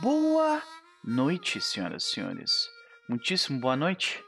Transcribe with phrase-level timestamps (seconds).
[0.00, 0.62] Boa
[1.04, 2.70] noite, senhoras e senhores.
[3.06, 4.24] Muitíssimo boa noite.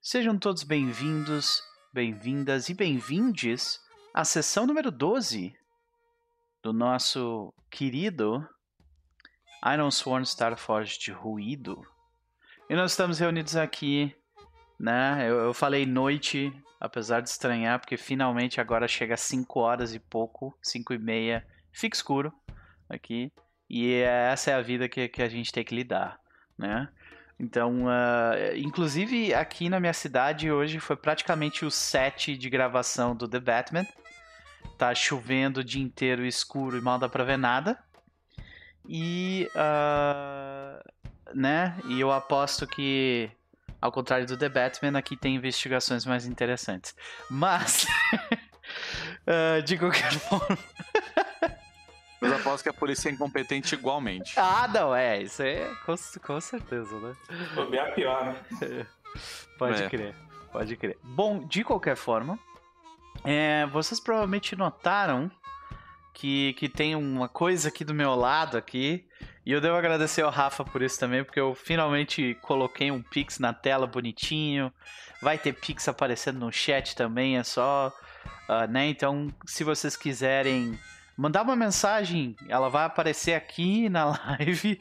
[0.00, 1.60] Sejam todos bem-vindos,
[1.92, 3.80] bem-vindas e bem-vindes
[4.14, 5.52] à sessão número 12
[6.62, 8.48] do nosso querido
[9.74, 11.84] Iron Sworn Starforge de Ruído.
[12.70, 14.14] E nós estamos reunidos aqui,
[14.78, 15.28] né?
[15.28, 19.98] Eu, eu falei noite, apesar de estranhar, porque finalmente agora chega às 5 horas e
[19.98, 22.32] pouco, 5 e meia, fica escuro
[22.88, 23.32] aqui.
[23.74, 26.20] E essa é a vida que, que a gente tem que lidar,
[26.58, 26.90] né?
[27.40, 33.26] Então, uh, inclusive aqui na minha cidade hoje foi praticamente o set de gravação do
[33.26, 33.86] The Batman.
[34.76, 37.78] Tá chovendo o dia inteiro escuro e mal dá pra ver nada.
[38.86, 40.90] E, uh,
[41.34, 41.74] né?
[41.88, 43.30] E eu aposto que,
[43.80, 46.94] ao contrário do The Batman, aqui tem investigações mais interessantes.
[47.30, 47.86] Mas,
[49.26, 50.58] uh, de qualquer forma.
[52.42, 54.34] Aposto que a polícia é incompetente igualmente.
[54.36, 55.22] Ah, não, é.
[55.22, 57.14] Isso é com, com certeza, né?
[57.54, 58.86] Foi a pior, né?
[59.58, 59.88] Pode É.
[59.88, 60.14] crer,
[60.52, 60.98] pode crer.
[61.02, 62.38] Bom, de qualquer forma,
[63.24, 65.30] é, vocês provavelmente notaram
[66.14, 69.06] que, que tem uma coisa aqui do meu lado aqui.
[69.44, 73.38] E eu devo agradecer ao Rafa por isso também, porque eu finalmente coloquei um Pix
[73.38, 74.72] na tela bonitinho.
[75.20, 77.92] Vai ter Pix aparecendo no chat também, é só.
[78.48, 78.86] ah, né?
[78.86, 80.78] Então, se vocês quiserem
[81.22, 84.76] mandar uma mensagem, ela vai aparecer aqui na live,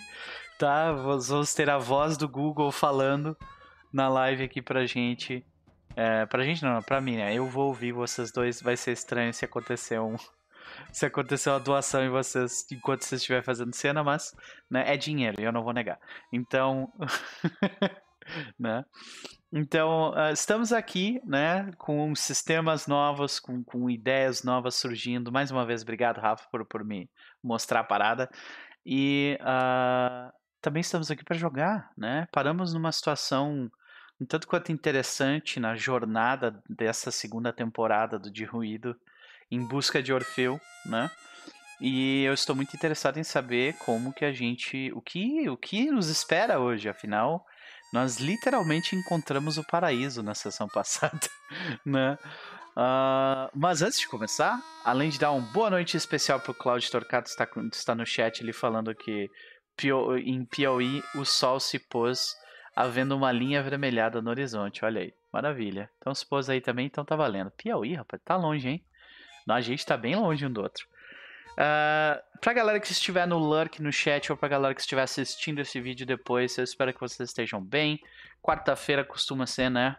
[0.58, 0.92] tá?
[0.92, 3.38] Vamos ter a voz do Google falando
[3.94, 5.45] na live aqui pra gente.
[5.95, 7.31] É, pra gente não, pra mim, né?
[7.31, 10.16] Eu vou ouvir vocês dois, vai ser estranho se acontecer um.
[10.94, 14.33] Se acontecer uma doação em vocês enquanto vocês estiverem fazendo cena, mas
[14.70, 16.00] né, é dinheiro, eu não vou negar.
[16.31, 16.92] Então.
[18.59, 18.83] né?
[19.52, 25.31] Então, ah, estamos aqui, né, com sistemas novos, com, com ideias novas surgindo.
[25.31, 27.09] Mais uma vez, obrigado, Rafa, por, por me
[27.44, 28.30] mostrar a parada.
[28.86, 32.27] E ah, também estamos aqui para jogar, né?
[32.31, 33.69] Paramos numa situação
[34.19, 38.95] um tanto quanto interessante na jornada dessa segunda temporada do De Ruído
[39.49, 41.09] em busca de Orfeu, né?
[41.82, 45.89] E eu estou muito interessado em saber como que a gente, o que, o que
[45.89, 47.43] nos espera hoje, afinal,
[47.91, 51.27] nós literalmente encontramos o paraíso na sessão passada,
[51.85, 52.17] né?
[52.75, 56.89] Ah, mas antes de começar, além de dar uma boa noite especial para o Claudio
[56.89, 59.29] Torcato, está, está no chat ele falando que
[60.23, 62.33] em Piauí o sol se pôs
[62.75, 64.85] havendo uma linha avermelhada no horizonte.
[64.85, 65.89] Olha aí, maravilha.
[65.97, 67.52] Então se pôs aí também, então tá valendo.
[67.52, 68.85] Piauí, rapaz, tá longe, hein?
[69.49, 70.85] A gente tá bem longe um do outro.
[71.54, 75.60] Uh, pra galera que estiver no lurk no chat ou pra galera que estiver assistindo
[75.60, 78.00] esse vídeo depois, eu espero que vocês estejam bem.
[78.42, 79.95] Quarta-feira costuma ser, né?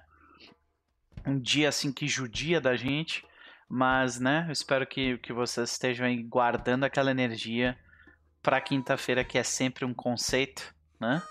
[1.26, 3.24] Um dia assim que judia da gente.
[3.74, 7.78] Mas, né, eu espero que, que vocês estejam aí guardando aquela energia
[8.42, 11.22] pra quinta-feira, que é sempre um conceito, né?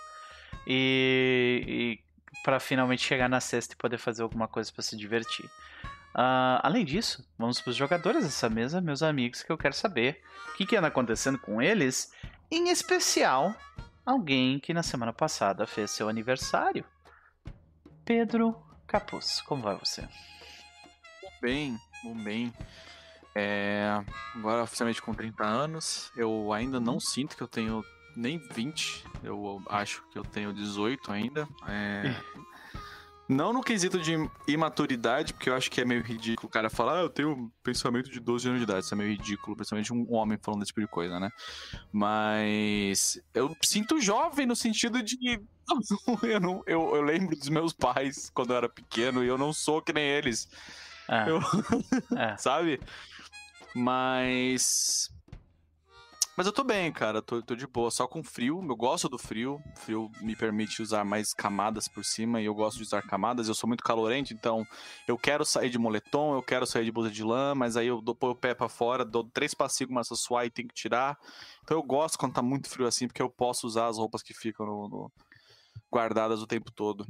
[0.65, 5.47] E, e para finalmente chegar na sexta e poder fazer alguma coisa pra se divertir.
[6.13, 10.21] Ah, além disso, vamos para os jogadores dessa mesa, meus amigos, que eu quero saber
[10.49, 12.11] o que, que anda acontecendo com eles,
[12.49, 13.55] em especial
[14.05, 16.83] alguém que na semana passada fez seu aniversário.
[18.03, 18.55] Pedro
[18.87, 20.07] Capuz, como vai você?
[21.41, 21.79] Bem,
[22.23, 22.53] bem.
[23.33, 24.03] É,
[24.35, 27.85] agora oficialmente com 30 anos, eu ainda não sinto que eu tenho
[28.15, 31.47] nem 20, eu acho que eu tenho 18 ainda.
[31.67, 32.13] É,
[33.31, 34.13] não no quesito de
[34.47, 38.09] imaturidade, porque eu acho que é meio ridículo o cara falar, ah, eu tenho pensamento
[38.11, 38.85] de 12 anos de idade.
[38.85, 41.29] Isso é meio ridículo, principalmente um homem falando desse tipo de coisa, né?
[41.91, 45.17] Mas eu sinto jovem no sentido de.
[46.23, 49.53] Eu, não, eu, eu lembro dos meus pais quando eu era pequeno e eu não
[49.53, 50.49] sou que nem eles
[51.07, 51.39] Ah, Eu-
[52.17, 52.35] é.
[52.35, 52.77] sabe?
[53.73, 55.09] Mas.
[56.37, 57.21] Mas eu tô bem, cara.
[57.21, 57.91] Tô, tô de boa.
[57.91, 58.61] Só com frio.
[58.67, 59.61] Eu gosto do frio.
[59.77, 63.47] Frio me permite usar mais camadas por cima e eu gosto de usar camadas.
[63.47, 64.65] Eu sou muito calorento, então
[65.07, 68.01] eu quero sair de moletom, eu quero sair de blusa de lã, mas aí eu
[68.01, 71.17] dou o pé pra fora, dou três passinhos, começa a suar e tem que tirar.
[71.63, 74.33] Então eu gosto quando tá muito frio assim, porque eu posso usar as roupas que
[74.33, 75.11] ficam no- no-
[75.91, 77.05] guardadas o tempo todo.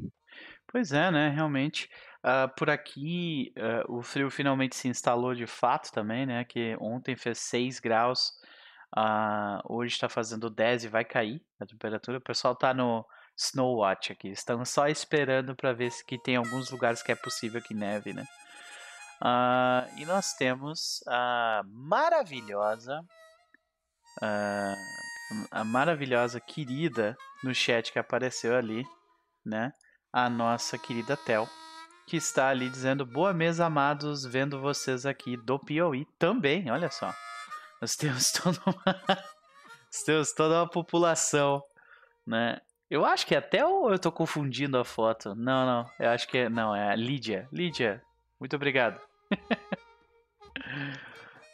[0.72, 1.30] Pois é, né?
[1.30, 1.90] Realmente.
[2.24, 6.44] Ah, por aqui, ah, o frio finalmente se instalou de fato também, né?
[6.46, 8.32] Que ontem fez 6 graus,
[8.96, 12.18] ah, hoje está fazendo 10 e vai cair a temperatura.
[12.18, 13.06] O pessoal tá no
[13.38, 14.30] Snow Watch aqui.
[14.30, 18.26] Estão só esperando para ver se tem alguns lugares que é possível que neve, né?
[19.22, 23.02] Ah, e nós temos a maravilhosa,
[24.22, 24.76] ah,
[25.52, 28.84] a maravilhosa querida no chat que apareceu ali,
[29.46, 29.72] né?
[30.12, 31.48] A nossa querida Tel,
[32.08, 37.14] que está ali dizendo boa mesa, amados, vendo vocês aqui do Piauí também, olha só.
[37.82, 41.64] Nós temos toda uma, nós temos toda uma população
[42.26, 42.62] né?
[42.90, 45.34] Eu acho que até ou eu tô confundindo a foto.
[45.34, 45.90] Não, não.
[46.00, 46.50] Eu acho que é.
[46.50, 47.48] Não, é a Lídia.
[47.52, 48.02] Lídia,
[48.40, 49.00] muito obrigado.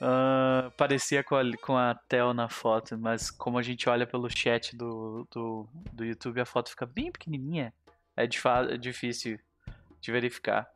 [0.02, 4.30] Uh, parecia com a, com a Tel na foto, mas como a gente olha pelo
[4.30, 7.72] chat do, do, do YouTube, a foto fica bem pequenininha.
[8.16, 8.40] É, de,
[8.72, 9.40] é difícil
[10.02, 10.68] de verificar.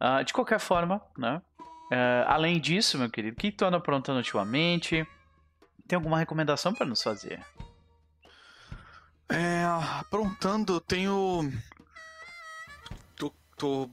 [0.00, 1.42] Uh, de qualquer forma, né?
[1.92, 5.06] Uh, além disso, meu querido, o que tu anda aprontando ultimamente?
[5.86, 7.44] Tem alguma recomendação para nos fazer?
[9.28, 9.62] É,
[10.00, 11.52] aprontando, tenho.
[13.14, 13.90] Tô, tô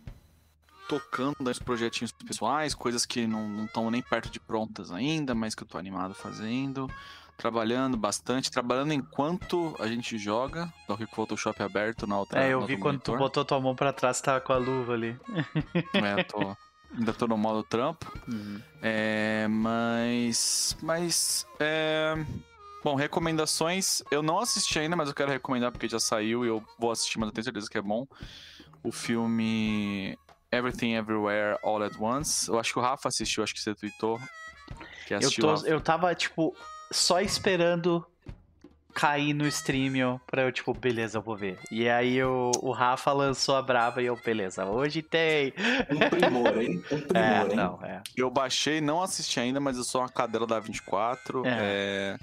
[0.88, 5.63] tocando nos projetinhos pessoais, coisas que não estão nem perto de prontas ainda, mas que
[5.63, 6.90] eu tô animado fazendo.
[7.36, 10.72] Trabalhando bastante, trabalhando enquanto a gente joga.
[10.88, 12.42] Tô aqui com o Photoshop aberto na outra.
[12.42, 13.16] É, eu vi quando monitor.
[13.16, 15.19] tu botou tua mão pra trás, tava com a luva ali.
[15.94, 16.56] É, tô.
[16.98, 18.12] Ainda tô no modo trampo.
[18.28, 18.62] Uhum.
[18.82, 20.76] É, mas.
[20.82, 21.46] Mas.
[21.60, 22.16] É.
[22.84, 24.02] Bom, recomendações.
[24.10, 27.20] Eu não assisti ainda, mas eu quero recomendar porque já saiu e eu vou assistir,
[27.20, 28.08] mas eu tenho certeza que é bom.
[28.82, 30.18] O filme
[30.52, 32.50] Everything Everywhere All at Once.
[32.50, 34.20] Eu acho que o Rafa assistiu, acho que você tweetou.
[35.06, 36.56] Que eu, tô, eu tava, tipo,
[36.92, 38.06] só esperando
[38.94, 41.60] cair no stream pra eu, tipo, beleza, eu vou ver.
[41.72, 45.54] E aí o, o Rafa lançou a braba e eu, beleza, hoje tem.
[45.90, 46.84] Um primor, hein?
[46.92, 47.56] Um primor, é, hein?
[47.56, 48.02] Não, é.
[48.16, 51.46] Eu baixei, não assisti ainda, mas eu sou uma cadela da 24.
[51.46, 51.50] É.
[51.60, 52.18] É...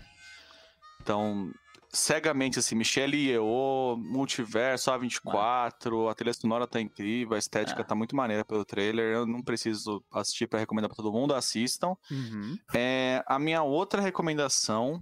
[1.01, 1.53] Então,
[1.97, 7.85] cegamente, assim, Michelle Yeoh, Multiverso, A24, a trilha sonora tá incrível, a estética é.
[7.85, 11.97] tá muito maneira pelo trailer, eu não preciso assistir para recomendar para todo mundo, assistam.
[12.11, 12.59] Uhum.
[12.75, 15.01] É, a minha outra recomendação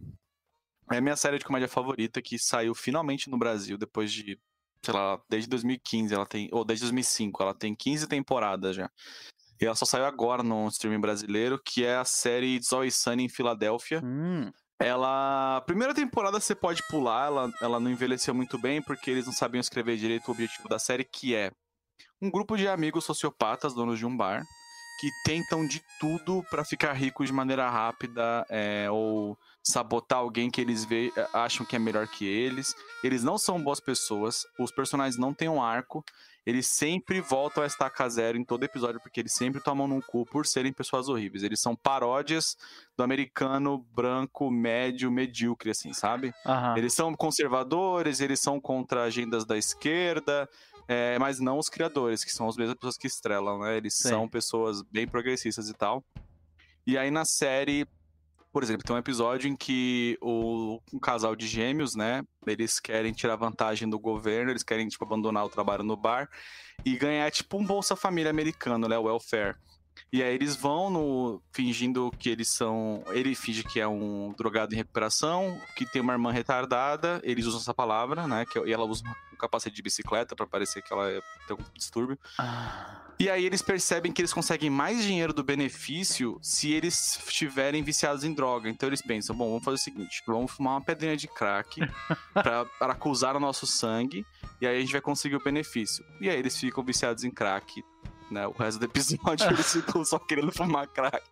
[0.90, 4.38] é a minha série de comédia favorita, que saiu finalmente no Brasil, depois de,
[4.82, 8.90] sei lá, desde 2015, ela tem, ou desde 2005, ela tem 15 temporadas já.
[9.60, 13.28] E ela só saiu agora no streaming brasileiro, que é a série Always Sunny em
[13.28, 14.00] Filadélfia.
[14.04, 14.50] Hum.
[14.78, 15.58] Ela.
[15.58, 19.32] A primeira temporada você pode pular, ela, ela não envelheceu muito bem, porque eles não
[19.32, 21.52] sabiam escrever direito o objetivo da série, que é
[22.20, 24.42] um grupo de amigos sociopatas, donos de um bar,
[25.00, 30.60] que tentam de tudo para ficar ricos de maneira rápida, é, ou sabotar alguém que
[30.60, 32.74] eles vê, é, acham que é melhor que eles.
[33.02, 36.04] Eles não são boas pessoas, os personagens não têm um arco,
[36.46, 40.26] eles sempre voltam a estacar zero em todo episódio, porque eles sempre tomam num cu
[40.26, 41.42] por serem pessoas horríveis.
[41.42, 42.56] Eles são paródias
[42.94, 46.34] do americano branco, médio, medíocre, assim, sabe?
[46.44, 46.76] Uhum.
[46.76, 50.46] Eles são conservadores, eles são contra agendas da esquerda,
[50.86, 53.78] é, mas não os criadores, que são as mesmas pessoas que estrelam, né?
[53.78, 54.10] Eles Sim.
[54.10, 56.04] são pessoas bem progressistas e tal.
[56.86, 57.86] E aí na série
[58.54, 62.22] por exemplo, tem um episódio em que o, um casal de gêmeos, né?
[62.46, 66.30] Eles querem tirar vantagem do governo, eles querem, tipo, abandonar o trabalho no bar
[66.84, 68.96] e ganhar, tipo, um Bolsa Família americano, né?
[68.96, 69.56] Welfare.
[70.14, 74.72] E aí eles vão no fingindo que eles são, ele finge que é um drogado
[74.72, 78.84] em recuperação, que tem uma irmã retardada, eles usam essa palavra, né, que, e ela
[78.84, 79.02] usa
[79.32, 82.16] um capacete de bicicleta para parecer que ela é, tem um distúrbio.
[82.38, 83.00] Ah.
[83.18, 88.22] E aí eles percebem que eles conseguem mais dinheiro do benefício se eles estiverem viciados
[88.22, 88.70] em droga.
[88.70, 91.80] Então eles pensam, bom, vamos fazer o seguinte, vamos fumar uma pedrinha de crack
[92.32, 94.24] para acusar o nosso sangue
[94.60, 96.04] e aí a gente vai conseguir o benefício.
[96.20, 97.82] E aí eles ficam viciados em crack
[98.30, 98.46] né?
[98.46, 101.22] O resto do episódio eles ficam só querendo fumar crack.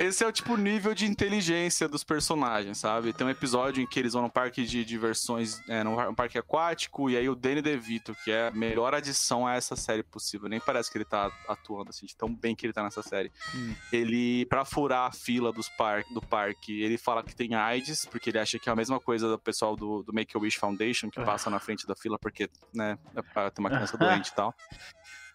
[0.00, 3.12] Esse é o tipo nível de inteligência dos personagens, sabe?
[3.12, 7.10] Tem um episódio em que eles vão num parque de diversões, é, num parque aquático,
[7.10, 10.60] e aí o Danny DeVito, que é a melhor adição a essa série possível, nem
[10.60, 13.32] parece que ele tá atuando assim, de tão bem que ele tá nessa série.
[13.52, 13.74] Hum.
[13.92, 18.30] Ele, pra furar a fila dos par do parque, ele fala que tem AIDS, porque
[18.30, 21.50] ele acha que é a mesma coisa do pessoal do, do Make-A-Wish Foundation, que passa
[21.50, 24.54] na frente da fila porque, né, é pra ter uma criança doente e tal.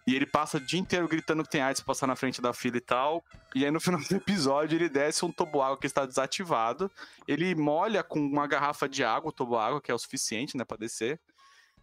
[0.06, 2.52] E ele passa o dia inteiro gritando que tem AIDS pra passar na frente da
[2.52, 3.24] fila e tal.
[3.54, 6.90] E aí no final do episódio ele desce um toboágua que está desativado.
[7.26, 10.76] Ele molha com uma garrafa de água o toboágua, que é o suficiente, né, pra
[10.76, 11.18] descer.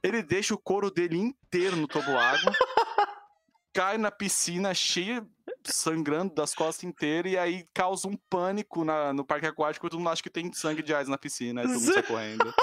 [0.03, 2.51] Ele deixa o couro dele inteiro no toboágua.
[3.73, 5.25] cai na piscina cheia,
[5.63, 7.31] sangrando das costas inteiras.
[7.31, 9.89] E aí causa um pânico na, no parque aquático.
[9.89, 11.61] Todo mundo acha que tem sangue de AIDS na piscina.
[11.61, 12.53] Aí todo mundo sai correndo.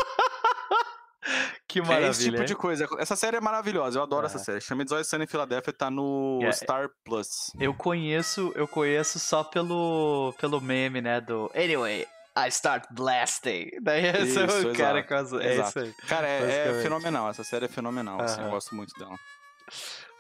[1.83, 2.07] Que maravilha.
[2.07, 2.89] É esse tipo de coisa.
[2.99, 4.27] Essa série é maravilhosa, eu adoro é.
[4.27, 4.61] essa série.
[4.61, 6.57] Chama de Sun em Filadélfia, tá no yeah.
[6.57, 7.53] Star Plus.
[7.59, 12.07] Eu conheço, eu conheço só pelo, pelo meme, né, do Anyway,
[12.37, 13.71] I start blasting.
[13.83, 15.33] Daí esse isso, é o cara com as...
[15.33, 15.93] É isso aí.
[16.07, 19.17] Cara, é, é, fenomenal, essa série é fenomenal, assim, eu gosto muito dela.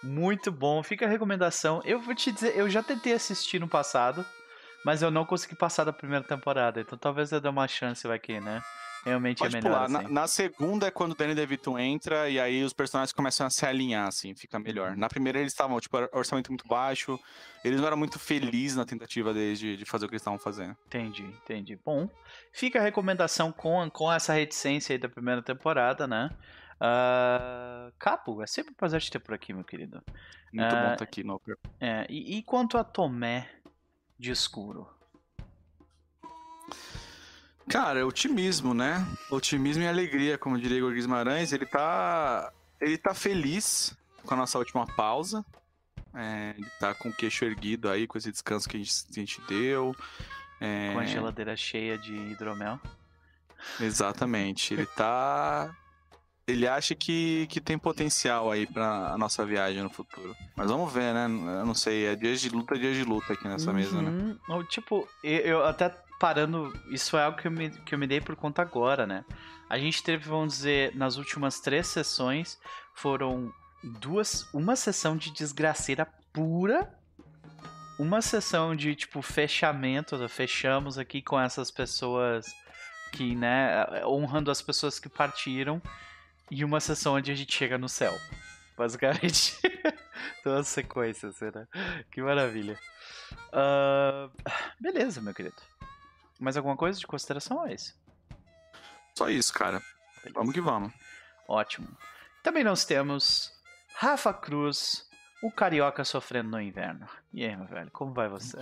[0.02, 1.82] Muito bom, fica a recomendação.
[1.84, 4.24] Eu vou te dizer, eu já tentei assistir no passado,
[4.84, 8.18] mas eu não consegui passar da primeira temporada, então talvez eu dê uma chance, vai
[8.18, 8.62] que, né?
[9.04, 9.88] Realmente Pode é melhor pular.
[9.88, 10.12] Na, assim.
[10.12, 13.64] na segunda é quando o Danny DeVito entra e aí os personagens começam a se
[13.64, 14.96] alinhar, assim, fica melhor.
[14.96, 17.18] Na primeira eles estavam, tipo, orçamento muito baixo,
[17.64, 20.38] eles não eram muito felizes na tentativa deles de, de fazer o que eles estavam
[20.38, 20.76] fazendo.
[20.86, 21.78] Entendi, entendi.
[21.84, 22.08] Bom,
[22.52, 26.30] fica a recomendação com, com essa reticência aí da primeira temporada, né?
[26.80, 30.02] Ah, Capo, é sempre um prazer te ter por aqui, meu querido.
[30.52, 31.40] Muito Ah, bom estar aqui no.
[31.80, 33.48] É, e, e quanto a Tomé
[34.18, 34.88] de escuro?
[37.68, 39.06] Cara, é otimismo, né?
[39.30, 41.52] Otimismo e alegria, como diria Igor Guimarães.
[41.52, 42.52] Ele tá.
[42.80, 45.44] Ele tá feliz com a nossa última pausa.
[46.14, 49.20] É, ele tá com o queixo erguido aí, com esse descanso que a gente, que
[49.20, 49.94] a gente deu.
[50.60, 52.80] É, Com a geladeira cheia de hidromel?
[53.80, 54.74] Exatamente.
[54.74, 55.74] Ele tá.
[56.46, 60.34] Ele acha que, que tem potencial aí pra a nossa viagem no futuro.
[60.56, 61.24] Mas vamos ver, né?
[61.26, 62.06] Eu não sei.
[62.06, 64.38] É dias de luta, dias de luta aqui nessa mesa, né?
[64.48, 64.64] Uhum.
[64.64, 68.34] Tipo, eu até parando, isso é algo que eu, me, que eu me dei por
[68.34, 69.24] conta agora, né?
[69.68, 72.58] A gente teve, vamos dizer, nas últimas três sessões,
[72.94, 76.92] foram duas, uma sessão de desgraceira pura,
[77.98, 82.46] uma sessão de, tipo, fechamento, fechamos aqui com essas pessoas
[83.12, 85.82] que, né, honrando as pessoas que partiram,
[86.50, 88.14] e uma sessão onde a gente chega no céu.
[88.76, 89.58] Basicamente,
[90.42, 91.66] todas as sequências, né?
[92.10, 92.78] Que maravilha.
[93.52, 94.30] Ah,
[94.80, 95.56] beleza, meu querido.
[96.38, 97.98] Mais alguma coisa de consideração a isso?
[99.16, 99.82] Só isso, cara.
[100.32, 100.92] Vamos que vamos.
[101.48, 101.88] Ótimo.
[102.42, 103.52] Também nós temos
[103.96, 105.08] Rafa Cruz,
[105.42, 107.06] o carioca sofrendo no inverno.
[107.32, 108.58] E aí, meu velho, como vai você?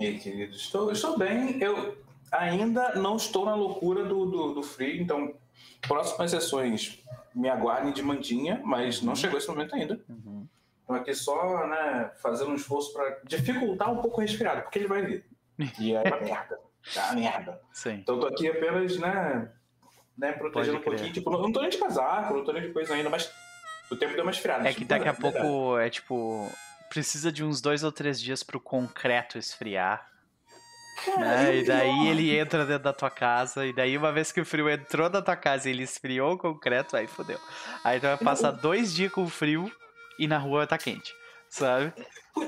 [0.00, 1.62] E aí, querido, estou, estou bem.
[1.62, 1.96] Eu
[2.32, 5.34] ainda não estou na loucura do, do, do frio, então
[5.86, 7.02] próximas sessões
[7.34, 10.00] me aguardem de mandinha, mas não chegou esse momento ainda.
[10.08, 10.46] Uhum.
[10.80, 14.88] Estou aqui só, né, fazendo um esforço para dificultar um pouco o resfriado, porque ele
[14.88, 15.24] vai vir.
[15.78, 16.58] E é merda.
[16.96, 17.60] Uma merda.
[17.72, 17.94] Sim.
[17.94, 19.50] Então tô aqui apenas, né,
[20.16, 21.12] né protegendo um pouquinho.
[21.12, 23.32] Tipo, não, não tô nem de casaco, não tô nem de coisa ainda, mas
[23.90, 24.68] o tempo deu uma esfriada.
[24.68, 26.50] É que daqui a pouco é tipo.
[26.88, 30.06] Precisa de uns dois ou três dias pro concreto esfriar.
[31.18, 31.56] Né?
[31.56, 33.66] e daí ele entra dentro da tua casa.
[33.66, 36.38] E daí, uma vez que o frio entrou na tua casa e ele esfriou o
[36.38, 37.38] concreto, aí fodeu.
[37.82, 39.70] Aí tu vai passar dois dias com frio
[40.18, 41.12] e na rua tá quente.
[41.48, 41.92] Sabe?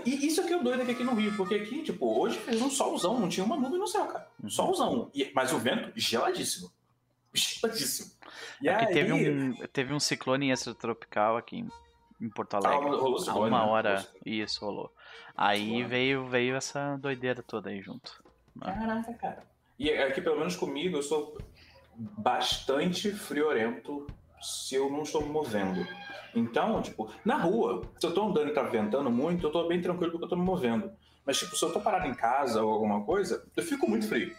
[0.04, 2.60] E isso aqui é o doido aqui, aqui no Rio, porque aqui, tipo, hoje fez
[2.60, 4.28] um solzão, não tinha uma nuvem no céu, cara.
[4.42, 5.10] Um solzão.
[5.14, 6.70] E- mas o vento geladíssimo.
[7.32, 8.10] Geladíssimo.
[8.60, 11.68] E É que aí, teve um, teve um ciclone extratropical aqui em,
[12.20, 12.96] em Porto Ah, Alegre.
[12.96, 13.70] rolou Há ciclone, uma né?
[13.70, 14.92] hora Rolou isso rolou.
[15.36, 18.22] Aí veio, veio essa doideira toda aí junto.
[18.60, 19.46] Caraca, cara.
[19.78, 21.36] E aqui, pelo menos comigo, eu sou
[21.94, 24.06] bastante friorento
[24.46, 25.86] se eu não estou me movendo.
[26.34, 29.80] Então, tipo, na rua, se eu tô andando e tá ventando muito, eu tô bem
[29.80, 30.90] tranquilo porque eu tô me movendo.
[31.24, 34.34] Mas, tipo, se eu tô parado em casa ou alguma coisa, eu fico muito frio.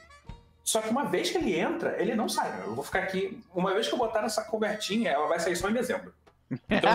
[0.63, 2.61] Só que uma vez que ele entra, ele não sai.
[2.65, 3.41] Eu vou ficar aqui.
[3.53, 6.13] Uma vez que eu botar nessa cobertinha, ela vai sair só em dezembro.
[6.69, 6.89] Então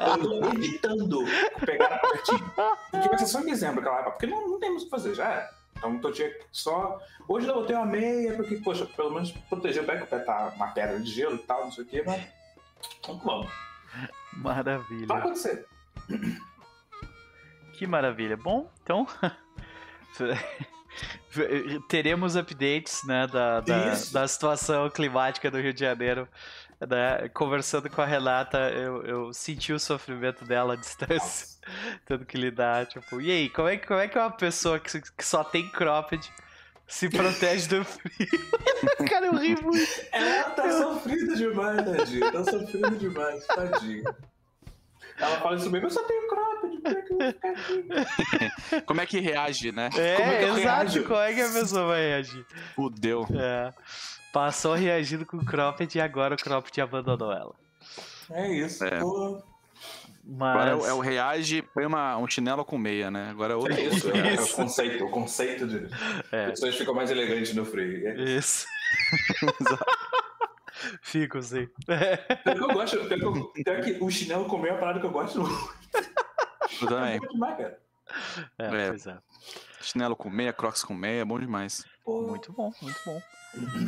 [0.00, 1.24] eu tô, eu tô evitando
[1.64, 2.52] pegar a cobertinha.
[2.90, 4.10] Porque vai ser só em dezembro que ela vai.
[4.12, 5.50] Porque não, não tem o que fazer, já era.
[5.90, 7.00] Então eu tinha só.
[7.26, 10.18] Hoje eu botei uma meia, porque, poxa, pelo menos proteger o pé, que o pé
[10.20, 12.22] tá uma pedra de gelo e tal, não sei o quê, mas.
[13.00, 13.50] Então vamos.
[14.38, 15.14] Vai Maravilha.
[15.14, 15.66] acontecer.
[17.74, 18.36] Que maravilha.
[18.36, 19.06] Bom, então.
[21.88, 26.28] Teremos updates né, da, da, da situação climática do Rio de Janeiro.
[26.80, 27.28] né?
[27.30, 31.51] Conversando com a Renata, eu, eu senti o sofrimento dela à distância.
[32.06, 35.00] Tendo que lidar, tipo, e aí, como é, que- como é que uma pessoa que,
[35.00, 36.28] que só tem cropped
[36.88, 38.28] se protege do frio?
[39.08, 39.86] Cara, eu ri muito.
[40.10, 42.32] Ela tá sofrida demais, tadinha.
[42.32, 44.14] Tá sofrida demais, tadinha.
[45.18, 48.82] Ela fala isso mesmo, eu só tenho cropped, como é que eu vou ficar aqui?
[48.86, 49.88] Como é que reage, né?
[49.96, 51.04] É, Como é que eu exato, reajo?
[51.04, 52.46] como é que a pessoa vai reagir?
[52.74, 53.26] Fudeu.
[53.38, 53.72] É.
[54.32, 57.54] Passou reagindo com o cropped e agora o cropped abandonou ela.
[58.30, 58.98] É isso, É.
[59.00, 59.42] pô.
[60.24, 60.54] Mas...
[60.54, 63.30] Agora é o, é o reage, põe uma, um chinelo com meia, né?
[63.30, 63.72] Agora é outro.
[63.72, 65.88] É isso, é, é o conceito, o conceito de.
[66.30, 66.50] É.
[66.50, 68.06] Pessoas ficam mais elegantes no frio.
[68.08, 68.14] É.
[68.22, 68.66] Isso.
[71.02, 71.68] Fico sim.
[71.86, 75.00] Pior que eu gosto, pior que, eu, pior que o chinelo comer é uma parada
[75.00, 75.74] que eu gosto muito.
[76.80, 77.16] Eu também.
[77.16, 77.78] É bom demais, cara.
[78.58, 78.88] É, É.
[78.88, 79.18] pois é.
[79.80, 81.84] Chinelo com meia, crocs com meia, é bom demais.
[82.04, 83.20] Pô, Muito bom, muito bom.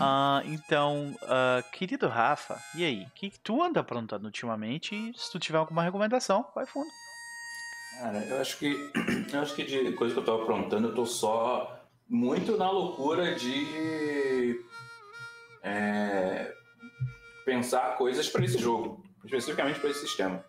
[0.00, 3.04] Ah, então, ah, querido Rafa, e aí?
[3.04, 5.12] O que, tu anda aprontando ultimamente?
[5.16, 6.90] Se tu tiver alguma recomendação, vai fundo.
[7.98, 8.74] Cara, eu acho que.
[9.32, 13.34] Eu acho que de coisa que eu tô aprontando, eu tô só muito na loucura
[13.34, 14.60] de.
[15.62, 16.52] é,
[17.44, 19.04] pensar coisas pra esse jogo.
[19.24, 20.44] Especificamente pra esse sistema.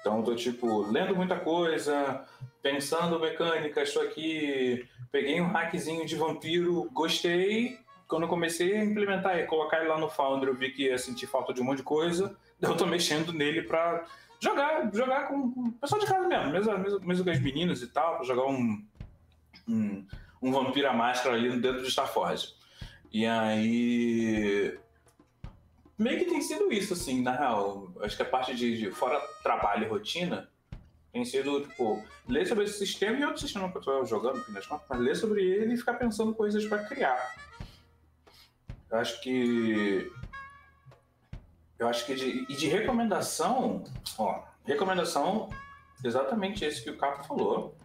[0.00, 2.24] Então eu tô, tipo, lendo muita coisa,
[2.62, 4.86] pensando mecânicas, tô aqui.
[5.10, 7.78] Peguei um hackzinho de vampiro, gostei.
[8.08, 11.26] Quando eu comecei a implementar, colocar ele lá no Foundry, eu vi que ia sentir
[11.26, 12.34] falta de um monte de coisa.
[12.60, 14.04] Eu tô mexendo nele pra
[14.40, 18.16] jogar, jogar com, o pessoal de casa mesmo, mesmo, mesmo, com as meninas e tal,
[18.16, 18.84] pra jogar um,
[19.68, 20.04] um,
[20.42, 22.52] um vampiro à máscara ali dentro de Star Forge.
[23.12, 24.76] E aí.
[25.96, 27.92] Meio que tem sido isso, assim, na real.
[28.00, 30.48] Acho que a parte de, de fora trabalho e rotina
[31.12, 34.66] tem sido, tipo, ler sobre esse sistema e outro sistema que eu tô jogando, mas
[34.98, 37.47] ler sobre ele e ficar pensando coisas para criar.
[38.90, 40.10] Eu acho que.
[41.78, 43.84] Eu acho que de, e de recomendação,
[44.18, 45.48] ó, recomendação,
[46.04, 47.76] exatamente esse que o Capo falou.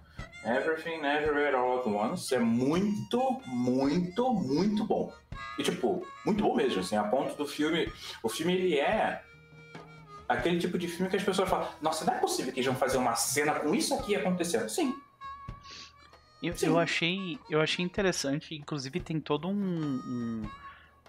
[0.45, 5.13] Everything Everywhere All at Once é muito, muito, muito bom.
[5.57, 7.91] E tipo, muito bom mesmo, assim, a ponto do filme.
[8.22, 9.24] O filme ele é
[10.27, 12.75] aquele tipo de filme que as pessoas falam, nossa, não é possível que eles vão
[12.75, 14.67] fazer uma cena com isso aqui acontecendo.
[14.67, 14.93] Sim.
[16.41, 20.42] Eu, eu achei, eu achei interessante, inclusive tem todo um, um,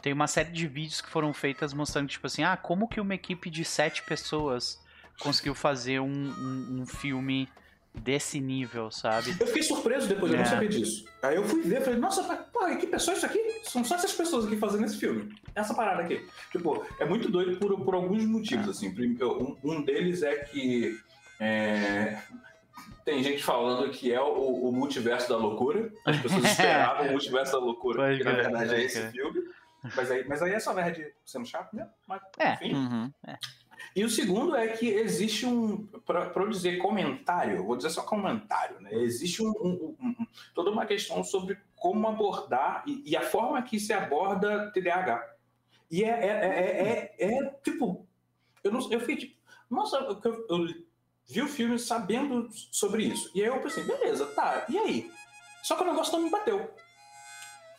[0.04, 3.14] Tem uma série de vídeos que foram feitas mostrando, tipo assim, ah, como que uma
[3.14, 4.78] equipe de sete pessoas
[5.18, 7.48] conseguiu fazer um, um, um filme
[7.94, 9.34] desse nível, sabe?
[9.40, 10.34] Eu fiquei surpreso depois, é.
[10.34, 10.50] eu não é.
[10.50, 11.06] sabia disso.
[11.22, 12.22] Aí eu fui ver, falei, nossa,
[12.78, 13.40] que pessoas isso aqui?
[13.62, 15.34] São só essas pessoas aqui fazendo esse filme.
[15.54, 16.22] Essa parada aqui.
[16.52, 18.94] Tipo, é muito doido por, por alguns motivos, assim.
[19.22, 21.00] Um, um deles é que
[21.40, 22.18] é,
[23.04, 25.92] tem gente falando que é o, o, multiverso da loucura.
[26.04, 29.43] As pessoas esperavam o multiverso da loucura, que na verdade é esse filme.
[29.96, 31.90] Mas aí, mas aí é só nerd sendo chato mesmo.
[32.06, 32.54] Mas, é.
[32.54, 32.74] enfim.
[32.74, 33.38] Uhum, é.
[33.94, 38.80] E o segundo é que existe um, para eu dizer comentário, vou dizer só comentário,
[38.80, 38.92] né?
[38.92, 43.78] Existe um, um, um, toda uma questão sobre como abordar e, e, a forma que
[43.78, 45.34] se aborda TDAH.
[45.90, 48.06] E é, é, é, é, é tipo,
[48.62, 49.36] eu, não, eu fiquei tipo,
[49.70, 50.66] nossa, eu, eu,
[51.28, 53.30] vi o filme sabendo sobre isso.
[53.34, 55.10] E aí eu pensei, beleza, tá, e aí?
[55.62, 56.74] Só que o negócio não me bateu.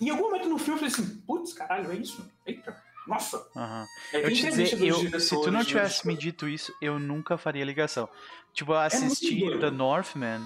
[0.02, 2.30] Em algum momento no filme eu falei assim, putz, caralho, é isso?
[2.46, 2.76] Eita.
[3.08, 3.38] Nossa!
[3.56, 3.86] Uhum.
[4.14, 7.64] É eu te dizer, eu, se tu não tivesse me dito isso, eu nunca faria
[7.64, 8.10] ligação.
[8.54, 10.42] Tipo, eu é assisti é The Northman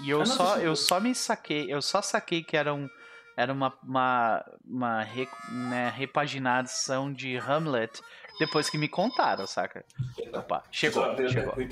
[0.00, 2.88] e eu, eu só, eu só me saquei, eu só saquei que era um
[3.36, 8.00] era uma, uma, uma re, né, repaginação de Hamlet
[8.38, 9.84] depois que me contaram, saca?
[10.32, 11.04] Opa, chegou.
[11.28, 11.54] chegou.
[11.56, 11.68] Uhum.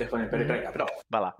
[1.09, 1.35] Vai lá.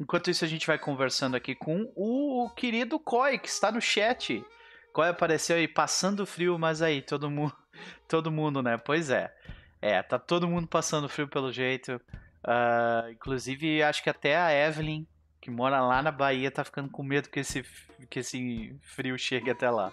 [0.00, 4.44] Enquanto isso, a gente vai conversando aqui com o querido Koi, que está no chat.
[4.92, 7.54] Koi apareceu aí passando frio, mas aí, todo mundo
[8.08, 8.76] todo mundo, né?
[8.76, 9.34] Pois é.
[9.80, 12.00] É, tá todo mundo passando frio pelo jeito.
[12.44, 15.06] Uh, inclusive, acho que até a Evelyn,
[15.40, 17.64] que mora lá na Bahia, tá ficando com medo que esse,
[18.08, 19.92] que esse frio chegue até lá.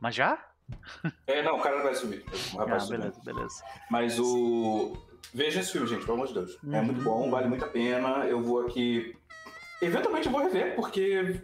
[0.00, 0.38] Mas já?
[1.26, 2.24] É, não, o cara vai subir.
[2.52, 3.64] O rapaz ah, beleza, beleza.
[3.90, 4.96] Mas o.
[5.32, 6.58] Veja esse filme, gente, pelo amor de Deus.
[6.62, 6.74] Uhum.
[6.74, 7.04] É muito uhum.
[7.04, 8.26] bom, vale muito a pena.
[8.26, 9.16] Eu vou aqui.
[9.82, 11.42] Eventualmente eu vou rever, porque.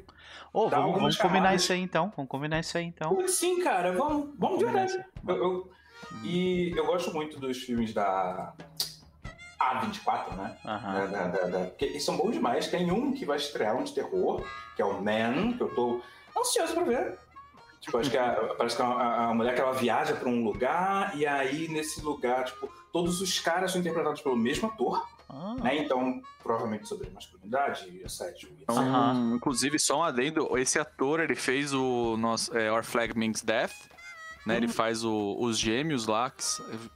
[0.53, 2.13] Oh, vamos, vamos combinar isso aí então.
[2.17, 3.27] Vamos combinar isso aí então.
[3.29, 5.05] Sim, cara, vamos, vamos de verdade.
[5.27, 5.71] Eu, eu,
[6.25, 8.53] e eu gosto muito dos filmes da
[9.61, 10.57] A24, né?
[10.65, 11.11] Uhum.
[11.13, 12.67] Da, da, da, porque eles são bons demais.
[12.69, 16.01] Tem um que vai estrear um de terror, que é o Man, que eu tô
[16.37, 17.19] ansioso pra ver.
[17.81, 21.17] Tipo, acho que a, parece que a, a, mulher que ela viaja pra um lugar,
[21.17, 25.07] e aí nesse lugar, tipo, todos os caras são interpretados pelo mesmo ator.
[25.33, 25.55] Ah.
[25.63, 25.79] Né?
[25.79, 28.51] Então, provavelmente sobre masculinidade, assédio.
[28.69, 29.37] Uhum.
[29.37, 33.75] Inclusive, só um adendo: esse ator ele fez o nosso é, Our Flag Means Death,
[34.45, 34.57] né?
[34.57, 34.73] Ele uhum.
[34.73, 36.31] faz o, os gêmeos lá.
[36.31, 36.45] Que,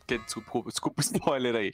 [0.06, 1.72] que, desculpa, desculpa o spoiler aí.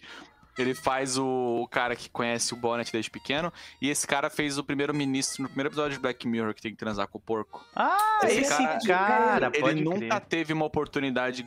[0.59, 3.51] Ele faz o, o, cara que conhece o Bonnet desde pequeno.
[3.81, 6.77] E esse cara fez o primeiro-ministro no primeiro episódio de Black Mirror, que tem que
[6.77, 7.65] transar com o porco.
[7.75, 10.21] Ah, esse, esse cara, cara Ele nunca crer.
[10.21, 11.47] teve uma oportunidade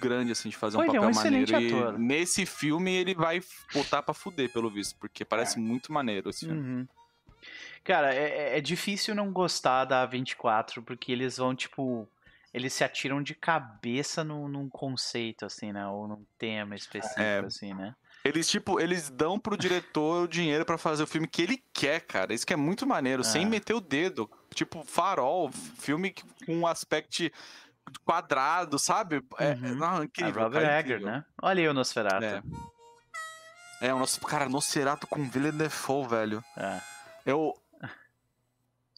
[0.00, 1.56] grande, assim, de fazer um papel é um maneiro.
[1.56, 1.94] Ator.
[1.94, 3.40] E nesse filme ele vai
[3.72, 5.60] botar pra fuder, pelo visto, porque parece é.
[5.60, 6.60] muito maneiro esse filme.
[6.60, 6.88] Uhum.
[7.84, 12.08] Cara, é, é, é difícil não gostar da 24, porque eles vão, tipo
[12.52, 15.86] eles se atiram de cabeça no, num conceito, assim, né?
[15.86, 17.94] Ou num tema específico, é, assim, né?
[18.24, 22.00] Eles, tipo, eles dão pro diretor o dinheiro para fazer o filme que ele quer,
[22.00, 22.34] cara.
[22.34, 23.24] Isso que é muito maneiro, é.
[23.24, 24.28] sem meter o dedo.
[24.52, 26.12] Tipo, farol, filme
[26.44, 27.30] com um aspecto
[28.04, 29.22] quadrado, sabe?
[29.38, 29.74] É, uhum.
[29.74, 30.42] não, incrível.
[30.42, 31.24] A Robert cara, Egger, né?
[31.42, 32.24] Olha aí o Nosferatu.
[32.24, 32.42] É.
[33.80, 36.44] É, o nosso cara, Nosferatu com Dafoe, velho.
[36.56, 36.80] É.
[37.24, 37.54] Eu,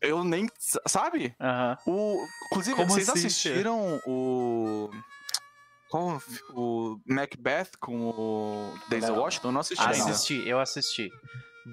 [0.01, 0.49] eu nem.
[0.87, 1.35] Sabe?
[1.87, 1.95] Uhum.
[1.95, 4.91] O, inclusive, Como vocês assim, assistiram o.
[5.89, 9.49] Qual, o Macbeth com o Denzel Washington?
[9.49, 10.49] Eu não assisti Assisti, ainda.
[10.49, 11.11] eu assisti.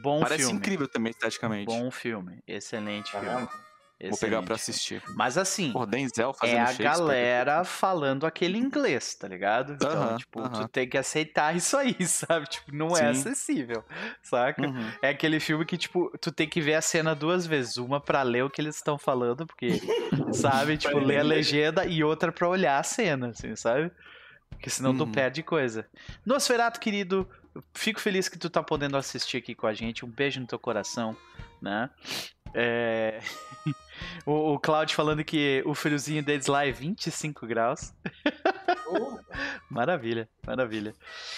[0.03, 0.59] Bom Parece filme.
[0.59, 1.65] incrível também, esteticamente.
[1.65, 2.43] Bom filme.
[2.45, 3.47] Excelente tá filme.
[4.07, 4.61] Vou pegar pra Excelente.
[4.61, 5.03] assistir.
[5.15, 9.73] Mas assim, Pô, Denzel fazendo é a galera falando aquele inglês, tá ligado?
[9.73, 10.51] Então, Aham, tipo, aham.
[10.51, 12.47] tu tem que aceitar isso aí, sabe?
[12.47, 13.09] Tipo, não é Sim.
[13.09, 13.83] acessível,
[14.23, 14.65] saca?
[14.65, 14.89] Uhum.
[15.01, 17.75] É aquele filme que, tipo, tu tem que ver a cena duas vezes.
[17.75, 19.69] Uma pra ler o que eles estão falando, porque,
[20.33, 20.77] sabe?
[20.77, 23.91] Tipo, ler a legenda e outra pra olhar a cena, assim, sabe?
[24.51, 25.11] Porque senão tu Uhum.
[25.11, 25.85] perde coisa.
[26.25, 27.29] Nosferato, querido,
[27.73, 30.05] fico feliz que tu tá podendo assistir aqui com a gente.
[30.05, 31.15] Um beijo no teu coração,
[31.61, 31.89] né?
[32.53, 33.19] É...
[34.25, 37.93] o, o Claudio falando que o friozinho deles lá é 25 graus.
[39.69, 40.93] Maravilha, maravilha.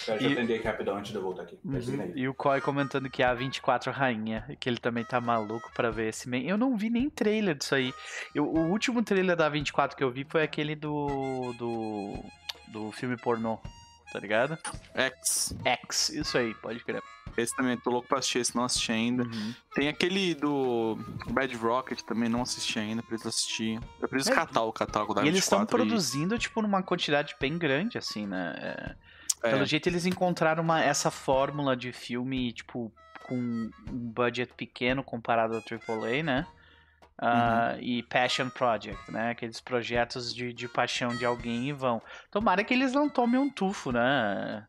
[0.08, 1.58] Eu E- atender aqui rapidão antes de eu voltar aqui.
[1.68, 2.12] Aí.
[2.16, 5.90] E o Coy comentando que é a 24 Rainha, que ele também tá maluco pra
[5.90, 6.38] ver esse man.
[6.38, 7.92] Eu não vi nem trailer disso aí.
[8.34, 11.52] Eu- o último trailer da 24 que eu vi foi aquele do.
[11.58, 12.24] do.
[12.68, 13.58] do filme pornô,
[14.12, 14.58] tá ligado?
[14.94, 15.54] X.
[15.64, 17.02] X, isso aí, pode crer.
[17.36, 19.22] Esse também, tô louco pra assistir, esse não assisti ainda.
[19.22, 19.54] Uhum.
[19.74, 20.98] Tem aquele do
[21.30, 23.80] Bad Rocket também, não assisti ainda, preciso assistir.
[24.00, 27.34] Eu preciso É, catar o catálogo da E eles estão 24 produzindo, tipo, numa quantidade
[27.40, 28.54] bem grande, assim, né?
[28.58, 32.92] É, É, Pelo jeito eles encontraram uma, essa fórmula de filme, tipo,
[33.26, 36.46] com um budget pequeno comparado ao AAA, né?
[37.18, 39.30] Ah, E Passion Project, né?
[39.30, 42.02] Aqueles projetos de, de paixão de alguém e vão.
[42.30, 44.66] Tomara que eles não tomem um tufo, né?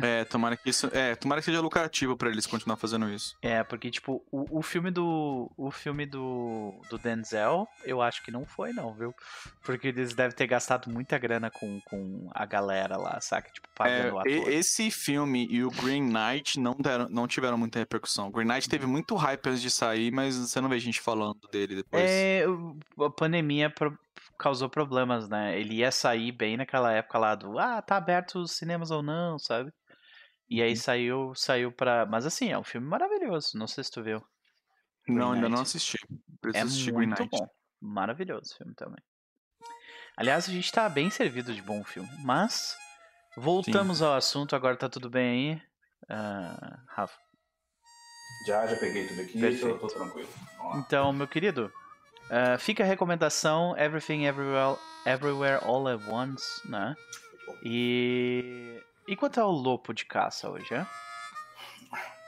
[0.00, 0.88] É, tomara que isso.
[0.92, 3.36] É, tomara que seja lucrativo pra eles continuar fazendo isso.
[3.42, 5.50] É, porque, tipo, o, o filme do.
[5.56, 9.14] O filme do, do Denzel, eu acho que não foi, não, viu?
[9.62, 13.50] Porque eles devem ter gastado muita grana com, com a galera lá, saca?
[13.50, 14.48] Tipo, É, pagando o ator.
[14.52, 18.28] esse filme e o Green Knight não, deram, não tiveram muita repercussão.
[18.28, 21.46] O Green Knight teve muito hype antes de sair, mas você não vê gente falando
[21.52, 22.02] dele depois.
[22.04, 22.44] É,
[22.98, 23.70] a pandemia
[24.38, 25.58] causou problemas, né?
[25.58, 29.38] Ele ia sair bem naquela época lá do ah, tá aberto os cinemas ou não,
[29.38, 29.72] sabe?
[30.48, 30.76] E aí Uhum.
[30.76, 32.06] saiu, saiu pra.
[32.06, 33.58] Mas assim, é um filme maravilhoso.
[33.58, 34.22] Não sei se tu viu.
[35.06, 35.50] não, ainda Knight.
[35.50, 35.98] não assisti.
[36.40, 37.38] Preciso É assistir Green muito Knight.
[37.38, 37.48] bom.
[37.80, 39.02] Maravilhoso o filme também.
[40.16, 42.08] Aliás, a gente tá bem servido de bom filme.
[42.24, 42.76] Mas,
[43.36, 44.56] voltamos ao assunto.
[44.56, 45.62] Agora tá tudo bem aí,
[46.08, 47.18] ah, Rafa?
[48.46, 49.78] Já, já peguei tudo aqui, Perfeito.
[49.78, 50.28] tô, tô tranquilo.
[50.76, 51.72] Então, meu querido,
[52.30, 56.94] ah, fica a recomendação Everything Everywhere, Everywhere All at Once, né?
[57.62, 58.80] E.
[59.06, 60.86] E quanto ao lopo de caça hoje, é?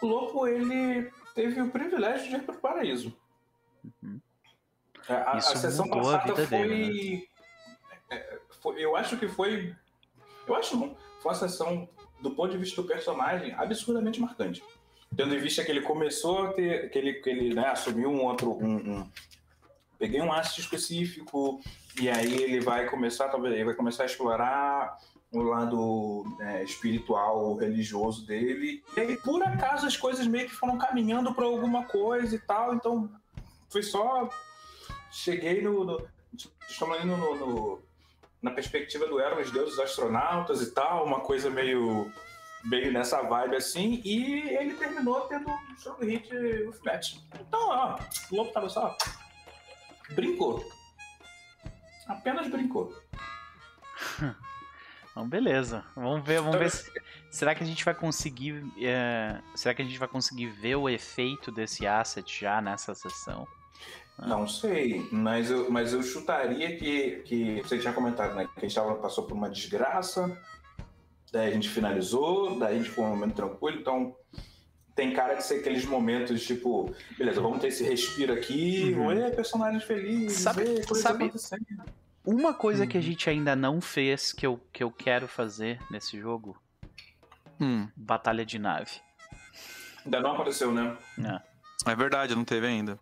[0.01, 3.15] O Lopo, ele teve o privilégio de ir pro paraíso.
[4.03, 4.19] Uhum.
[5.07, 7.29] A, a- a Isso sessão mudou a passada vida foi, dele,
[8.11, 9.77] é, foi- Eu acho que foi.
[10.47, 10.97] Eu acho não.
[11.21, 11.87] Foi uma sessão,
[12.21, 14.63] do ponto de vista do personagem, absurdamente marcante.
[15.15, 16.91] Tendo em vista que ele começou a ter.
[16.91, 18.53] que ele, que ele né, assumiu um outro.
[18.53, 19.11] Um, um-
[20.01, 21.61] peguei um asset específico,
[22.01, 24.97] e aí ele vai começar, talvez, ele vai começar a explorar
[25.31, 28.83] o lado né, espiritual, religioso dele.
[28.97, 32.75] E aí, por acaso, as coisas meio que foram caminhando para alguma coisa e tal,
[32.75, 33.09] então
[33.69, 34.29] foi só.
[35.13, 35.85] Cheguei no.
[35.85, 36.09] no
[36.69, 37.83] estamos ali no, no- no-
[38.43, 42.11] na perspectiva do Eram, os deuses astronautas e tal, uma coisa meio.
[42.65, 47.17] meio nessa vibe assim, e ele terminou tendo um jogo hit with match.
[47.39, 47.99] Então, ó,
[48.31, 48.97] o Lobo tava só.
[50.15, 50.65] Brincou.
[52.07, 52.93] Apenas brincou.
[55.13, 55.85] Então, beleza.
[55.97, 56.71] Vamos ver, vamos ver.
[56.71, 56.89] se-
[57.33, 58.65] será que a gente vai conseguir.
[58.81, 63.45] é, será que a gente vai conseguir ver o efeito desse asset já nessa sessão?
[64.17, 68.47] Não sei, mas eu, mas eu chutaria que, que você tinha comentado, né?
[68.55, 70.41] Que a gente tava, passou por uma desgraça,
[71.33, 74.15] daí a gente finalizou, daí a gente ficou um momento tranquilo, então
[74.95, 79.09] tem cara de ser aqueles momentos tipo, beleza, vamos ter esse respiro aqui, Uhum.
[79.09, 79.31] uhum.
[79.35, 81.65] personagens felizes, Sabe- ê, coisa sabe- acontecendo.
[82.25, 83.07] Uma coisa que a Uhum.
[83.07, 86.57] gente ainda não fez que eu, que eu quero fazer nesse jogo:
[87.59, 88.91] Hum, Batalha de nave.
[90.05, 90.97] Ainda não aconteceu, né?
[91.87, 92.99] é verdade, não teve ainda.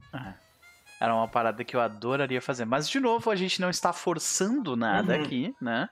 [1.01, 2.65] Era uma parada que eu adoraria fazer.
[2.65, 5.23] Mas, de novo, a gente não está forçando nada Uhum.
[5.23, 5.89] aqui, né?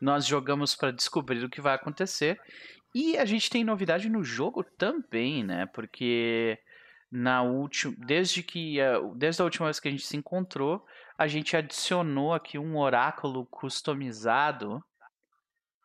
[0.00, 2.38] Nós jogamos para descobrir o que vai acontecer.
[2.98, 5.66] E a gente tem novidade no jogo também, né?
[5.66, 6.58] Porque
[7.12, 8.78] na última, desde que
[9.14, 10.82] desde a última vez que a gente se encontrou,
[11.18, 14.82] a gente adicionou aqui um oráculo customizado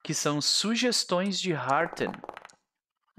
[0.02, 2.14] que são sugestões de Harten.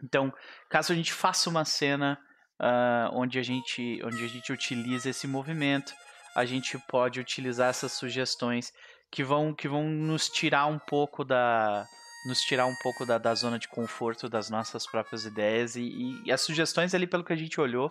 [0.03, 0.33] Então,
[0.71, 2.19] caso a gente faça uma cena
[2.59, 5.93] ah, onde, a gente, onde a gente utiliza esse movimento,
[6.35, 8.73] a gente pode utilizar essas sugestões
[9.11, 11.87] que vão, que vão nos tirar um pouco da
[12.25, 15.83] nos tirar um pouco da, da zona de conforto das nossas próprias ideias e,
[16.25, 17.91] e- as sugestões ali pelo que a gente olhou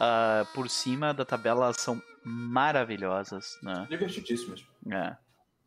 [0.00, 3.86] ah, por cima da tabela são maravilhosas né?
[3.88, 4.64] Divertidíssimas.
[4.90, 5.16] É.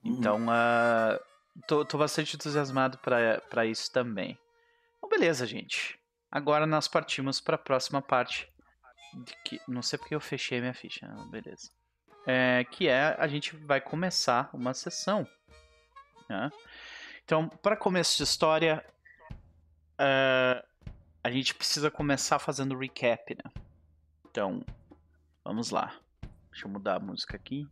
[0.04, 0.18] Uhum.
[0.18, 1.20] Então, ah,
[1.68, 4.38] tô, tô bastante entusiasmado para isso também.
[4.98, 6.00] Então, beleza, gente.
[6.32, 8.48] Agora nós partimos para a próxima parte.
[9.14, 11.06] de que- não sei porque eu fechei minha ficha.
[11.08, 11.28] né?
[11.30, 11.70] Beleza.
[12.26, 15.28] é, que é a gente vai começar uma sessão.
[16.30, 16.50] Né?
[17.32, 18.86] Então, para começo de história,
[19.94, 20.68] uh,
[21.24, 23.50] a gente precisa começar fazendo recap, né?
[24.30, 24.62] Então,
[25.42, 25.98] vamos lá.
[26.52, 27.66] Deixa eu mudar a música aqui.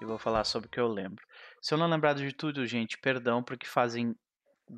[0.00, 1.22] E vou falar sobre o que eu lembro.
[1.60, 4.16] Se eu não lembrar de tudo, gente, perdão, porque fazem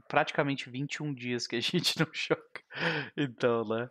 [0.08, 2.60] praticamente 21 dias que a gente não joga.
[3.16, 3.88] Então, né?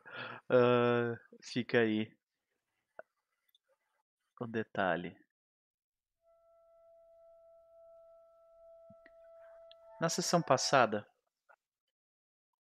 [0.51, 2.11] Uh, fica aí
[4.41, 5.20] o detalhe.
[10.01, 11.05] Na sessão passada,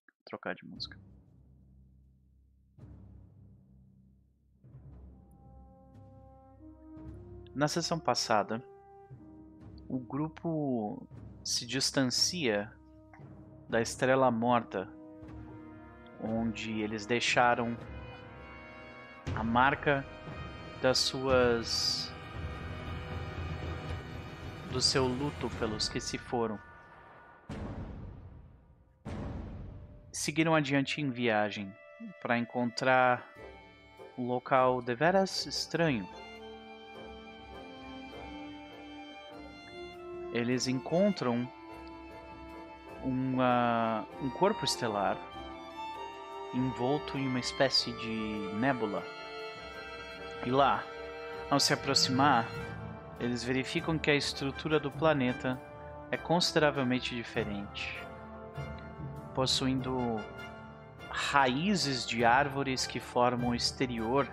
[0.06, 0.98] vou trocar de música.
[7.54, 8.64] Na sessão passada,
[9.86, 11.06] o grupo
[11.44, 12.72] se distancia
[13.68, 14.88] da Estrela Morta,
[16.24, 17.76] onde eles deixaram
[19.36, 20.02] a marca
[20.80, 22.10] das suas
[24.72, 26.67] do seu luto pelos que se foram.
[30.18, 31.72] Seguiram adiante em viagem
[32.20, 33.24] para encontrar
[34.18, 36.09] um local deveras estranho.
[40.33, 41.48] Eles encontram
[43.04, 45.16] uma, um corpo estelar
[46.52, 49.04] envolto em uma espécie de nébula
[50.44, 50.83] e lá,
[51.48, 52.44] ao se aproximar,
[53.20, 55.62] eles verificam que a estrutura do planeta
[56.11, 58.07] é consideravelmente diferente,
[59.38, 59.96] possuindo
[61.09, 64.27] raízes de árvores que formam o exterior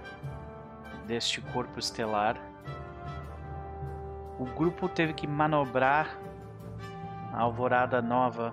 [1.06, 2.36] deste corpo estelar.
[4.40, 6.20] O grupo teve que manobrar
[7.32, 8.52] a alvorada nova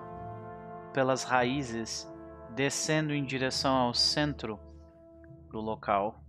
[0.93, 2.07] pelas raízes,
[2.51, 4.59] descendo em direção ao centro
[5.49, 6.23] do local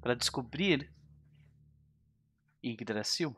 [0.00, 0.92] para descobrir
[2.60, 3.36] Yggdrasil.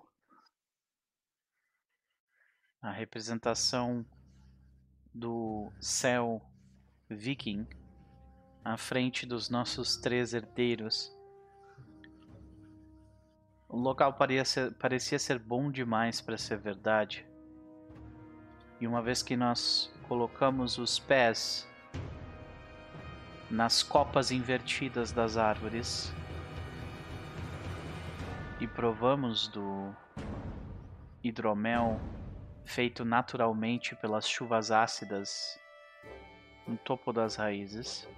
[2.80, 4.06] A representação
[5.14, 6.40] do céu
[7.08, 7.66] viking
[8.64, 11.14] à frente dos nossos três herdeiros.
[13.68, 17.26] O local parecia parecia ser bom demais para ser verdade.
[18.80, 21.68] E uma vez que nós colocamos os pés
[23.50, 26.12] nas copas invertidas das árvores,
[28.60, 29.94] e provamos do
[31.24, 31.98] hidromel
[32.64, 35.58] feito naturalmente pelas chuvas ácidas
[36.66, 38.08] no topo das raízes.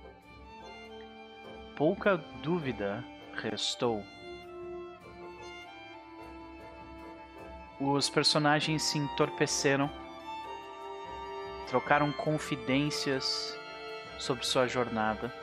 [1.76, 4.04] Pouca dúvida restou.
[7.80, 9.90] Os personagens se entorpeceram,
[11.68, 13.58] trocaram confidências
[14.18, 15.34] sobre sua jornada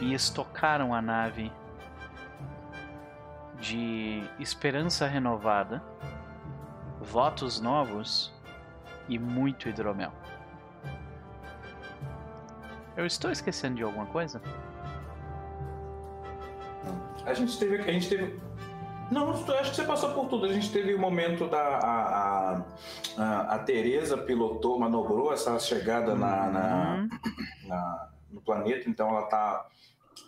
[0.00, 1.50] e estocaram a nave
[3.60, 5.82] de esperança renovada,
[7.10, 8.32] votos novos
[9.08, 10.12] e muito hidromel.
[12.96, 14.42] Eu estou esquecendo de alguma coisa?
[17.24, 17.76] A gente teve.
[17.76, 18.40] A gente teve.
[19.10, 20.46] Não, acho que você passou por tudo.
[20.46, 21.78] A gente teve o momento da.
[21.78, 22.64] A,
[23.16, 27.08] a, a Tereza pilotou, manobrou essa chegada na, na, uhum.
[27.68, 29.66] na, no planeta, então ela está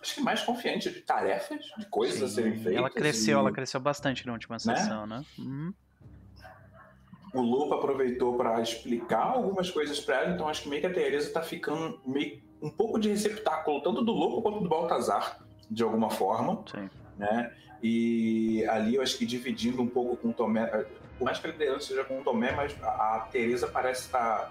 [0.01, 2.25] acho que mais confiante de tarefas, de coisas Sim.
[2.25, 2.75] a serem feitas.
[2.75, 3.40] Ela cresceu, e...
[3.40, 4.59] ela cresceu bastante na última né?
[4.59, 5.25] sessão, né?
[5.38, 5.75] Uhum.
[7.33, 10.93] O Lupa aproveitou para explicar algumas coisas para ela, então acho que meio que a
[10.93, 15.38] Teresa tá ficando meio um pouco de receptáculo, tanto do Lupa quanto do Baltazar,
[15.71, 16.62] de alguma forma.
[16.71, 16.90] Sim.
[17.16, 17.53] Né?
[17.83, 20.66] E ali eu acho que dividindo um pouco com o Tomé,
[21.19, 24.51] por mais que a liderança seja com o Tomé, mas a, a Teresa parece estar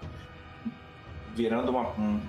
[1.34, 2.20] virando uma, um,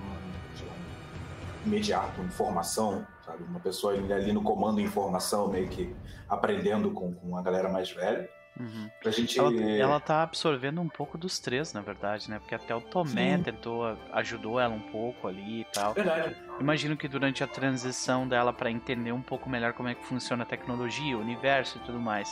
[1.64, 3.44] imediato, informação, sabe?
[3.44, 5.94] Uma pessoa ali no comando informação, meio que
[6.28, 8.28] aprendendo com, com a galera mais velha.
[8.58, 8.90] Uhum.
[9.00, 9.38] Pra gente...
[9.38, 12.38] ela, ela tá absorvendo um pouco dos três, na verdade, né?
[12.38, 13.42] Porque até o Tomé Sim.
[13.44, 15.94] tentou, ajudou ela um pouco ali e tal.
[15.94, 16.36] Verdade.
[16.60, 20.42] Imagino que durante a transição dela para entender um pouco melhor como é que funciona
[20.42, 22.28] a tecnologia, o universo e tudo mais,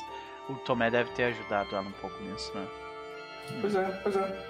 [0.49, 2.67] o Tomé deve ter ajudado ela um pouco nisso, né?
[3.61, 4.47] Pois é, pois é.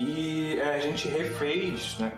[0.00, 2.12] E é, a gente refez, né?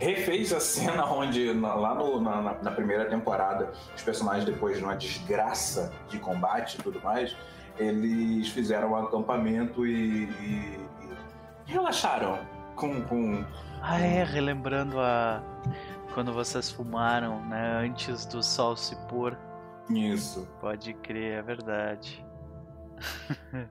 [0.00, 4.96] refez a cena onde, lá no, na, na, primeira temporada, os personagens, depois de uma
[4.96, 7.36] desgraça de combate e tudo mais,
[7.80, 10.80] eles fizeram um acampamento e, e,
[11.66, 12.38] e relaxaram
[12.76, 13.44] com, com.
[13.82, 15.42] Ah, é, relembrando a.
[16.14, 17.84] Quando vocês fumaram, né?
[17.84, 19.38] Antes do sol se pôr.
[19.88, 20.46] Isso.
[20.60, 22.24] Pode crer, é verdade.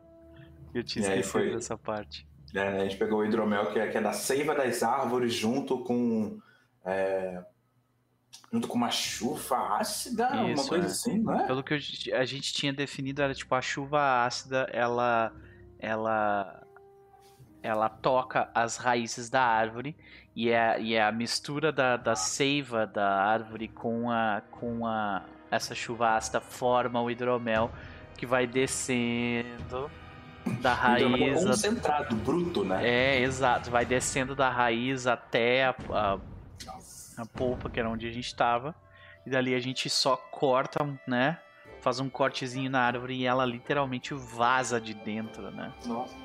[0.73, 1.51] Eu tinha esquecido foi...
[1.51, 2.27] dessa parte.
[2.55, 5.83] É, a gente pegou o hidromel que é, que é da seiva das árvores junto
[5.83, 6.39] com.
[6.85, 7.43] É,
[8.51, 10.89] junto com uma chuva ácida, uma Isso, coisa é.
[10.89, 11.45] assim, não é?
[11.47, 15.31] Pelo que eu a gente tinha definido, era tipo a chuva ácida, ela.
[15.79, 16.63] Ela.
[17.61, 19.93] Ela toca as raízes da árvore
[20.33, 24.41] e é, e é a mistura da, da seiva da árvore com a.
[24.51, 25.23] com a.
[25.51, 27.71] Essa chuva ácida forma o hidromel
[28.15, 29.89] que vai descendo
[30.61, 31.43] da raiz.
[31.43, 32.87] a- concentrado, bruto, né?
[32.87, 33.69] É, exato.
[33.71, 36.19] Vai descendo da raiz até a, a,
[37.21, 38.75] a polpa, que era onde a gente tava.
[39.25, 41.37] E dali a gente só corta, né?
[41.81, 45.71] Faz um cortezinho na árvore e ela literalmente vaza de dentro, né?
[45.85, 46.15] Nossa.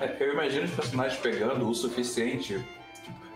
[0.00, 2.62] É, Eu imagino os personagens pegando o suficiente,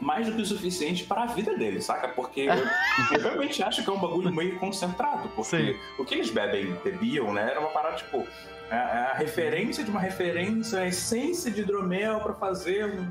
[0.01, 2.09] mais do que o suficiente para a vida deles, saca?
[2.09, 2.55] Porque eu,
[3.17, 5.77] eu realmente acho que é um bagulho meio concentrado, porque Sim.
[5.99, 8.27] o que eles bebem, bebiam, né, era uma parada tipo.
[8.71, 13.09] É é a referência de uma referência, a essência de hidromel para fazer um.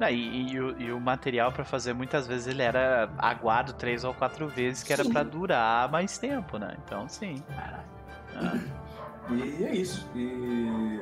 [0.00, 4.02] Não, e, e o, e o material pra fazer muitas vezes ele era aguado três
[4.02, 6.74] ou quatro vezes, que era pra durar mais tempo, né?
[6.84, 7.42] Então sim.
[7.54, 7.80] Ah,
[9.30, 10.08] E é isso.
[10.14, 11.00] E,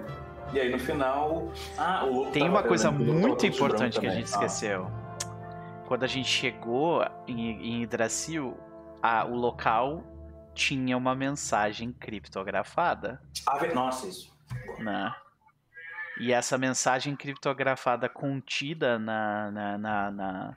[0.53, 1.53] e aí no final.
[1.79, 4.31] Ah, Tem uma coisa muito importante que a gente Ah.
[4.45, 4.91] esqueceu.
[5.87, 8.59] Quando a gente chegou em, em Yggdrasil,
[9.01, 10.03] a- o local
[10.55, 14.37] tinha uma mensagem criptografada, Ah, nossa, isso.
[14.81, 15.15] né?
[16.19, 20.57] E essa mensagem criptografada contida na, na, na, na,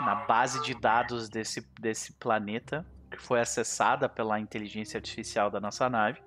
[0.00, 5.88] na base de dados desse, desse planeta, que foi acessada pela inteligência artificial da nossa
[5.90, 6.22] nave,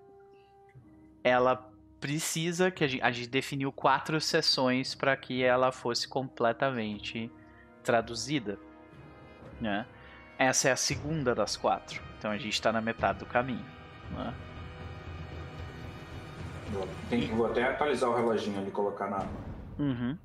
[1.23, 7.31] ela precisa que a gente, a gente definiu quatro sessões para que ela fosse completamente
[7.83, 8.57] traduzida,
[9.59, 9.85] né?
[10.37, 13.65] Essa é a segunda das quatro, então a gente está na metade do caminho,
[14.11, 14.33] né?
[16.71, 19.25] Vou, tem- vou até atualizar o reloginho ali e colocar na.
[19.77, 20.17] Uhum.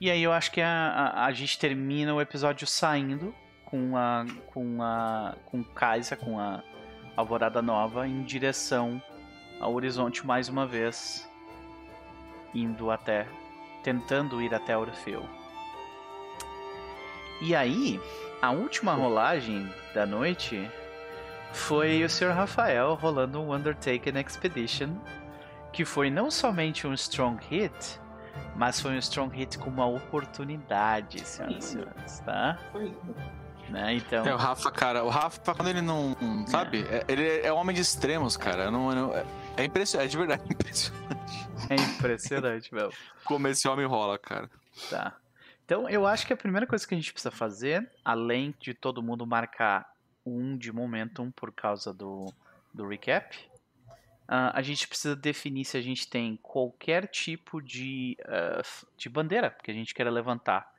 [0.00, 4.24] E aí eu acho que a, a, a gente termina o episódio saindo com a
[4.46, 6.62] com a com Kaisa, com a
[7.16, 9.02] Alvorada Nova em direção
[9.60, 11.28] ao horizonte mais uma vez,
[12.54, 13.26] indo até
[13.82, 15.24] tentando ir até Orfeu.
[17.40, 18.00] E aí,
[18.42, 20.68] a última rolagem da noite
[21.52, 22.30] foi o Sr.
[22.32, 24.96] Rafael rolando um Undertaken Expedition
[25.72, 28.00] que foi não somente um strong hit,
[28.56, 32.58] mas foi um strong hit com uma oportunidade, senhoras e senhores, tá?
[32.72, 32.92] Foi.
[33.68, 33.94] Né?
[33.96, 36.16] Então, É, o Rafa, cara, o Rafa, quando ele não.
[36.46, 36.86] Sabe?
[36.88, 38.64] É- ele é homem de extremos, cara.
[38.64, 39.24] Eu Não, eu não- é,
[39.58, 42.90] é impressionante, é de verdade impressionante é impressionante, meu.
[43.24, 44.48] como esse homem rola, cara.
[44.88, 45.14] Tá.
[45.66, 49.02] Então, eu acho que a primeira coisa que a gente precisa fazer, além de todo
[49.02, 49.86] mundo marcar
[50.28, 52.32] um de momentum por causa do,
[52.72, 53.36] do recap,
[54.26, 58.16] ah, a gente precisa definir se a gente tem qualquer tipo de,
[58.60, 60.70] f- de bandeira que a gente queira levantar.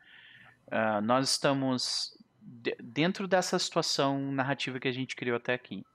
[0.70, 5.86] Ah, nós estamos de- dentro dessa situação narrativa que a gente criou até aqui.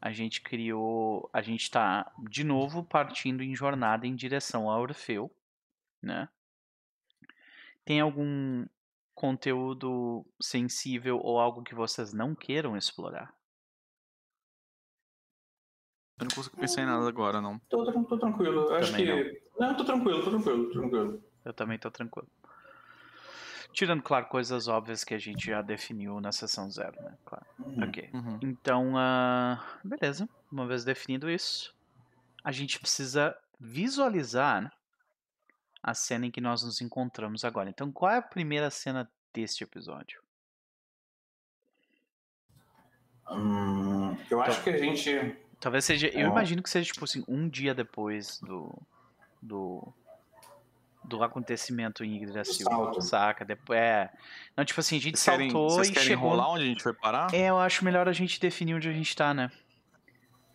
[0.00, 5.30] A gente criou, a gente está de novo partindo em jornada em direção a Orfeu,
[6.00, 6.28] né?
[7.84, 8.64] Tem algum
[9.18, 13.34] conteúdo sensível ou algo que vocês não queiram explorar?
[16.20, 17.58] Eu não consigo pensar em nada agora, não.
[17.68, 18.72] Tô, tô, tô tranquilo.
[18.74, 19.42] Acho Também que.
[19.58, 19.76] Não.
[19.76, 21.24] tô tranquilo, tô tranquilo, tô tranquilo.
[21.44, 22.28] Eu também tô tranquilo.
[23.72, 27.18] Tirando, claro, coisas óbvias que a gente já definiu na sessão zero, né?
[27.24, 27.46] Claro.
[27.58, 27.82] Hum.
[27.82, 28.10] Ok.
[28.14, 28.38] Uhum.
[28.40, 30.28] Então, ah, beleza.
[30.50, 31.74] Uma vez definido isso,
[32.44, 34.72] a gente precisa visualizar
[35.82, 37.68] a cena em que nós nos encontramos agora.
[37.70, 40.20] Então, qual é a primeira cena deste episódio?
[43.30, 45.36] Hum, eu acho que a gente.
[45.60, 46.08] Talvez seja.
[46.08, 46.30] Eu Ah.
[46.30, 48.74] imagino que seja, tipo assim, um dia depois do.
[49.42, 49.92] do.
[51.04, 52.24] do acontecimento em.
[52.24, 53.02] Do salto.
[53.02, 53.44] Saca?
[53.44, 54.10] Depois, é.
[54.56, 56.32] Não, tipo assim, a gente Vocês querem, saltou vocês e querem chegou.
[56.38, 57.32] onde a gente foi parar?
[57.34, 59.50] É, eu acho melhor a gente definir onde a gente tá, né?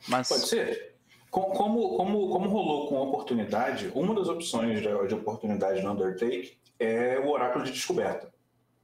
[0.08, 0.28] Mas.
[0.30, 0.93] Pode ser.
[1.34, 6.56] Com- Como, como, como rolou com oportunidade, uma das opções de, de oportunidade no Undertake
[6.80, 8.32] é o oráculo de descoberta.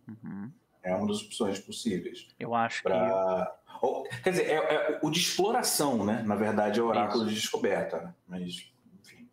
[0.07, 0.51] Uhum.
[0.81, 2.27] É uma das opções possíveis.
[2.39, 2.89] Eu acho que.
[2.89, 3.55] Pra...
[3.83, 6.23] ou- quer dizer, é, é o de exploração, né?
[6.25, 7.35] Na verdade, é o oráculo Isso.
[7.35, 7.99] de descoberta.
[8.01, 8.15] Né?
[8.27, 8.71] Mas,
[9.03, 9.29] enfim.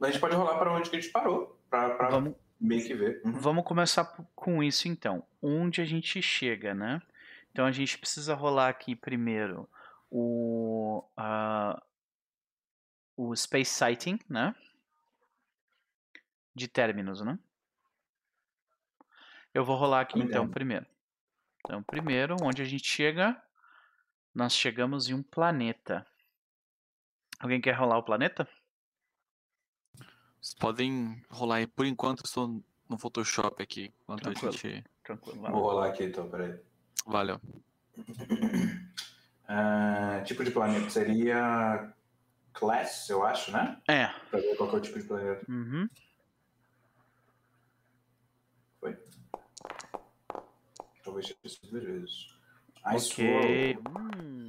[0.00, 2.92] A gente pode rolar para onde que a gente parou, pra, pra Vamos, meio que
[2.94, 3.22] ver.
[3.24, 3.32] Uhum.
[3.38, 5.22] vamos começar com isso então.
[5.40, 7.00] Onde a gente chega, né?
[7.52, 9.68] Então a gente precisa rolar aqui primeiro
[10.10, 11.04] o.
[13.18, 14.54] o Space Sighting, né?
[16.54, 17.36] De términos, né?
[19.52, 20.86] Eu vou rolar aqui então primeiro.
[21.58, 23.36] Então, primeiro, onde a gente chega?
[24.32, 26.06] Nós chegamos em um planeta.
[27.40, 28.48] Alguém quer rolar o planeta?
[30.40, 31.66] Vocês podem rolar aí.
[31.66, 33.92] Por enquanto, eu estou no Photoshop aqui.
[34.02, 34.52] Enquanto a Tranquilo.
[34.52, 34.84] gente.
[35.02, 35.40] Tranquilo.
[35.40, 36.56] Vou rolar aqui então, peraí.
[37.04, 37.40] Valeu.
[39.50, 41.90] Ah, tipo de planeta seria
[42.58, 43.80] class, eu acho, né?
[43.88, 44.06] É.
[44.30, 45.44] Pra ver qual é o tipo de planeta.
[45.50, 45.88] Uhum.
[51.04, 52.28] Talvez isso duas vezes.
[52.96, 53.22] Ice.
[53.22, 53.78] World.
[54.16, 54.48] Hum.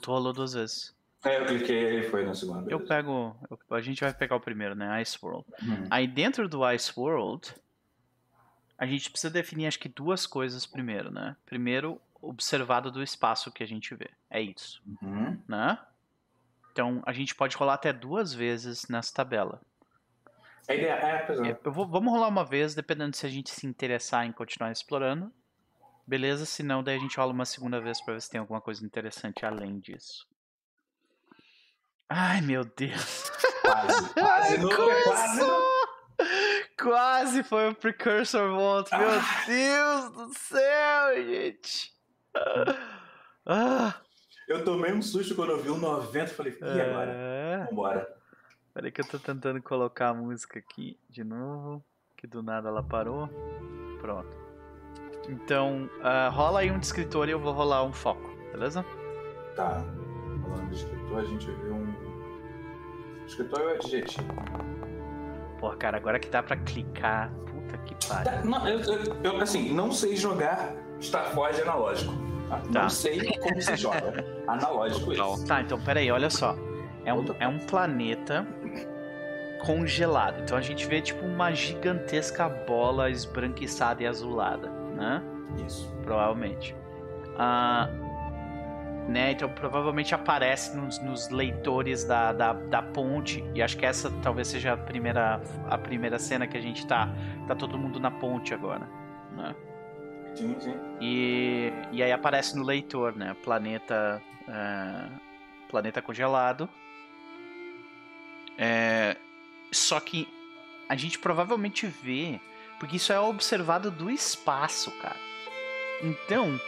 [0.00, 0.94] Tu rolou duas vezes.
[1.24, 2.60] É, eu cliquei e foi na segunda.
[2.70, 2.86] Eu beleza.
[2.88, 3.36] pego.
[3.50, 5.00] eu- a gente vai pegar o primeiro, né?
[5.02, 5.46] Ice World.
[5.62, 5.86] Hum.
[5.90, 7.54] Aí dentro do Ice World,
[8.76, 11.36] a gente precisa definir acho que duas coisas primeiro, né?
[11.46, 14.10] Primeiro, observado do espaço que a gente vê.
[14.30, 15.40] É isso, Uhum.
[15.48, 15.78] né?
[16.72, 19.60] Então a gente pode rolar até duas vezes nessa tabela.
[20.68, 21.58] A ideia é, pois é.
[21.64, 25.32] Eu vou, vamos rolar uma vez, dependendo se a gente se interessar em continuar explorando.
[26.06, 26.44] Beleza?
[26.46, 28.84] Se não, daí a gente rola uma segunda vez pra ver se tem alguma coisa
[28.84, 30.26] interessante além disso.
[32.08, 33.30] Ai, meu Deus.
[33.62, 34.14] Quase.
[34.14, 35.88] Quase nunca, quase nunca.
[36.80, 38.90] Quase foi o Precursor Vault.
[38.96, 39.44] Meu Ah.
[39.46, 41.92] Deus do céu, gente.
[43.50, 43.94] Ah,
[44.46, 47.10] Eu tomei um susto quando eu vi um 90 falei, e agora?
[47.10, 47.66] é.
[47.70, 48.14] Vambora.
[48.74, 51.82] Peraí que eu tô tentando colocar a música aqui de novo.
[52.16, 53.28] Que do nada ela parou.
[54.00, 54.28] Pronto.
[55.28, 58.84] Então, ah, rola aí um descritor e eu vou rolar um foco, beleza?
[59.56, 59.82] Tá.
[60.42, 63.24] Falando de escritor, a gente viu um.
[63.26, 64.26] Escritor é o adjetivo.
[65.58, 67.30] Porra, cara, agora que dá pra clicar.
[67.46, 68.24] Puta que pariu.
[68.32, 72.12] Tá, não, eu, eu- eu, assim, não sei jogar Starforge analógico.
[72.48, 72.60] Tá?
[72.72, 72.82] Tá.
[72.82, 74.24] Não sei como se joga.
[74.46, 75.34] Analógico Total.
[75.34, 75.46] isso.
[75.46, 76.56] Tá, então peraí, olha só.
[77.04, 78.46] É um, é um planeta
[79.64, 80.42] congelado.
[80.42, 85.22] Então a gente vê tipo uma gigantesca bola esbranquiçada e azulada, né?
[85.66, 85.92] Isso.
[86.02, 86.74] Provavelmente.
[87.36, 87.88] Ah,
[89.08, 89.32] né?
[89.32, 93.44] Então provavelmente aparece nos, nos leitores da, da, da ponte.
[93.54, 97.08] E acho que essa talvez seja a primeira, a primeira cena que a gente tá.
[97.46, 98.86] Tá todo mundo na ponte agora.
[99.36, 99.54] Né?
[100.34, 100.74] Sim, sim.
[101.00, 103.34] E, e aí aparece no leitor, né?
[103.42, 104.22] Planeta.
[104.48, 105.08] é,
[105.68, 106.68] planeta congelado.
[108.56, 109.16] É,
[109.70, 110.26] só que
[110.88, 112.40] a gente provavelmente vê.
[112.78, 115.16] Porque isso é observado do espaço, cara.
[116.00, 116.60] Então,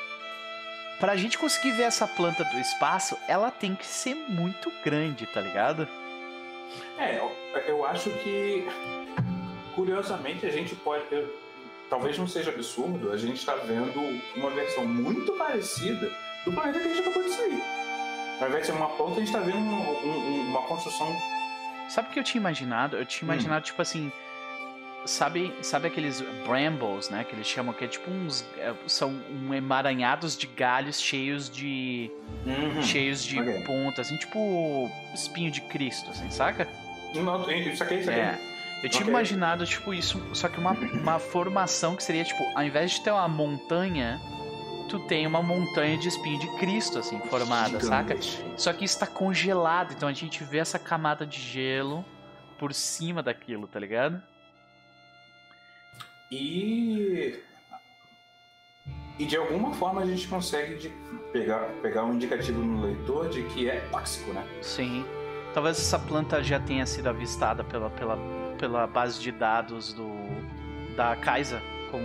[0.99, 5.41] pra gente conseguir ver essa planta do espaço, ela tem que ser muito grande, tá
[5.41, 5.87] ligado?
[6.99, 7.31] É, eu,
[7.69, 8.67] eu acho que
[9.75, 11.05] curiosamente a gente pode.
[11.13, 11.33] eu-
[11.91, 14.01] talvez não seja absurdo, a gente tá vendo
[14.37, 16.11] uma versão muito parecida
[16.45, 17.63] do planeta que a gente acabou de sair.
[18.41, 21.15] Ao invés de ser uma ponta, a gente tá vendo um- um- uma construção.
[21.89, 22.97] Sabe o que eu tinha imaginado?
[22.97, 23.33] Eu tinha Hum.
[23.35, 24.11] imaginado, tipo assim.
[25.07, 27.25] Sabe, sabe aqueles brambles, né?
[27.25, 28.45] Que eles chamam que é tipo uns.
[28.59, 32.11] é, são um emaranhados de galhos cheios de.
[32.47, 32.83] Uhum.
[32.83, 33.65] cheios de ok.
[33.65, 36.69] pontas, assim, tipo espinho de Cristo, assim, saca?
[37.15, 38.21] Não, isso aqui, isso aqui.
[38.21, 38.39] É.
[38.83, 39.09] Eu tinha Ok.
[39.13, 43.11] imaginado, tipo, isso, só que uma, uma formação que seria, tipo, ao invés de ter
[43.11, 44.19] uma montanha,
[44.89, 48.15] tu tem uma montanha de espinho de Cristo, assim, formada, saca?
[48.17, 48.43] Gigantesco.
[48.57, 52.05] Só que está congelado, então a gente vê essa camada de gelo
[52.59, 54.23] por cima daquilo, tá ligado?
[56.31, 57.39] E.
[59.19, 60.89] E de alguma forma a gente consegue de
[61.33, 64.47] pegar, pegar um indicativo no leitor de que é tóxico, né?
[64.63, 65.05] Sim.
[65.53, 68.17] Talvez essa planta já tenha sido avistada pela, pela,
[68.61, 70.11] pela base de dados do
[70.95, 72.05] da Kaisa, como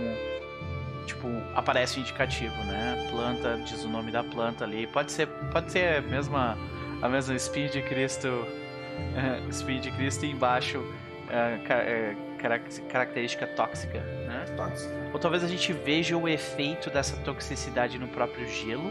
[1.06, 3.06] tipo aparece o indicativo, né?
[3.10, 4.86] Planta diz o nome da planta ali.
[4.86, 6.56] Pode ser, pode ser a mesma
[7.02, 8.26] a mesma espinho de Cristo,
[9.14, 10.82] eh, espinho de Cristo e embaixo
[11.28, 14.46] eh, eh, carac- característica tóxica, né?
[14.56, 14.92] Tóxico.
[15.12, 18.90] Ou talvez a gente veja o efeito dessa toxicidade no próprio gelo,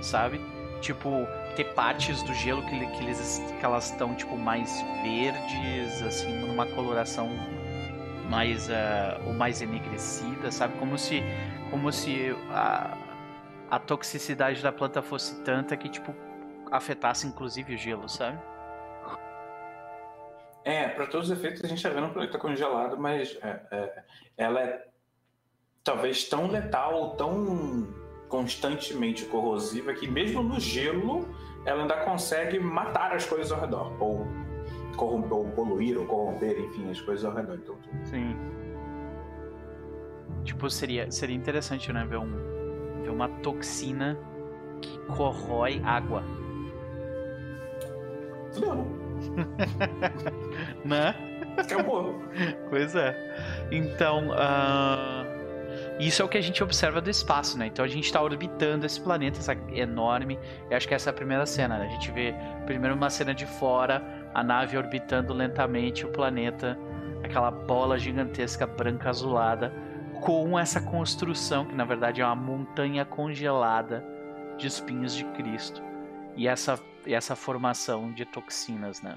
[0.00, 0.40] sabe?
[0.80, 1.26] Tipo,
[1.56, 6.66] ter partes do gelo que, que, eles, que elas estão, tipo, mais verdes, assim, numa
[6.66, 7.28] coloração
[8.28, 10.78] mais, ah, ou mais enegrecida, sabe?
[10.78, 11.22] Como se,
[11.70, 12.96] como se a,
[13.70, 16.14] a toxicidade da planta fosse tanta que, tipo,
[16.70, 18.38] afetasse inclusive o gelo, sabe?
[20.64, 24.02] É, para todos os efeitos a gente tá vendo um planeta congelado, mas é, é,
[24.38, 24.86] ela é
[25.82, 28.01] talvez tão letal, tão
[28.32, 31.28] constantemente corrosiva que mesmo no gelo
[31.66, 34.26] ela ainda consegue matar as coisas ao redor, ou,
[34.96, 37.56] corromper, ou poluir, ou corromper, enfim, as coisas ao redor.
[37.56, 38.34] Então, tu- Sim.
[40.44, 42.06] Tipo, seria, seria interessante, né?
[42.08, 44.18] Ver, um, ver uma toxina
[44.80, 46.22] que corrói água.
[48.52, 48.86] fudeu,
[50.86, 51.14] Né?
[51.58, 52.14] acabou.
[52.70, 53.14] Pois é.
[53.70, 55.22] Então, ah,
[55.98, 57.66] isso é o que a gente observa do espaço, né?
[57.66, 60.38] Então a gente está orbitando esse planeta essa enorme.
[60.70, 61.78] Eu acho que essa é a primeira cena.
[61.78, 61.86] Né?
[61.86, 62.34] A gente vê
[62.66, 64.02] primeiro uma cena de fora,
[64.34, 66.78] a nave orbitando lentamente o planeta,
[67.22, 69.72] aquela bola gigantesca branca azulada,
[70.20, 74.04] com essa construção, que na verdade é uma montanha congelada
[74.56, 75.82] de espinhos de Cristo.
[76.36, 79.16] E essa, essa formação de toxinas, né?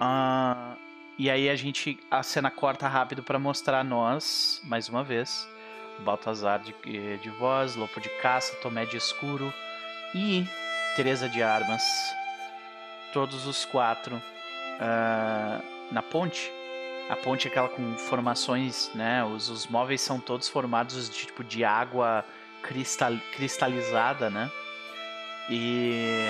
[0.00, 0.76] Ah,
[1.18, 1.98] e aí a gente.
[2.10, 5.48] A cena corta rápido para mostrar nós, mais uma vez.
[6.00, 6.74] Baltazar de,
[7.18, 9.52] de voz, Lopo de Caça, Tomé de Escuro
[10.14, 10.46] e
[10.94, 11.82] Teresa de Armas.
[13.12, 16.52] Todos os quatro uh, na ponte.
[17.08, 19.24] A ponte é aquela com formações, né?
[19.24, 22.24] Os, os móveis são todos formados de tipo de água
[22.62, 24.50] cristal, cristalizada, né?
[25.48, 26.28] E,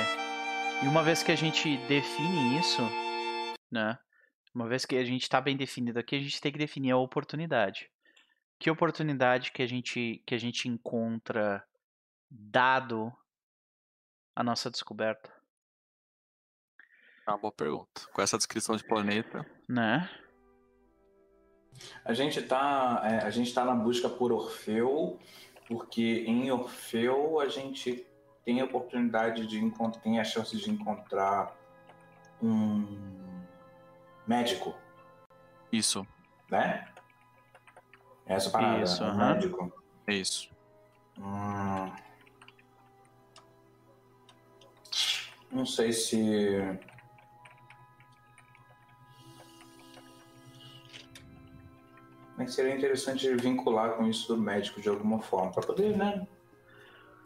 [0.82, 2.82] e uma vez que a gente define isso,
[3.72, 3.98] né?
[4.56, 6.96] Uma vez que a gente está bem definido aqui, a gente tem que definir a
[6.96, 7.90] oportunidade.
[8.58, 11.62] Que oportunidade que a gente que a gente encontra
[12.30, 13.12] dado
[14.34, 15.30] a nossa descoberta?
[17.26, 18.06] É uma boa pergunta.
[18.14, 20.08] Com essa descrição de planeta, né?
[22.02, 25.20] A gente está é, a gente tá na busca por Orfeu,
[25.68, 28.06] porque em Orfeu a gente
[28.42, 31.54] tem a oportunidade de encontrar, tem a chance de encontrar
[32.42, 33.25] um
[34.26, 34.74] médico.
[35.72, 36.06] Isso.
[36.50, 36.88] Né?
[38.26, 39.16] Essa parada, Isso, um uhum.
[39.16, 39.82] médico.
[40.06, 40.50] É isso.
[41.18, 41.92] Hum...
[45.50, 46.78] Não sei se.
[52.36, 56.26] Mas seria interessante vincular com isso do médico de alguma forma, para poder, né?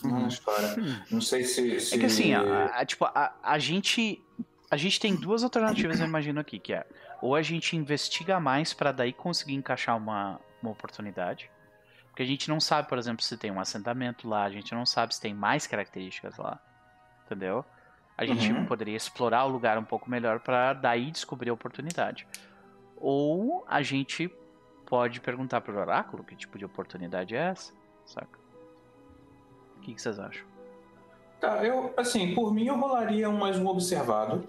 [0.04, 0.28] Uhum.
[0.28, 0.76] história.
[1.10, 1.94] Não sei se, se...
[1.94, 4.22] É que assim, a, a, tipo, a, a gente.
[4.70, 6.86] A gente tem duas alternativas, eu imagino aqui, que é
[7.20, 11.50] ou a gente investiga mais para daí conseguir encaixar uma, uma oportunidade.
[12.08, 14.86] Porque a gente não sabe, por exemplo, se tem um assentamento lá, a gente não
[14.86, 16.58] sabe se tem mais características lá.
[17.26, 17.64] Entendeu?
[18.16, 18.66] A gente uhum.
[18.66, 22.26] poderia explorar o lugar um pouco melhor para daí descobrir a oportunidade.
[22.96, 24.30] Ou a gente
[24.86, 27.72] pode perguntar pro oráculo que tipo de oportunidade é essa,
[28.04, 28.38] saca?
[29.76, 30.44] O que, que vocês acham?
[31.40, 34.46] Tá, eu, assim, por mim eu rolaria um mais um observado.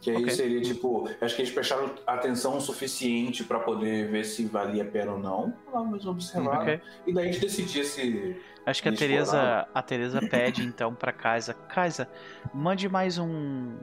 [0.00, 0.30] Que aí okay.
[0.30, 4.86] seria tipo, acho que eles prestaram atenção o suficiente para poder ver se valia a
[4.86, 5.54] pena ou não.
[5.70, 6.62] Lá, mas observar.
[6.62, 6.80] Okay.
[7.06, 8.40] E daí a gente decidia se.
[8.64, 12.08] Acho que a Teresa, a Teresa pede então para Kaisa, Kaisa,
[12.52, 13.76] mande mais um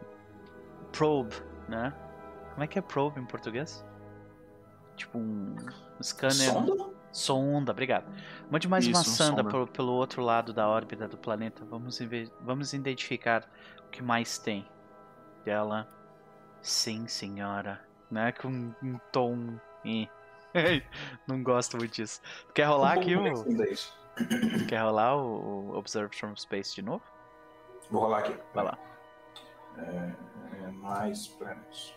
[0.92, 1.36] probe,
[1.70, 1.94] né?
[2.54, 3.86] Como é que é probe em português?
[4.96, 5.56] Tipo um
[6.02, 6.52] scanner.
[6.52, 6.98] Sonda?
[7.12, 8.06] Sonda, obrigado.
[8.50, 9.68] Mande mais Isso, uma sonda, sonda.
[9.68, 11.64] pelo outro lado da órbita do planeta.
[11.66, 12.00] Vamos,
[12.42, 13.48] vamos identificar
[13.86, 14.68] o que mais tem
[15.46, 15.88] dela.
[16.62, 17.82] Sim, senhora.
[18.10, 18.32] Né?
[18.32, 19.60] Com um tom.
[21.28, 22.22] Não gosto muito disso.
[22.54, 24.68] Quer rolar um aqui o.
[24.68, 27.04] Quer rolar o Observe from Space de novo?
[27.90, 28.36] Vou rolar aqui.
[28.54, 28.78] Vai lá.
[29.78, 30.14] É,
[30.64, 31.96] é mais planos.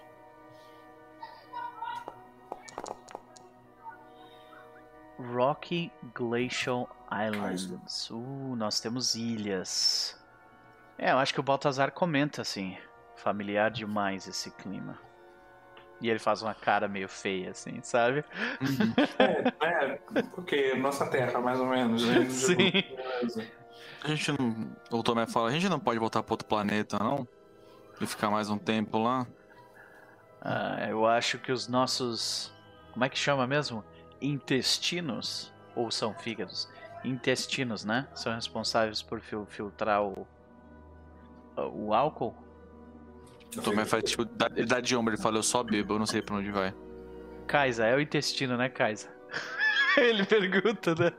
[5.35, 8.11] Rocky Glacial Islands.
[8.11, 10.19] Uh, nós temos ilhas.
[10.97, 12.77] É, eu acho que o Baltazar comenta assim.
[13.23, 14.99] Familiar demais esse clima.
[16.01, 18.25] E ele faz uma cara meio feia, assim, sabe?
[19.19, 22.07] É, é porque nossa terra, mais ou menos.
[22.07, 22.25] Né?
[22.31, 22.57] Sim.
[24.03, 24.71] A gente não.
[24.91, 27.29] O Tomé fala, a gente não pode voltar para outro planeta, não?
[28.01, 29.27] E ficar mais um tempo lá?
[30.41, 32.51] Ah, eu acho que os nossos.
[32.93, 33.85] Como é que chama mesmo?
[34.23, 35.53] Intestinos?
[35.77, 36.67] Ou são fígados?
[37.05, 38.09] Intestinos, né?
[38.15, 40.27] São responsáveis por fil filtrar o.
[41.59, 42.35] o álcool
[43.57, 46.07] o Tomé faz tipo, ele dá de ombro, ele fala, eu só bebo, eu não
[46.07, 46.75] sei pra onde vai.
[47.47, 49.09] Kaisa, é o intestino, né, Kaisa?
[49.99, 51.13] ele pergunta, né?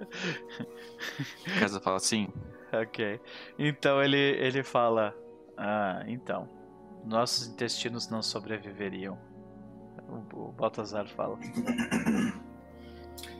[1.59, 2.29] Kaisa fala sim.
[2.71, 3.19] Ok.
[3.59, 5.13] Então ele, ele fala,
[5.57, 6.49] ah, então,
[7.05, 9.17] nossos intestinos não sobreviveriam.
[10.07, 11.37] O, o Baltazar fala.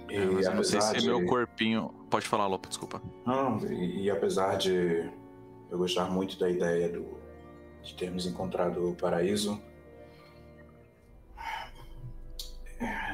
[0.10, 1.08] E, é, mas eu não sei se de...
[1.08, 1.89] meu corpinho.
[2.10, 3.02] Pode falar, Lopo, desculpa.
[3.26, 5.10] Não, e, e apesar de
[5.70, 7.20] eu gostar muito da ideia do,
[7.84, 9.62] de termos encontrado o paraíso,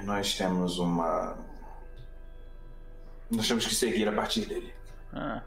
[0.04, 1.38] nós temos uma.
[3.30, 4.74] Nós temos que seguir a partir dele.
[5.14, 5.44] Ah.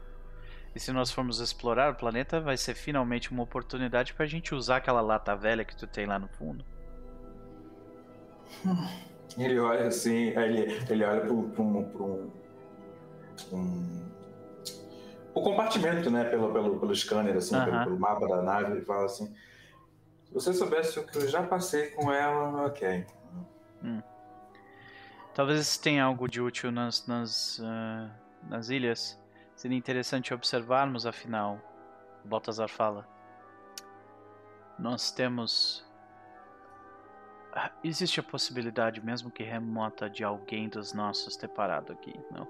[0.73, 4.77] E se nós formos explorar o planeta, vai ser finalmente uma oportunidade pra gente usar
[4.77, 6.63] aquela lata velha que tu tem lá no fundo.
[9.37, 12.31] Ele olha assim, ele, ele olha para um,
[13.51, 14.11] um,
[15.33, 19.05] o compartimento, né, pelo, pelo, pelo scanner, assim, pelo, pelo, mapa da nave, ele fala
[19.05, 19.33] assim:
[20.25, 23.05] se você soubesse o que eu já passei com ela, ok.
[23.83, 24.01] Hum.
[25.33, 28.11] Talvez tenha algo de útil nas, nas, uh,
[28.49, 29.19] nas ilhas.
[29.55, 31.59] Seria interessante observarmos, afinal.
[32.25, 33.07] Baltazar fala.
[34.77, 35.85] Nós temos
[37.83, 42.47] Existe a possibilidade, mesmo que remota, de alguém dos nossos ter parado aqui, não?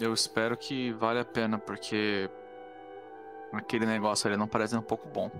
[0.00, 2.28] Eu espero que vale a pena, porque
[3.52, 5.30] aquele negócio ali não parece um pouco bom.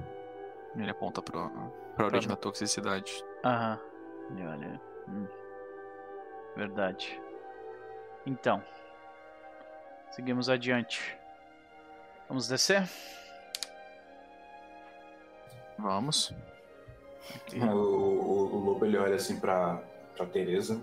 [0.76, 1.48] Ele aponta pra,
[1.96, 3.24] pra origem da toxicidade.
[3.44, 3.80] Aham.
[4.36, 4.80] E olha.
[5.08, 5.26] hum.
[6.56, 7.20] Verdade.
[8.26, 8.62] Então.
[10.10, 11.18] Seguimos adiante.
[12.28, 12.88] Vamos descer?
[15.78, 16.32] Vamos.
[17.54, 19.82] O, o, o lobo ele olha assim pra,
[20.16, 20.80] pra Teresa.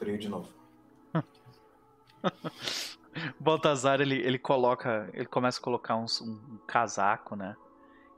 [0.00, 0.48] Frio de novo.
[3.38, 5.10] Baltazar, ele, ele coloca.
[5.12, 7.56] Ele começa a colocar uns- um, casaco, né?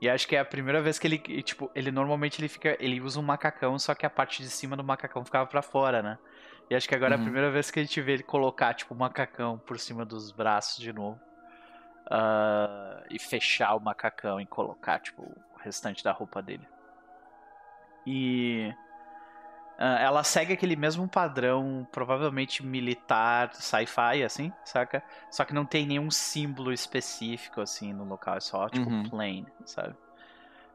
[0.01, 1.19] E acho que é a primeira vez que ele.
[1.43, 2.77] Tipo, ele normalmente ele fica.
[2.79, 6.01] Ele usa um macacão, só que a parte de cima do macacão ficava pra fora,
[6.01, 6.19] né?
[6.69, 7.23] E acho que agora é a Uhum.
[7.25, 10.77] primeira vez que a gente vê ele colocar, tipo, o macacão por cima dos braços
[10.81, 11.19] de novo.
[12.09, 16.67] Ah, e fechar o macacão e colocar, tipo, o restante da roupa dele.
[18.05, 18.73] E.
[19.77, 25.03] ah, ela segue aquele mesmo padrão, provavelmente militar, sci-fi, assim, saca?
[25.31, 28.37] Só que não tem nenhum símbolo específico, assim, no local.
[28.37, 29.09] É só, tipo, Uhum.
[29.09, 29.95] plain, sabe?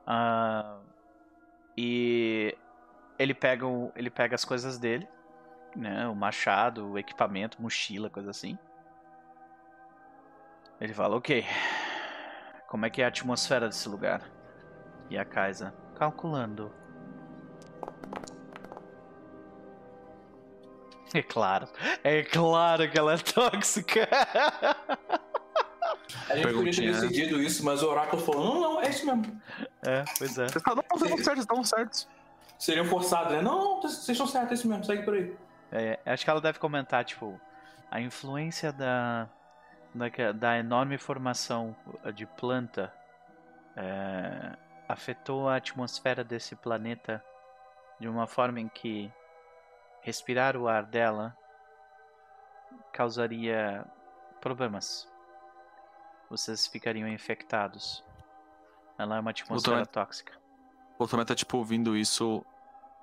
[0.06, 0.80] Ah,
[1.76, 2.56] e
[3.18, 5.08] ele pega, o- ele pega as coisas dele,
[5.76, 6.08] né?
[6.08, 8.58] O machado, o equipamento, mochila, coisa assim.
[10.80, 11.44] Ele fala, ok.
[12.68, 14.22] Como é que é a atmosfera desse lugar?
[15.10, 16.72] E a Kaisa, calculando.
[21.14, 21.68] É claro,
[22.04, 24.08] é claro que ela é tóxica.
[26.28, 29.40] A gente podia ter decidido isso, mas o oráculo falou: não, não, é isso mesmo.
[29.82, 30.46] É, pois é.
[30.46, 32.08] Vocês estão certos, estão certos.
[32.58, 33.40] Seriam forçados, né?
[33.40, 35.36] Não, não, vocês estão certos, é isso mesmo, segue por aí.
[35.70, 37.40] É, acho que ela deve comentar, tipo,
[37.90, 39.28] a influência da,
[39.94, 41.76] da, da enorme formação
[42.14, 42.92] de planta
[43.76, 44.56] é,
[44.88, 47.22] afetou a atmosfera desse planeta
[48.00, 49.12] de uma forma em que
[50.02, 51.36] respirar o ar dela
[52.92, 53.84] causaria
[54.40, 55.08] problemas.
[56.30, 58.04] Vocês ficariam infectados.
[58.98, 60.36] Ela é uma atmosfera tóxica.
[60.98, 62.44] O Tomé tá, tipo, ouvindo isso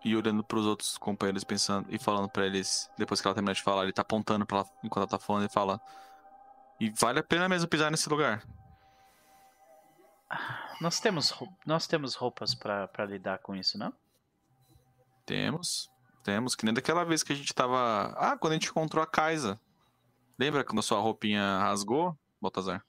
[0.04, 3.64] e olhando pros outros companheiros, pensando e falando pra eles, depois que ela terminar de
[3.64, 5.80] falar, ele tá apontando pra ela enquanto ela tá falando e fala.
[6.80, 8.44] E vale a pena mesmo pisar nesse lugar.
[10.82, 11.34] Nós temos,
[11.66, 13.94] nós temos roupas pra lidar com isso, não?
[15.26, 15.90] Temos.
[16.26, 18.08] Temos, que nem daquela vez que a gente tava.
[18.18, 19.60] Ah, quando a gente encontrou a Kaisa.
[20.40, 22.84] Lembra quando a sua roupinha rasgou, Baltazar?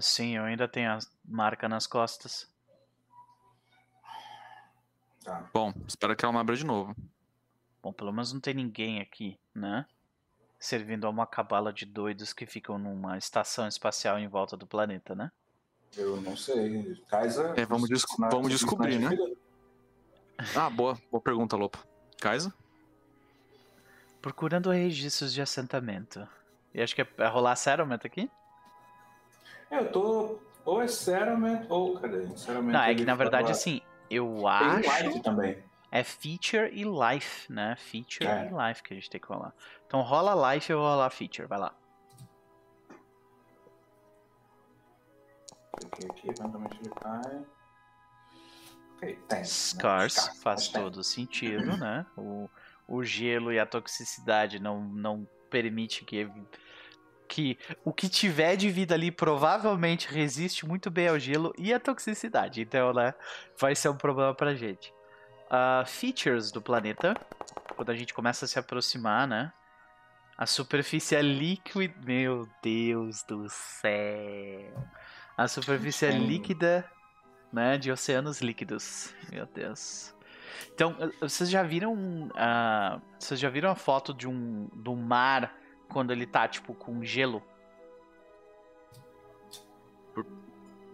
[0.00, 2.52] Sim, eu ainda tenho a marca nas costas.
[5.22, 5.48] Tá.
[5.54, 6.96] Bom, espero que ela não abra de novo.
[7.80, 9.86] Bom, pelo menos não tem ninguém aqui, né?
[10.58, 15.14] Servindo a uma cabala de doidos que ficam numa estação espacial em volta do planeta,
[15.14, 15.30] né?
[15.96, 17.00] Eu não sei.
[17.08, 17.54] Kaisa.
[17.56, 19.16] É, vamos desco- na- vamos descobrir, né?
[20.56, 21.78] Ah, boa, boa pergunta, Lopa.
[22.20, 22.52] Kaisa?
[24.20, 26.26] Procurando registros de assentamento.
[26.72, 28.30] E acho que é, é rolar settlement aqui?
[29.70, 30.38] Eu tô.
[30.64, 31.98] Ou é Settlement, ou.
[32.00, 32.26] Cadê?
[32.36, 33.80] Settlement Não, é que na verdade, assim,
[34.10, 34.88] eu Tem acho.
[35.04, 35.62] um Life também.
[35.90, 37.76] É feature e life, né?
[37.76, 38.46] Feature É.
[38.50, 39.52] e life que a gente tem que rolar.
[39.86, 41.72] Então rola life e eu vou rolar feature, vai lá.
[45.78, 47.44] Cliquei aqui, eventualmente ele cai.
[49.04, 49.38] Ok, tem.
[49.38, 49.44] né?
[49.44, 50.82] Scars Scars, faz mas tem.
[50.82, 52.06] todo sentido, né?
[52.16, 52.48] O,
[52.88, 56.28] o gelo e a toxicidade não, não permite que
[57.26, 61.80] que o que tiver de vida ali provavelmente resiste muito bem ao gelo e à
[61.80, 62.60] toxicidade.
[62.60, 63.14] Então, né,
[63.58, 64.92] vai ser um problema pra gente.
[65.50, 67.14] Ah, features do planeta,
[67.74, 69.52] quando a gente começa a se aproximar, né?
[70.36, 71.94] A superfície é líquida.
[72.04, 74.88] Meu Deus do céu.
[75.36, 76.88] A superfície é líquida,
[77.54, 77.78] né?
[77.78, 79.14] De oceanos líquidos.
[79.32, 80.14] Meu Deus.
[80.74, 82.28] Então, vocês já viram.
[82.34, 85.56] ah, vocês já viram a foto de um do mar
[85.88, 87.42] quando ele tá, tipo, com gelo?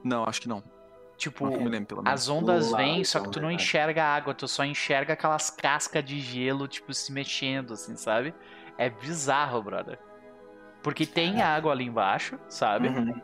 [0.03, 0.63] Não, acho que não.
[1.17, 2.23] Tipo, Não lembro, pelo menos.
[2.23, 6.03] as ondas vêm, só que tu não enxerga a água, tu só enxerga aquelas cascas
[6.03, 8.35] de gelo, tipo, se mexendo, assim, sabe?
[8.79, 9.99] É bizarro, brother.
[10.83, 12.89] Porque tem água ali embaixo, sabe?
[12.89, 13.21] Uhum.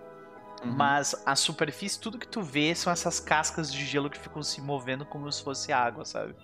[0.64, 0.72] Uhum.
[0.72, 4.61] Mas a superfície, tudo que tu vê são essas cascas de gelo que ficam se
[4.61, 6.34] movendo como se fosse água, sabe?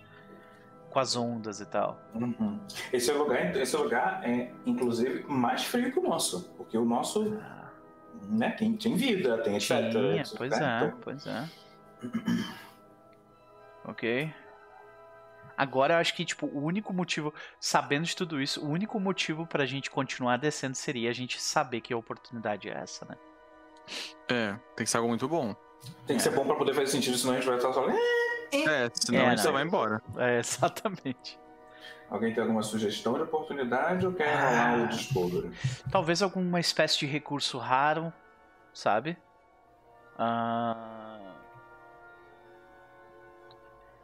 [0.90, 2.00] Com as ondas e tal.
[2.14, 2.60] Uhum.
[2.92, 6.50] Esse lugar, esse lugar é, inclusive, mais frio que o nosso.
[6.56, 7.38] Porque o nosso,
[8.28, 9.70] né, tem, tem vida, tem etc.
[10.36, 10.80] Pois né?
[10.82, 11.48] é, Então, pois é.
[13.84, 14.34] ok.
[15.56, 19.46] Agora eu acho que, tipo, o único motivo, sabendo de tudo isso, o único motivo
[19.46, 23.16] pra gente continuar descendo seria a gente saber que a oportunidade é essa, né?
[24.28, 25.54] É, tem que ser algo muito bom.
[26.06, 27.84] Tem que ser bom pra poder fazer sentido, senão a gente vai estar só.
[27.88, 30.00] É, senão É, a gente só vai embora.
[30.16, 31.38] É, exatamente.
[32.10, 34.70] Alguém tem alguma sugestão de oportunidade ou quer Ah.
[34.74, 35.50] rolar o Discovery?
[35.90, 38.12] Talvez alguma espécie de recurso raro,
[38.74, 39.16] sabe?
[40.18, 41.18] Ah,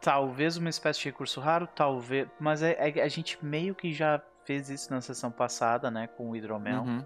[0.01, 2.27] Talvez uma espécie de recurso raro, talvez.
[2.39, 6.07] Mas é, é- a gente meio que já fez isso na sessão passada, né?
[6.07, 6.83] Com o hidromel.
[6.83, 7.05] Uhum.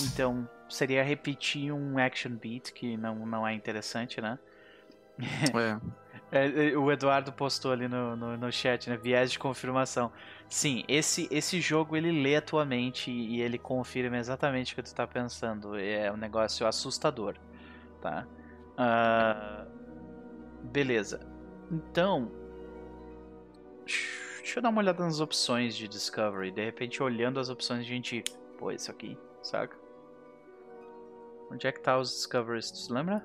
[0.00, 4.38] Então seria repetir um action beat que não, não é interessante, né?
[5.54, 6.04] É.
[6.32, 8.96] É, é, o Eduardo postou ali no, no, no chat, né?
[8.96, 10.10] Viés de confirmação.
[10.48, 14.82] Sim, esse, esse jogo ele lê a tua mente e ele confirma exatamente o que
[14.82, 15.78] tu tá pensando.
[15.78, 17.36] É um negócio assustador,
[18.00, 18.26] tá?
[18.76, 19.64] Ah,
[20.64, 21.20] beleza.
[21.70, 22.32] Então,
[24.38, 26.50] deixa eu dar uma olhada nas opções de Discovery.
[26.50, 28.24] De repente, olhando as opções, a gente.
[28.58, 29.83] Pô, isso aqui, saca?
[31.54, 32.70] Onde é que tá os Discoveries?
[32.72, 33.24] Tu lembra?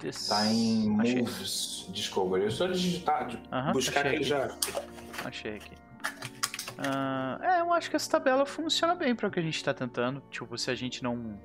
[0.00, 0.88] This- Tá em.
[0.88, 2.46] Moves Discovery.
[2.46, 4.72] É só digitar, de- Aham, buscar achei que ele aqui.
[4.72, 5.28] já.
[5.28, 5.74] Achei aqui.
[6.78, 9.74] Ah, é, eu acho que essa tabela funciona bem para o que a gente tá
[9.74, 10.20] tentando.
[10.30, 11.38] Tipo, se a gente não.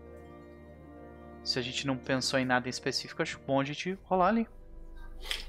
[1.44, 4.48] Se a gente não pensou em nada em específico, acho bom a gente rolar ali.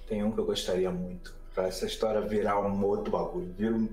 [0.06, 1.36] Tem um que eu gostaria muito.
[1.54, 3.52] Pra essa história virar um outro bagulho.
[3.56, 3.88] Vira um.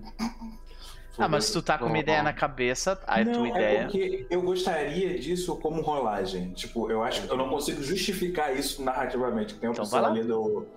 [1.17, 3.81] Ah, mas se tu tá com uma ideia na cabeça, a não, tua é ideia.
[3.83, 6.51] porque eu gostaria disso como rolagem.
[6.53, 9.55] Tipo, eu acho que eu não consigo justificar isso narrativamente.
[9.55, 10.15] Tem a Então opção vai lá.
[10.15, 10.67] ali do.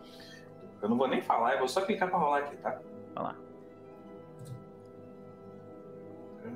[0.80, 2.78] Eu não vou nem falar, eu vou só clicar pra rolar aqui, tá?
[3.14, 3.36] Vai lá.
[6.44, 6.54] Hum,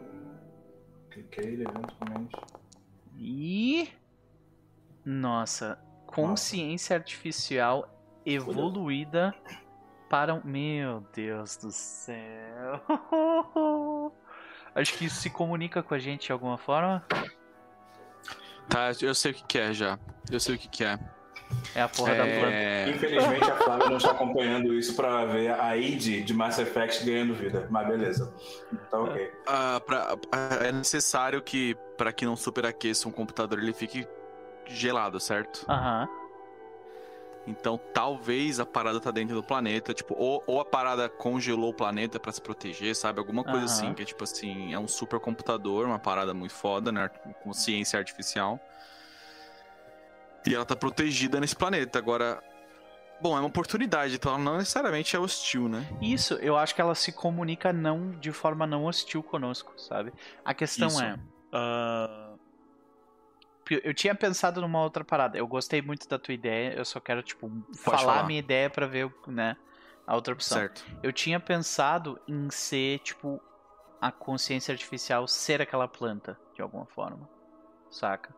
[1.11, 2.37] Cliquei eventualmente.
[3.19, 3.89] E.
[5.05, 7.89] Nossa, consciência artificial
[8.25, 9.62] evoluída para
[10.35, 10.41] um.
[10.45, 12.81] Meu Deus do céu.
[14.75, 17.05] Acho que isso se comunica com a gente de alguma forma.
[18.69, 19.99] Tá, eu sei o que, que é já.
[20.31, 20.99] Eu sei o que, que é.
[21.75, 22.51] É a porra da planta.
[22.51, 22.89] É...
[22.89, 27.35] Infelizmente a Flávia não está acompanhando isso pra ver a id de Mass Effect ganhando
[27.35, 27.67] vida.
[27.71, 28.33] Mas beleza.
[28.91, 29.33] Tá ok.
[29.47, 30.17] ah, pra-
[30.63, 34.07] é necessário que, para que não superaqueça um computador, ele fique
[34.67, 35.67] gelado, certo?
[35.69, 36.09] Aham.
[37.47, 41.75] Então talvez a parada tá dentro do planeta, tipo, ou, ou a parada congelou o
[41.75, 43.19] planeta pra se proteger, sabe?
[43.19, 43.65] Alguma coisa Aham.
[43.65, 47.09] assim, que é tipo assim, é um supercomputador, uma parada muito foda, né?
[47.43, 48.61] Com ciência artificial.
[50.47, 51.99] E ela tá protegida nesse planeta.
[51.99, 52.43] Agora,
[53.21, 55.85] bom, é uma oportunidade, então ela não necessariamente é hostil, né?
[56.01, 60.13] Isso, eu acho que ela se comunica não de forma não hostil conosco, sabe?
[60.45, 61.03] A questão Isso.
[61.03, 61.19] é.
[61.53, 62.32] ah,
[63.71, 65.39] eu- tinha pensado numa outra parada.
[65.39, 66.73] Eu gostei muito da tua ideia.
[66.75, 68.21] Eu só quero, tipo, falar, falar.
[68.21, 69.57] a minha ideia pra ver, o- né?
[70.07, 70.59] A outra opção.
[70.59, 70.85] Certo.
[71.03, 73.41] Eu tinha pensado em ser, tipo,
[74.01, 77.29] a consciência artificial ser aquela planta, de alguma forma.
[77.91, 78.35] Saca?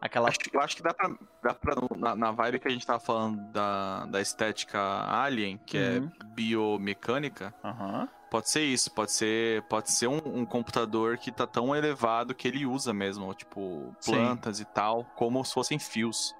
[0.00, 0.28] Aquela.
[0.28, 3.00] Acho, eu acho que dá pra, dá pra na, na vibe que a gente tava
[3.00, 6.10] falando da, da estética alien, que Uhum.
[6.20, 8.08] é biomecânica, Aham.
[8.34, 12.48] Pode ser isso, pode ser, pode ser um, um computador que tá tão elevado que
[12.48, 14.10] ele usa mesmo, tipo, Sim.
[14.10, 16.34] plantas e tal, como se fossem fios.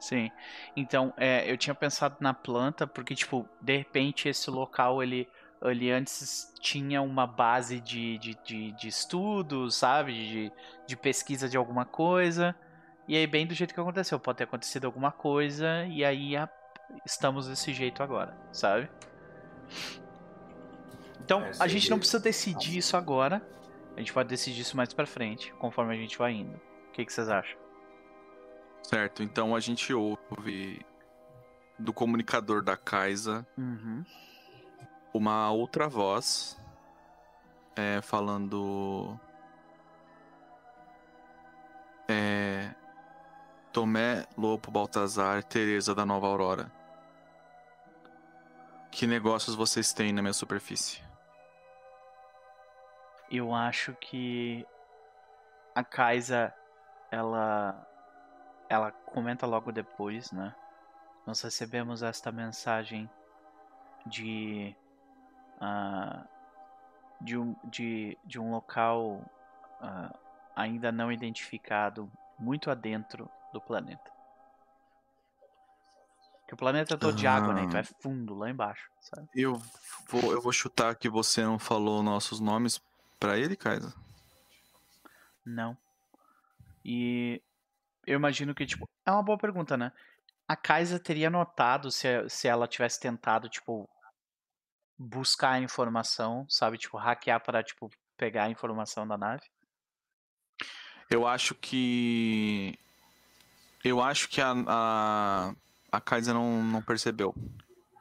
[0.00, 0.30] Sim.
[0.74, 5.28] Então, é, eu tinha pensado na planta, porque, tipo, de repente esse local, ele,
[5.62, 10.14] ele antes tinha uma base de, de, de, de estudos, sabe?
[10.14, 10.52] De,
[10.86, 12.56] de pesquisa de alguma coisa.
[13.06, 14.18] E aí, bem do jeito que aconteceu.
[14.18, 16.48] Pode ter acontecido alguma coisa, e aí a-
[17.04, 18.88] estamos desse jeito agora, sabe?
[21.26, 23.42] Então, É, a gente não precisa decidir isso agora.
[23.96, 26.54] A gente pode decidir isso mais pra frente, conforme a gente vai indo.
[26.54, 27.58] O que, que vocês acham?
[28.80, 30.80] Certo, então a gente ouve
[31.76, 34.04] do comunicador da Kaisa Uhum.
[35.12, 36.56] uma outra voz
[37.74, 39.18] é, falando.
[42.08, 42.72] É,
[43.72, 46.70] Tomé, Lopo, Baltazar, Teresa da Nova Aurora.
[48.92, 51.02] Que negócios vocês têm na minha superfície?
[53.30, 54.66] Eu acho que
[55.74, 56.54] a Kaisa
[57.10, 57.86] ela
[58.68, 60.54] ela comenta logo depois, né?
[61.26, 63.08] Nós recebemos esta mensagem
[64.06, 64.74] de
[65.60, 66.24] ah,
[67.20, 69.22] de, um, de, de um local
[69.80, 70.14] ah,
[70.54, 74.16] ainda não identificado muito adentro do planeta.
[76.46, 77.64] Que o planeta é todo de água, né?
[77.64, 79.28] Então é fundo lá embaixo, sabe?
[79.34, 79.60] Eu
[80.08, 82.80] vou, eu vou chutar que você não falou nossos nomes
[83.18, 83.94] pra ele, Kaisa.
[85.44, 85.76] Não.
[86.84, 87.42] E
[88.06, 89.92] eu imagino que, tipo, é uma boa pergunta, né?
[90.48, 93.88] A Kaisa teria notado se, se ela tivesse tentado, tipo,
[94.98, 96.78] buscar a informação, sabe?
[96.78, 99.42] Tipo, hackear para, tipo, pegar a informação da nave.
[101.10, 102.78] Eu acho que.
[103.84, 105.54] Eu acho que a, a,
[105.92, 107.34] a Kaisa não, não percebeu.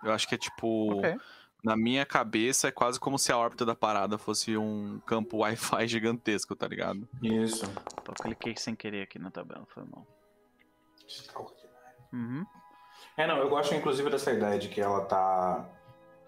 [0.04, 1.00] Eu acho que é tipo.
[1.00, 1.18] Ok.
[1.66, 5.88] Na minha cabeça é quase como se a órbita da parada fosse um campo Wi-Fi
[5.90, 7.10] gigantesco, tá ligado?
[7.24, 7.66] Isso.
[8.08, 10.06] Eu cliquei sem querer aqui na tabela, foi mal.
[12.14, 12.46] Uhum.
[13.18, 15.68] É, não, eu gosto inclusive dessa ideia de que ela tá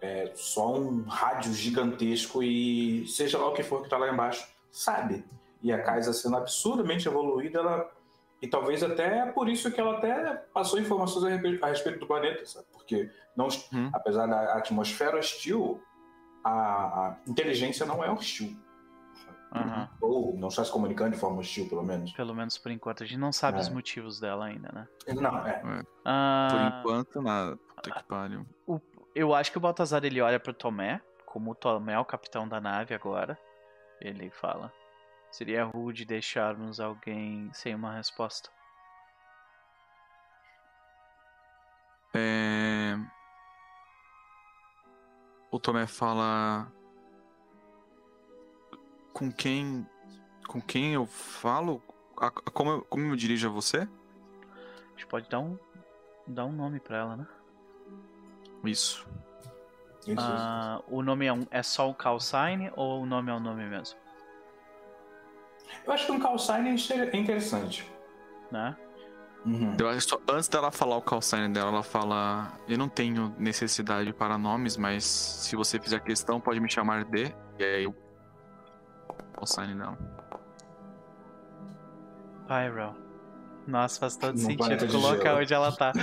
[0.02, 4.48] é, só um rádio gigantesco e seja lá o que for que tá lá embaixo,
[4.72, 5.24] sabe?
[5.62, 7.97] E a Kaisa sendo absurdamente evoluída, ela.
[8.42, 12.00] E talvez até é por isso que ela até passou informações a respeito, a respeito
[12.00, 12.68] do planeta, sabe?
[12.72, 13.90] Porque, não, Hum.
[13.94, 15.82] apesar da atmosfera hostil,
[16.44, 18.56] a, a inteligência não é hostil.
[19.56, 19.90] Aham.
[20.02, 22.12] Ou não está se comunicando de forma hostil, pelo menos.
[22.14, 23.02] Pelo menos por enquanto.
[23.04, 23.62] A gente não sabe É.
[23.62, 24.88] os motivos dela ainda, né?
[25.16, 25.54] Não, é.
[25.60, 27.58] Por Ah, enquanto, nada.
[27.58, 28.46] Puta que pariu.
[28.68, 28.80] o-
[29.16, 32.48] eu acho que o Baltazar ele olha pro Tomé, como o Tomé é o capitão
[32.48, 33.38] da nave agora.
[34.02, 34.72] Ele fala:
[35.32, 38.49] Seria rude deixarmos alguém sem uma resposta.
[42.15, 42.97] É...
[45.51, 46.71] O Tomé fala.
[49.13, 49.86] Com quem.
[50.47, 51.82] Com quem eu falo?
[52.17, 53.78] A- a- como, eu, como eu me dirijo a você?
[53.80, 55.57] A gente pode dar um,
[56.25, 57.28] dar um nome pra ela, né?
[58.63, 59.07] Isso.
[60.01, 60.19] Isso, isso.
[60.19, 63.39] Ah, o nome é, um, é só o call sign ou o nome é o
[63.39, 63.99] nome mesmo?
[65.86, 67.89] Eu acho que um call sign é interessante.
[68.51, 68.76] Né?
[69.45, 69.76] Uhum.
[69.80, 72.89] Eu acho que só- antes dela falar o call sign dela, ela fala: Eu não
[72.89, 77.34] tenho necessidade para nomes, mas se você fizer questão, pode me chamar de.
[77.59, 77.93] E aí o
[79.34, 79.97] call sign dela.
[82.47, 82.95] Pyro.
[83.65, 85.39] Nossa, faz todo No sentido colocar gelo.
[85.41, 85.91] onde ela tá.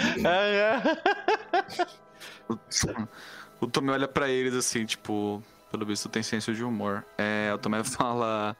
[3.60, 7.04] O, Tomé olha pra eles assim, tipo, pelo visto tem senso de humor.
[7.16, 8.54] É, o Tomé fala: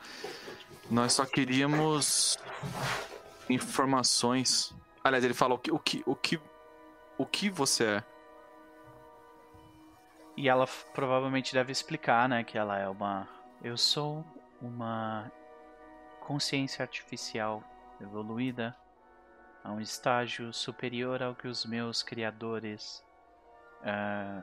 [0.90, 2.38] Nós só queríamos
[3.48, 4.74] informações.
[5.02, 6.40] Aliás, ele fala: O que, o que, o que,
[7.18, 8.04] o que você é?
[10.36, 13.28] E ela provavelmente deve explicar, né, que ela é uma.
[13.62, 14.24] Eu sou
[14.60, 15.30] uma
[16.20, 17.62] consciência artificial
[18.00, 18.76] evoluída
[19.62, 23.02] a um estágio superior ao que os meus criadores
[23.82, 24.42] ah,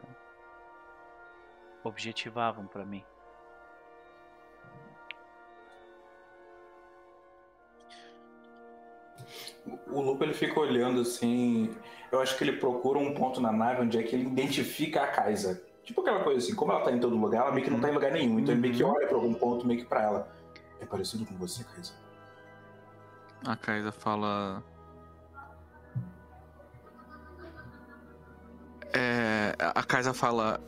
[1.84, 3.04] objetivavam pra mim.
[9.88, 11.70] O Lupo ele fica olhando assim.
[12.12, 15.08] Eu acho que ele procura um ponto na nave onde é que ele identifica a
[15.08, 15.62] Kaisa.
[15.84, 17.90] Tipo aquela coisa assim, como ela tá em todo lugar, ela meio que não tá
[17.90, 18.40] em lugar nenhum.
[18.40, 20.36] Então ele meio que olha pra algum ponto meio que pra ela.
[20.80, 21.94] É parecido com você, Kaisa?
[23.46, 24.64] A Kaisa fala.
[28.94, 30.60] É, a Kaisa fala.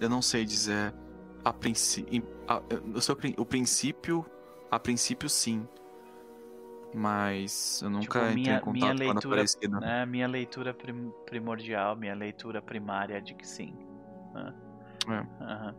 [0.00, 0.94] Eu não sei dizer.
[1.44, 2.22] A princípio.
[2.94, 4.24] O, seu prin- o princípio.
[4.70, 5.66] A princípio, sim.
[6.94, 9.84] Mas eu nunca Tipo, entrei minha- em contato minha com leitura- parecido.
[9.84, 13.74] É, minha leitura prim- primordial, minha leitura primária é de que sim.
[14.34, 14.54] né?
[15.08, 15.44] É.
[15.44, 15.74] Aham.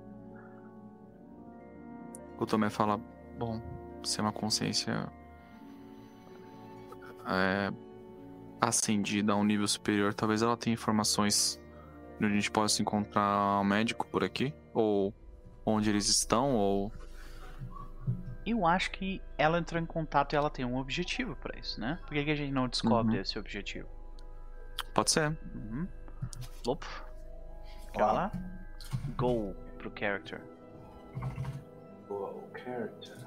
[2.40, 3.00] O Tomé fala:
[3.38, 3.60] Bom,
[4.18, 5.12] é uma consciência.
[7.28, 7.72] É,
[8.62, 10.14] ascendida a um nível superior.
[10.14, 11.60] Talvez ela tenha informações
[12.18, 14.54] onde a gente possa encontrar um médico por aqui.
[14.74, 15.14] Ou
[15.66, 16.56] onde eles estão.
[16.56, 16.92] Ou.
[18.52, 22.00] Eu acho que ela entrou em contato e ela tem um objetivo pra isso, né?
[22.02, 23.22] Por que, que a gente não descobre Uhum.
[23.22, 23.88] esse objetivo?
[24.94, 25.38] Pode ser.
[25.54, 25.88] Uhum.
[26.66, 26.84] Lop.
[27.96, 27.98] Ó.
[27.98, 28.32] Cala.
[29.16, 30.42] Go pro character.
[32.08, 33.18] Boa, o character.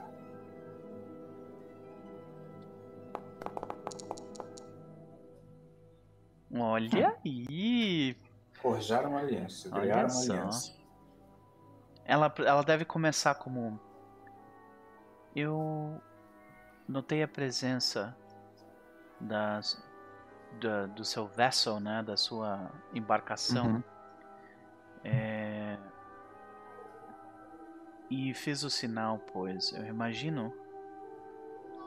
[6.55, 8.17] Olha aí!
[8.61, 9.71] Forjaram uma aliança.
[9.71, 10.73] Criaram uma aliança.
[12.05, 13.81] Ela, ela deve começar como.
[15.35, 16.01] Eu
[16.89, 18.15] notei a presença
[19.21, 19.83] das,
[20.61, 22.03] da, do seu vessel, né?
[22.03, 23.67] Da sua embarcação.
[23.67, 23.83] Uhum.
[25.05, 25.77] É,
[28.11, 30.53] E fiz o sinal, pois eu imagino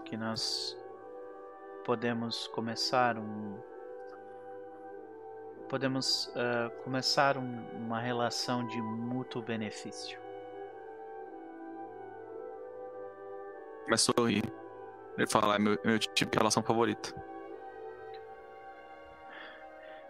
[0.06, 0.76] que nós
[1.86, 3.60] podemos começar um.
[5.70, 10.20] Podemos ah, começar um- uma relação de mútuo benefício.
[13.88, 14.44] Mas sorri.
[15.18, 17.14] Ele fala: É meu, meu tipo de relação favorita.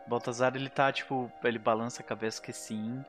[0.08, 3.04] Baltazar ele tá tipo, ele balança a cabeça que sim,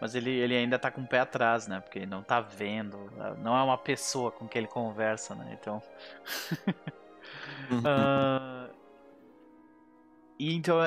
[0.00, 1.80] mas ele, ele ainda tá com o pé atrás, né?
[1.80, 5.56] Porque ele não tá vendo, não é uma pessoa com quem ele conversa, né?
[5.60, 5.82] Então.
[7.84, 8.70] Ah,
[10.38, 10.78] e então,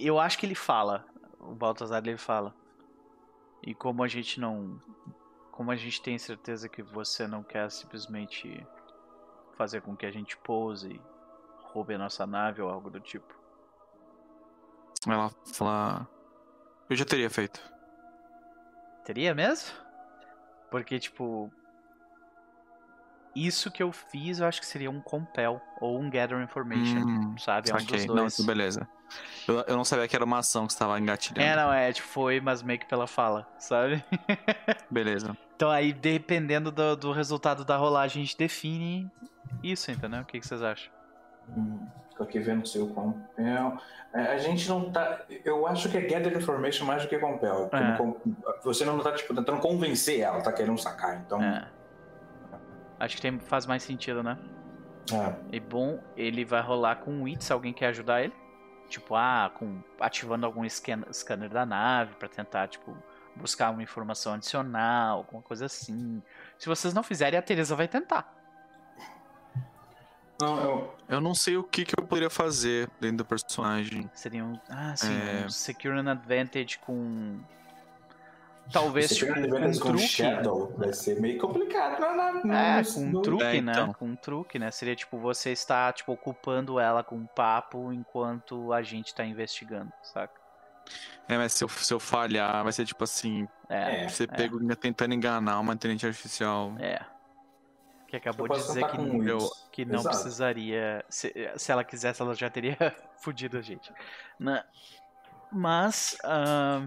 [0.00, 1.04] eu acho que ele fala,
[1.38, 2.54] o Baltazar ele fala.
[3.62, 4.80] E como a gente não.
[5.54, 8.66] Como a gente tem certeza que você não quer simplesmente
[9.56, 11.00] fazer com que a gente pouse,
[11.62, 13.32] roube a nossa nave ou algo do tipo.
[15.06, 16.08] Ela fala.
[16.90, 17.60] Eu já teria feito.
[19.04, 19.72] Teria mesmo?
[20.72, 21.52] Porque, tipo.
[23.34, 27.34] Isso que eu fiz, eu acho que seria um compel ou um gather information, Hum,
[27.38, 27.70] sabe?
[27.70, 27.96] É um Saquei.
[27.98, 28.36] dos Não, dois.
[28.36, 28.88] tudo beleza.
[29.46, 31.40] Eu, eu não sabia que era uma ação que você tava engatilhando.
[31.46, 34.02] É, não, é, tipo, foi, mas meio que pela fala, sabe?
[34.90, 35.36] Beleza.
[35.56, 39.10] Então aí, dependendo do, do resultado da rolagem, a gente define
[39.62, 40.20] isso, entendeu?
[40.20, 40.92] O que, que vocês acham?
[41.56, 43.78] Hum, Tô aqui vendo o seu compel.
[44.12, 45.22] É, a gente não tá.
[45.44, 47.68] Eu acho que é gather information mais do que compel.
[47.72, 47.98] É.
[47.98, 48.16] não
[48.62, 51.16] Você não tá tipo, tentando convencer ela, tá querendo sacar.
[51.16, 51.42] Então.
[51.42, 51.66] É.
[52.98, 54.38] Acho que tem, faz mais sentido, né?
[55.12, 55.34] é.
[55.56, 58.32] E bom, ele vai rolar com o Wits, alguém quer ajudar ele?
[58.88, 62.96] Tipo, ah, com, ativando algum scan- scanner da nave pra tentar, tipo,
[63.36, 66.22] buscar uma informação adicional, alguma coisa assim.
[66.58, 68.32] Se vocês não fizerem, a Teresa vai tentar.
[70.40, 70.94] Não, eu.
[71.08, 74.10] Eu não sei o que, que eu poderia fazer dentro do personagem.
[74.14, 74.58] Seria um.
[74.68, 75.46] Ah, sim, É.
[75.46, 77.38] um Secure an Advantage com.
[78.72, 80.08] Talvez, Você tipo, pega com um com truque.
[80.08, 82.00] Shadow, vai ser meio complicado.
[82.00, 83.72] Não, não, não, É, não, com um não- truque, É, né?
[83.72, 83.92] então.
[83.92, 84.70] Com um truque, né?
[84.70, 89.92] Seria tipo você está tipo ocupando ela com um papo enquanto a gente tá investigando,
[90.02, 90.32] saca?
[91.28, 94.08] É, mas se eu, se eu falhar, vai ser tipo assim: É, É.
[94.08, 96.72] você pego tentando enganar uma inteligência artificial.
[96.78, 97.00] é.
[98.06, 100.14] Que acabou de dizer que, com eu- que não Exato.
[100.16, 101.04] precisaria.
[101.08, 102.76] Se, se ela quisesse, ela já teria
[103.18, 103.92] fudido a gente.
[104.38, 104.62] Né?
[105.50, 106.16] Mas.
[106.24, 106.86] ahn,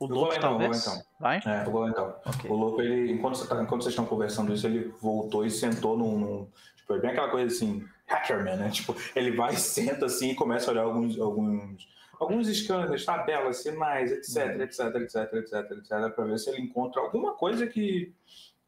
[0.00, 0.86] o Eu vou lá então, vou talvez.
[0.86, 1.06] lá então.
[1.20, 1.40] Vai?
[1.46, 2.16] É, eu vou então.
[2.26, 2.50] Ok.
[2.50, 6.18] O louco, ele, enquanto, tá- enquanto vocês estão conversando isso, ele voltou e sentou num.
[6.18, 8.70] num- tipo, é bem aquela coisa assim, hackerman, né?
[8.74, 11.18] Tipo, ele vai, senta assim e começa a olhar alguns.
[11.20, 11.88] alguns
[12.20, 17.32] alguns scanners, tabelas, sinais, etc, etc, etc, etc, etc, para ver se ele encontra alguma
[17.34, 18.14] coisa que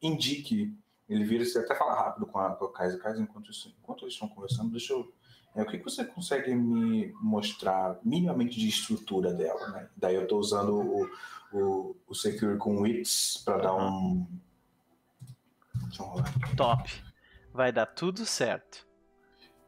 [0.02, 0.76] indique.
[1.08, 2.98] Ele vira e até fala rápido com a, com a Kaiser.
[3.00, 5.12] Kaiser, enquanto, isso, enquanto eles estão conversando, deixa eu.
[5.54, 9.88] É, o que, que você consegue me mostrar minimamente de estrutura dela, né?
[9.96, 11.10] Daí eu tô usando o,
[11.52, 14.26] o, o Secure com Wits para dar um.
[15.86, 16.56] Deixa eu rolar.
[16.56, 17.02] Top.
[17.52, 18.84] Vai dar tudo certo.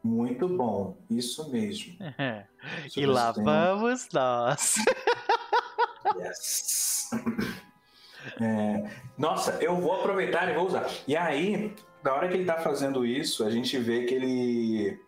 [0.02, 1.96] Muito bom, isso mesmo.
[2.18, 2.46] É.
[2.96, 4.76] E lá vamos nós.
[6.18, 7.10] Yes.
[8.40, 10.90] É, nossa, eu vou aproveitar e vou usar.
[11.06, 11.72] E aí,
[12.02, 15.00] na hora que ele tá fazendo isso, a gente vê que ele.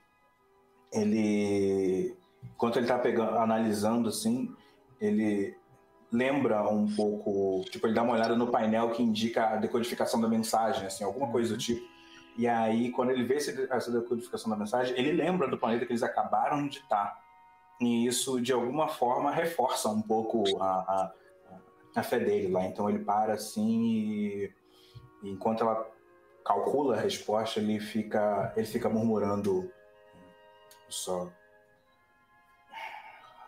[0.93, 2.16] Ele.
[2.55, 4.55] Enquanto ele tá pegando, analisando assim,
[5.01, 5.57] ele
[6.11, 7.64] lembra um pouco.
[7.70, 11.30] Tipo, ele dá uma olhada no painel que indica a decodificação da mensagem, assim, alguma
[11.30, 11.86] coisa do tipo.
[12.36, 16.05] E aí, quando ele vê essa decodificação da mensagem, ele lembra do planeta que eles
[16.05, 17.18] acabaram de estar.
[17.80, 21.12] E isso, de alguma forma, reforça um pouco a, a,
[21.97, 22.64] a fé dele lá.
[22.64, 24.53] Então ele para assim e,
[25.22, 25.89] e enquanto ela
[26.45, 29.70] calcula a resposta, ele fica, ele fica murmurando
[30.89, 31.30] só.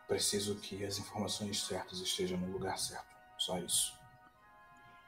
[0.06, 3.06] Preciso que as informações certas estejam no lugar certo.
[3.38, 3.98] Só isso.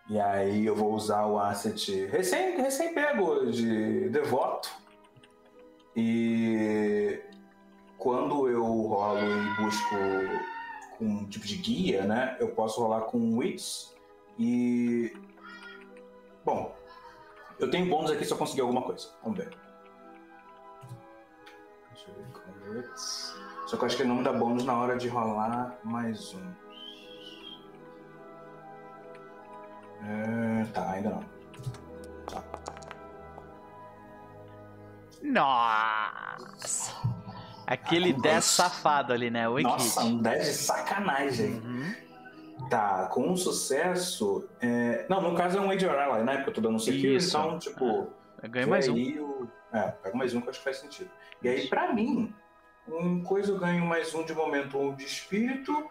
[0.09, 4.71] E aí eu vou usar o asset recém, recém pego de devoto.
[5.97, 7.21] E
[7.99, 9.97] quando eu rolo e busco
[10.99, 12.37] com um tipo de guia, né?
[12.41, 13.95] Eu posso rolar com wits
[14.39, 15.13] e.
[16.45, 16.77] Bom,
[17.59, 19.09] eu tenho bônus aqui se eu conseguir alguma coisa.
[19.23, 19.62] Vamos ver.
[22.75, 22.85] Eu.
[23.67, 26.35] Só que eu acho que ele não me dá bônus na hora de rolar mais
[26.35, 26.53] um.
[30.05, 31.25] É, tá, ainda não.
[35.23, 36.93] Nossa!
[37.67, 38.45] Aquele Ah, com 10 dois.
[38.45, 39.49] safado ali, né?
[39.49, 40.13] Oi, Nossa, Kid.
[40.15, 41.55] um 10 de sacanagem.
[41.61, 41.95] Uhum.
[42.69, 44.49] Tá, com um sucesso.
[44.61, 46.37] é, Não, no caso é um Ally, né?
[46.37, 46.79] Porque eu tô dando um
[47.17, 47.37] Isso.
[47.39, 47.85] então, tipo.
[48.43, 48.95] Eu ganhei vê mais um.
[48.95, 51.11] aí o- É, pega mais um que eu acho que faz sentido.
[51.43, 52.35] E aí, pra mim,
[52.89, 55.91] um coisa eu ganho mais um de momento, um de espírito.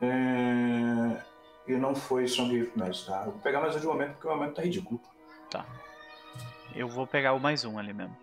[0.00, 1.22] é,
[1.66, 3.22] E não foi Gift Match, tá?
[3.26, 5.00] Eu vou pegar mais um de momento porque o momento tá ridículo.
[6.74, 8.16] Eu vou pegar o mais um ali mesmo.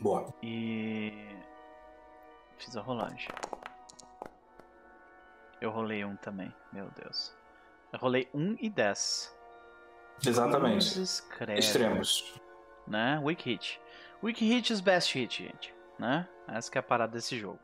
[0.00, 0.32] Boa.
[0.42, 1.12] E.
[2.56, 3.28] Fiz a rolagem.
[5.60, 7.34] Eu rolei um também, meu Deus.
[7.92, 9.36] Eu rolei um e 10.
[10.26, 10.94] Exatamente.
[10.94, 11.28] Cruzes,
[11.58, 12.40] Extremos.
[12.86, 13.20] Né?
[13.22, 13.80] Weak hit.
[14.22, 15.74] Weak hit is best hit, gente.
[16.00, 16.26] Né?
[16.48, 17.58] Essa que é a parada desse jogo.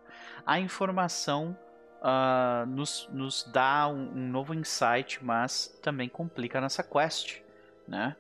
[0.45, 1.57] A informação
[2.03, 7.41] ah, nos, nos dá um, um novo insight, mas também complica a nossa quest.
[7.89, 8.15] Né?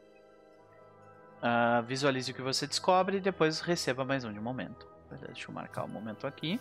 [1.42, 4.86] Ah, visualize o que você descobre e depois receba mais um de momento.
[5.10, 6.58] Beleza, Deixa eu marcar o momento aqui.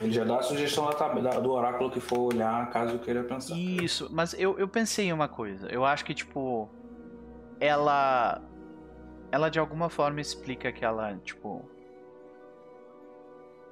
[0.00, 2.98] Ele já dá a sugestão da tab- da- do oráculo que for olhar, caso eu
[2.98, 3.54] queira pensar.
[3.54, 5.68] Isso, mas eu, eu pensei em uma coisa.
[5.68, 6.68] Eu acho que, tipo,
[7.60, 8.40] ela.
[9.30, 11.70] ela de alguma forma explica que ela, tipo,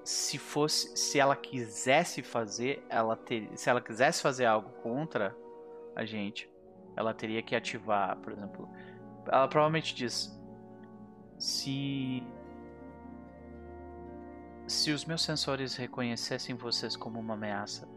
[0.06, 5.36] se fosse, se ela quisesse fazer, ela ter, se ela quisesse fazer algo contra
[5.96, 6.48] a gente,
[6.94, 8.68] ela teria que ativar, por exemplo,
[9.26, 10.32] ela provavelmente diz
[11.36, 12.22] se
[14.68, 17.88] se os meus sensores reconhecessem vocês como uma ameaça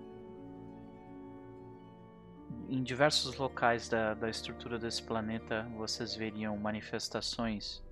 [2.67, 7.83] em diversos locais da, da estrutura desse planeta vocês veriam manifestações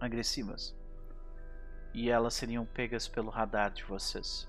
[0.00, 0.74] agressivas
[1.94, 4.46] e elas seriam pegas pelo radar de vocês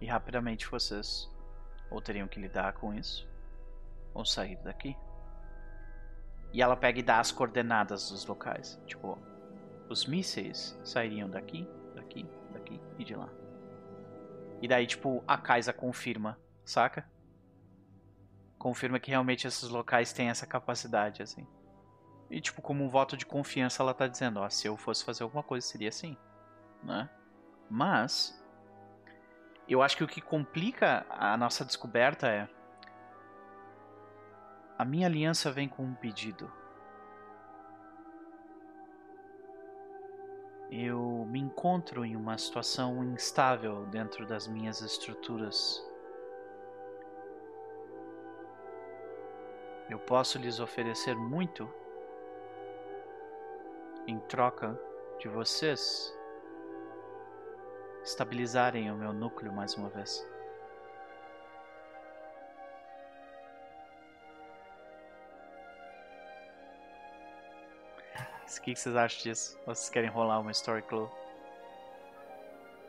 [0.00, 1.30] e rapidamente vocês
[1.90, 3.28] ou teriam que lidar com isso
[4.12, 4.96] ou sair daqui
[6.52, 9.16] e ela pega e dá as coordenadas dos locais tipo
[9.90, 13.28] os mísseis sairiam daqui, daqui, daqui e de lá.
[14.62, 17.04] E daí, tipo, a Kaisa confirma, saca?
[18.56, 21.44] Confirma que realmente esses locais têm essa capacidade, assim.
[22.30, 25.24] E, tipo, como um voto de confiança, ela tá dizendo, ó, se eu fosse fazer
[25.24, 26.16] alguma coisa, seria assim,
[26.82, 27.10] né?
[27.68, 28.40] Mas,
[29.68, 32.48] eu acho que o que complica a nossa descoberta é...
[34.78, 36.50] A minha aliança vem com um pedido.
[40.70, 45.84] eu me encontro em uma situação instável dentro das minhas estruturas.
[49.88, 51.68] Eu posso lhes oferecer muito
[54.06, 54.78] em troca
[55.18, 56.14] de vocês
[58.02, 60.26] estabilizarem o meu núcleo mais uma vez.
[68.58, 69.56] O que, vocês acham disso?
[69.66, 71.08] Ou vocês querem rolar uma story clue?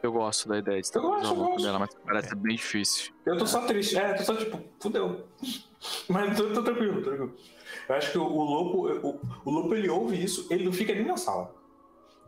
[0.04, 2.36] Eu gosto da ideia de estabilizar o louco dela, mas parece é.
[2.36, 3.14] bem difícil.
[3.26, 5.28] Eu tô só triste, é, tô só tipo, fudeu.
[6.08, 7.36] Mas tô, tô tranquilo, tranquilo.
[7.90, 10.94] Eu acho que o, o louco, o, o louco ele ouve isso, ele não fica
[10.94, 11.54] nem na sala.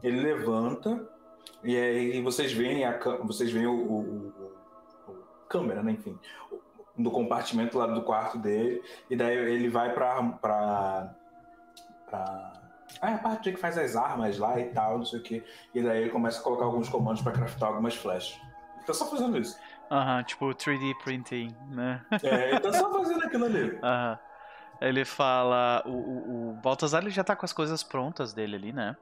[0.01, 1.09] Ele levanta
[1.63, 6.17] e aí vocês veem a vocês veem o, o, o, o câmera, né, enfim,
[6.97, 11.15] do compartimento lá do quarto dele e daí ele vai pra, pra,
[12.09, 12.63] pra
[13.01, 15.43] ah, é a parte que faz as armas lá e tal, não sei o que.
[15.73, 18.39] E daí ele começa a colocar alguns comandos para craftar algumas flechas.
[18.75, 19.57] Ele tá só fazendo isso.
[19.91, 22.01] Aham, uhum, tipo 3D printing, né?
[22.23, 23.79] É, ele tá só fazendo aquilo ali.
[23.83, 24.11] Aham.
[24.11, 24.32] Uhum.
[24.81, 25.81] Ele fala.
[25.85, 28.95] O, o, o Baltazar ele já tá com as coisas prontas dele ali, né?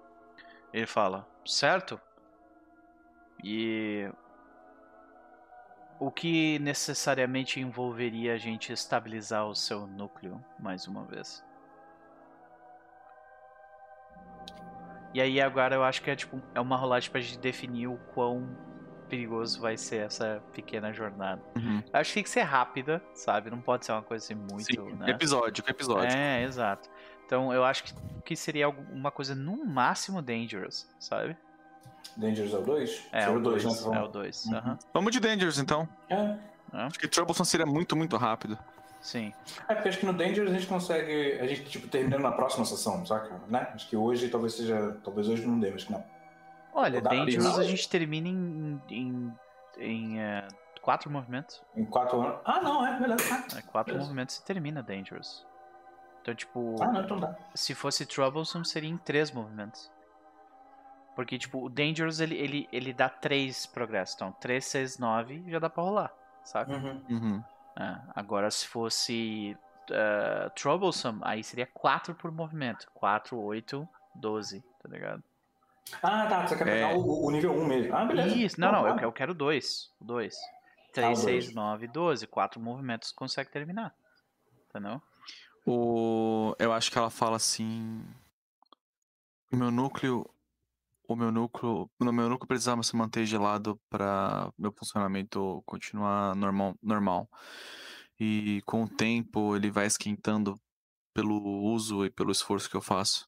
[0.73, 1.99] Ele fala, certo?
[3.43, 4.09] E.
[5.99, 11.43] O que necessariamente envolveria a gente estabilizar o seu núcleo mais uma vez?
[15.13, 17.97] E aí agora eu acho que é tipo é uma rolagem pra gente definir o
[18.13, 18.49] quão
[19.11, 21.41] perigoso vai ser essa pequena jornada.
[21.57, 21.83] Uhum.
[21.91, 23.51] Acho que tem que ser rápida, sabe?
[23.51, 24.63] Não pode ser uma coisa assim muito.
[24.63, 25.09] Sim, né?
[25.09, 26.15] Episódico, episódio.
[26.15, 26.89] É, exato.
[27.25, 27.93] Então eu acho que,
[28.23, 31.35] que seria uma coisa no máximo dangerous, sabe?
[32.15, 33.07] Dangerous é o 2?
[33.11, 33.97] É, o 2, né?
[33.97, 34.45] É o 2.
[34.45, 34.53] Uhum.
[34.53, 34.77] Uhum.
[34.93, 35.87] Vamos de Dangerous então.
[36.09, 36.37] É.
[36.71, 38.57] Acho que Troublesome seria muito, muito rápido.
[39.01, 39.33] Sim.
[39.67, 41.37] É, porque acho que no Danger a gente consegue.
[41.41, 43.41] A gente, tipo, terminando na próxima sessão, saca?
[43.49, 43.67] Né?
[43.73, 44.97] Acho que hoje talvez seja.
[45.03, 46.03] Talvez hoje não dê, mas que não.
[46.73, 48.81] Olha, Dangerous a gente termina em.
[48.89, 49.33] em,
[49.77, 50.47] em é,
[50.81, 51.61] quatro movimentos.
[51.75, 52.39] Em quatro.
[52.45, 53.23] Ah, não, é, beleza.
[53.57, 54.05] É, quatro beleza.
[54.05, 55.45] movimentos e termina Dangerous.
[56.21, 56.75] Então, tipo.
[56.81, 57.35] Ah, não, então dá.
[57.53, 59.91] Se fosse Troublesome, seria em três movimentos.
[61.15, 64.15] Porque, tipo, o Dangerous ele, ele, ele dá três progressos.
[64.15, 66.13] Então, 3, 6, 9 já dá pra rolar,
[66.43, 66.71] saca?
[66.71, 67.03] Uhum.
[67.09, 67.43] uhum.
[67.77, 69.57] É, agora, se fosse
[69.89, 72.89] uh, Troublesome, aí seria 4 por movimento.
[72.93, 75.23] 4, 8, 12, tá ligado?
[76.01, 76.47] Ah, tá.
[76.47, 76.73] Você quer é...
[76.73, 77.95] pegar o, o, nível 1 mesmo.
[77.95, 78.35] Ah, beleza.
[78.35, 79.91] Isso, não, não, eu, eu quero 2.
[79.99, 80.35] 2.
[80.93, 82.27] 3, 6, 9, 12.
[82.27, 83.93] 4 movimentos consegue terminar.
[84.69, 85.01] Entendeu?
[85.65, 86.55] O...
[86.59, 88.03] Eu acho que ela fala assim.
[89.51, 90.29] O meu núcleo
[91.11, 96.75] o meu núcleo, no meu núcleo precisava se manter gelado para meu funcionamento continuar normal,
[96.81, 97.29] normal.
[98.19, 100.59] E com o tempo ele vai esquentando
[101.13, 103.27] pelo uso e pelo esforço que eu faço.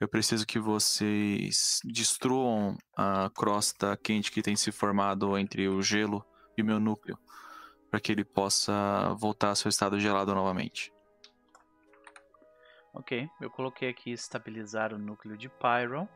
[0.00, 6.24] Eu preciso que vocês destruam a crosta quente que tem se formado entre o gelo
[6.56, 7.18] e o meu núcleo,
[7.90, 10.92] para que ele possa voltar ao seu estado gelado novamente.
[12.92, 16.08] Ok, eu coloquei aqui estabilizar o núcleo de Pyro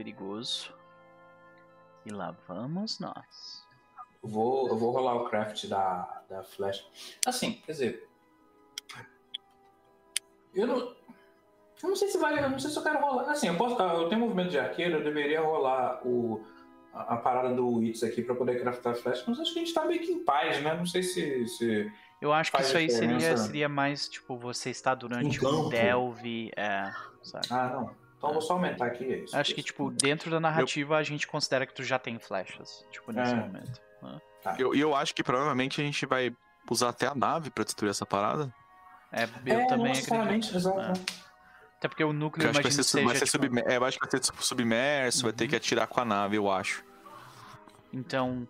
[0.00, 0.72] perigoso.
[2.06, 3.68] E lá vamos nós.
[4.22, 6.86] Vou, eu vou rolar o craft da, da flecha.
[7.26, 8.08] Assim, quer dizer.
[10.54, 10.96] Eu não.
[11.82, 12.40] Eu não sei se vale.
[12.40, 13.30] Eu não sei se eu quero rolar.
[13.30, 13.80] Assim, eu posso.
[13.80, 16.44] Eu tenho movimento de arqueiro, eu deveria rolar o,
[16.92, 19.74] a, a parada do Wits aqui pra poder craftar flecha, mas acho que a gente
[19.74, 20.74] tá meio que em paz, né?
[20.74, 21.90] Não sei se, se
[22.20, 25.68] Eu acho que isso aí seria, seria mais, tipo, você está durante Um um campo.
[25.70, 26.90] delve, é,
[27.22, 27.46] sabe?
[27.50, 28.00] Ah, não.
[28.18, 29.34] Então eu vou só aumentar aqui, é isso.
[29.34, 33.10] Acho que, tipo, dentro da narrativa a gente considera que tu já tem flechas, tipo,
[33.12, 33.36] nesse É.
[33.36, 33.80] momento.
[34.02, 34.20] né?
[34.58, 36.30] Eu, e eu acho que provavelmente a gente vai
[36.70, 38.52] usar até a nave pra destruir essa parada.
[39.10, 40.54] É, eu é, também acredito.
[40.54, 40.78] exato.
[40.80, 41.29] É.
[41.80, 43.98] Até porque o núcleo, eu acho que vai ser, vai tipo, submer- é, eu acho
[43.98, 45.50] que vai ser su- submerso, vai ter Uhum.
[45.50, 46.84] que atirar com a nave, eu acho.
[47.90, 48.46] Então,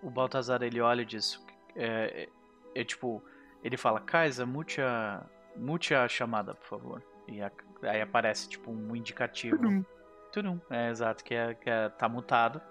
[0.00, 1.44] o Baltazar ele olha e diz:
[1.74, 2.28] é,
[2.74, 3.20] é, é tipo,
[3.64, 5.22] ele fala, Kaisa, mute a,
[5.56, 7.02] mute a chamada, por favor.
[7.26, 7.50] E a-
[7.82, 9.56] aí aparece tipo um indicativo.
[9.56, 9.84] Tudum.
[10.32, 10.60] Tudum.
[10.70, 12.62] É exato, que, é, que é, tá mutado.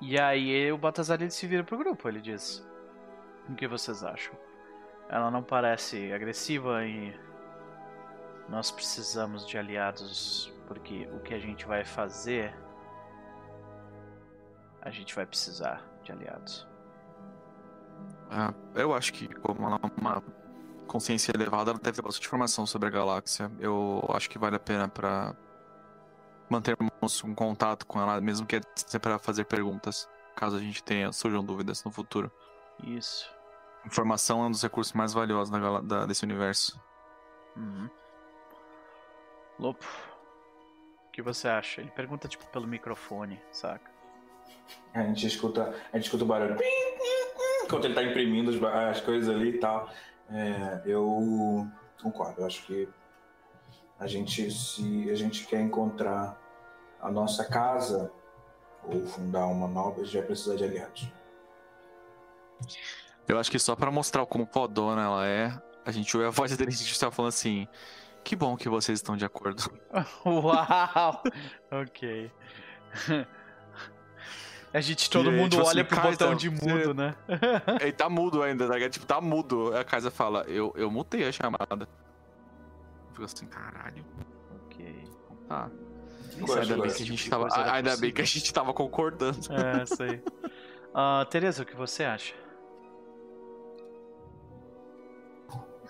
[0.00, 2.66] E aí o Baltazar ele se vira pro grupo, ele diz:
[3.48, 4.34] O que vocês acham?
[5.08, 7.14] Ela não parece agressiva e
[8.48, 12.54] nós precisamos de aliados porque o que a gente vai fazer
[14.82, 16.66] a gente vai precisar de aliados.
[18.30, 20.22] Ah, eu acho que como ela é uma
[20.86, 23.50] consciência elevada, ela deve ter bastante informação sobre a galáxia.
[23.58, 25.34] Eu acho que vale a pena pra
[26.48, 31.12] mantermos um contato com ela, mesmo que seja para fazer perguntas, caso a gente tenha
[31.12, 32.30] surjam dúvidas no futuro.
[32.84, 33.28] Isso.
[33.84, 36.80] Informação é um dos recursos mais valiosos da, da- desse universo.
[37.56, 37.88] Uhum.
[39.58, 39.86] Lopo,
[41.08, 41.80] o que você acha?
[41.80, 43.90] Ele pergunta tipo pelo microfone, saca?
[44.92, 46.56] A gente escuta, a gente escuta o barulho.
[47.64, 49.90] Enquanto ele tá imprimindo as, coisas ali e tal.
[50.30, 51.66] É, eu
[52.02, 52.40] concordo.
[52.40, 52.88] Eu acho que
[53.98, 56.38] a gente, se a gente quer encontrar
[57.00, 58.12] a nossa casa
[58.84, 61.08] ou fundar uma nova, a gente vai precisar de aliados.
[63.26, 65.52] Eu acho que só pra mostrar o como fodona ela é,
[65.84, 67.66] a gente ouve a voz da inteligência artificial falando assim:
[68.26, 69.62] Que bom que vocês estão de acordo.
[70.26, 71.22] Uau!
[71.70, 72.28] ok.
[74.74, 77.14] A gente, todo E aí, mundo tipo olha assim, pro botão de você- mudo, né?
[77.80, 78.74] Ele tá mudo ainda, tá?
[78.74, 78.90] ligado?
[78.90, 79.72] Tipo, tá mudo.
[79.72, 81.88] Aí A casa fala: Eu, eu mutei a chamada.
[83.12, 84.04] Fico assim, caralho.
[84.66, 85.08] ok.
[85.48, 85.70] Tá.
[86.40, 87.48] Gosto, ainda bem que a gente de tava.
[87.48, 89.38] coisa Ainda bem que a gente tava concordando.
[89.52, 90.20] É, sei.
[90.92, 92.34] Ah, Tereza, o que você acha?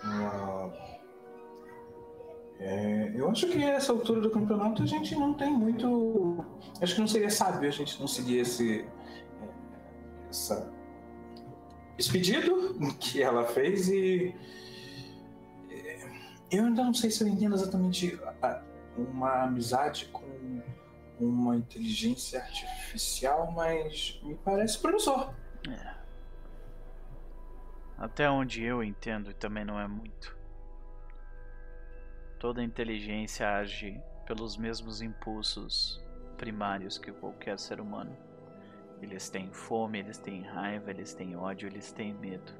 [0.03, 0.69] Ah,
[2.59, 6.43] é, eu acho que essa altura do campeonato a gente não tem muito.
[6.81, 8.81] Acho que não seria sábio a gente não seguir esse.
[8.81, 10.73] é, Essa,
[11.97, 14.35] esse pedido que ela fez e.
[15.69, 16.09] é,
[16.51, 18.19] Eu ainda não sei se eu entendo exatamente
[18.97, 20.25] uma amizade com
[21.19, 25.31] uma inteligência artificial, mas me parece promissor.
[27.97, 30.36] Até onde eu entendo, também não é muito.
[32.39, 36.03] Toda inteligência age pelos mesmos impulsos
[36.37, 38.15] primários que qualquer ser humano.
[39.01, 42.53] Eles têm fome, eles têm raiva, eles têm ódio, eles têm medo.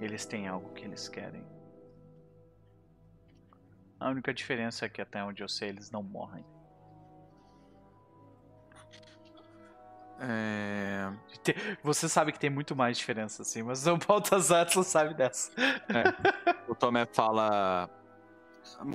[0.00, 1.44] Eles têm algo que eles querem.
[4.00, 6.44] A única diferença é que até onde eu sei eles não morrem.
[10.20, 11.12] É.
[11.82, 15.52] Você sabe que tem muito mais diferença assim, mas o Baltazar só sabe dessa.
[16.68, 17.88] O Tomé fala.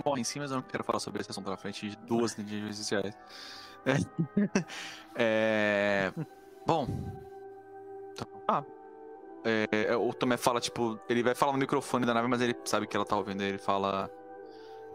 [0.06, 2.92] Morre sim, mas eu não quero falar sobre esse assunto na frente de duas inteligências
[2.92, 3.18] artificiais.
[3.86, 3.96] É.
[5.16, 6.14] é,
[6.66, 6.88] Bom.
[8.12, 8.64] Então, Ah.
[9.46, 12.88] É, o Tomé fala, tipo, ele vai falar no microfone da nave, mas ele sabe
[12.88, 13.42] que ela tá ouvindo.
[13.42, 14.10] Ele fala.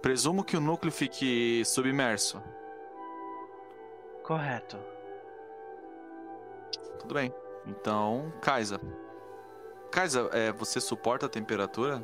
[0.01, 2.43] Presumo que o núcleo fique submerso.
[4.23, 4.79] Correto.
[6.99, 7.33] Tudo bem.
[7.67, 8.81] Então, Kaisa.
[9.91, 12.03] Kaisa, é, você suporta a temperatura?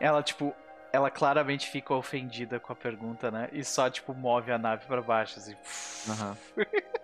[0.00, 0.54] Ela, tipo,
[0.94, 3.48] ela claramente fica ofendida com a pergunta, né?
[3.52, 5.56] E só, tipo, move a nave pra baixo, assim.
[6.08, 6.36] Aham.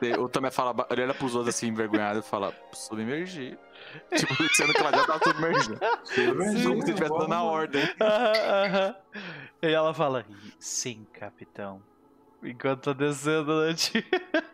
[0.00, 3.58] E O Tomé fala, ele olha pros outros assim, envergonhado, e fala, submergir.
[4.14, 5.76] Tipo, sendo que ela já tá submergida.
[6.14, 7.82] Como se estivesse dando a ordem.
[8.00, 8.32] Aham,
[8.64, 8.96] aham.
[9.60, 10.24] E ela fala,
[10.60, 11.82] sim, capitão.
[12.44, 13.74] Enquanto tá descendo, né?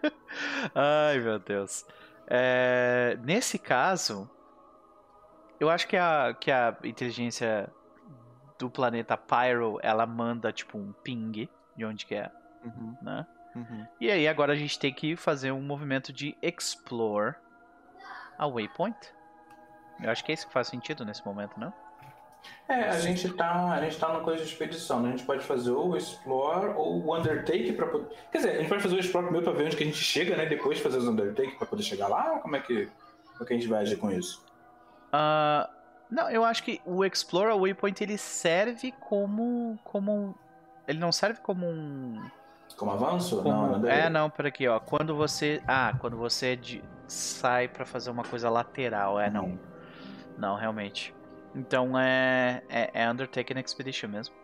[0.75, 1.85] Ai, meu Deus.
[2.27, 4.31] É, nesse caso,
[5.61, 7.71] eu acho que a, que a inteligência
[8.59, 12.31] do planeta Pyro, ela manda, tipo, um ping de onde que é,
[12.65, 13.27] Uhum, né?
[13.55, 13.87] uhum.
[14.01, 17.35] E aí agora a gente tem que fazer um movimento de explore
[18.39, 18.97] a waypoint.
[20.03, 21.73] Eu acho que é isso que faz sentido nesse momento, não?
[22.69, 25.09] É, a gente tá, a gente tá numa coisa de expedição, né?
[25.09, 28.09] A gente pode fazer ou o Explore ou o Undertake pra poder.
[28.31, 29.99] Quer dizer, a gente pode fazer o Explore primeiro pra ver onde que a gente
[29.99, 30.45] chega, né?
[30.47, 32.39] Depois fazer os Undertake pra poder chegar lá?
[32.41, 32.87] Como é que,
[33.33, 34.45] como é que a gente vai agir com isso?
[35.13, 35.71] Ah,
[36.15, 40.35] não, eu acho que o Explore a Waypoint ele serve como como
[40.87, 42.23] ele não serve como um
[42.77, 43.43] Como avanço?
[43.43, 44.79] como- não, é não, por aqui, ó.
[44.81, 49.19] Quando você ah, quando você de- sai pra fazer uma coisa lateral.
[49.21, 49.59] É, não.
[50.39, 51.15] Não, realmente.
[51.55, 54.35] Então é, é, é Undertaken Expedition mesmo.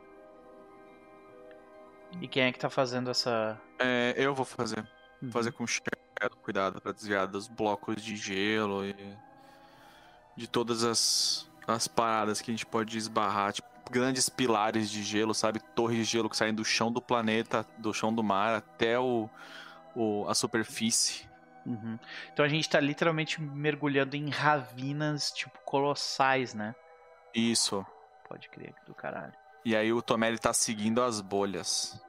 [2.20, 3.59] E quem é que tá fazendo essa.
[3.78, 4.86] É, eu vou fazer.
[5.22, 5.30] Uhum.
[5.30, 8.94] Fazer com shadow, cuidado pra desviar dos blocos de gelo e
[10.36, 15.35] de todas as, as paradas que a gente pode esbarrar, tipo, grandes pilares de gelo,
[15.35, 15.61] sabe?
[15.74, 19.28] Torres de gelo que saem do chão do planeta, do chão do mar até o,
[19.95, 21.28] o a superfície.
[21.66, 21.99] Uhum.
[22.32, 26.74] Então a gente tá literalmente mergulhando em ravinas, tipo, colossais, né?
[27.35, 27.85] Isso.
[28.28, 29.32] Pode crer que do caralho.
[29.65, 32.01] E aí o Tomé ele tá seguindo as bolhas.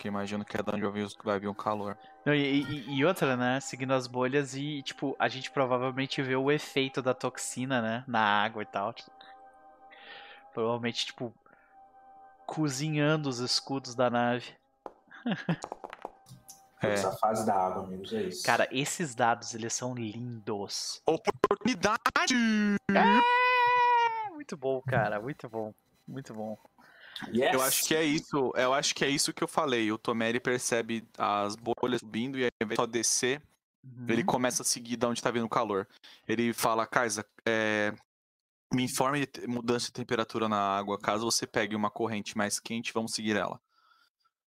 [0.00, 1.94] Que imagino que é de onde vai vir, os- vai vir o calor.
[2.24, 3.60] Não, e, e- e outra, né?
[3.60, 8.02] Seguindo as bolhas e, tipo, a gente provavelmente vê o efeito da toxina, né?
[8.08, 8.94] Na água e tal.
[10.54, 11.34] Provavelmente, tipo,
[12.46, 14.54] cozinhando os escudos da nave.
[16.82, 16.94] É.
[16.94, 18.42] Essa fase da água, amigos, é isso.
[18.42, 21.02] Cara, esses dados, eles são lindos.
[21.04, 22.34] Oportunidade!
[22.90, 25.20] É, muito bom, cara.
[25.20, 25.74] Muito bom.
[26.08, 26.56] Muito bom.
[27.34, 27.54] Yes!
[27.54, 28.52] Eu acho que é isso.
[28.56, 29.90] Eu acho que é isso que eu falei.
[29.92, 33.42] O Tomé ele percebe as bolhas subindo e ao invés de só descer,
[33.82, 34.06] Uhum.
[34.08, 35.88] ele começa a seguir de onde tá vindo o calor.
[36.28, 37.94] Ele fala, Kaisa, é,
[38.72, 40.98] me informe de mudança de temperatura na água.
[40.98, 43.60] Caso você pegue uma corrente mais quente, vamos seguir ela.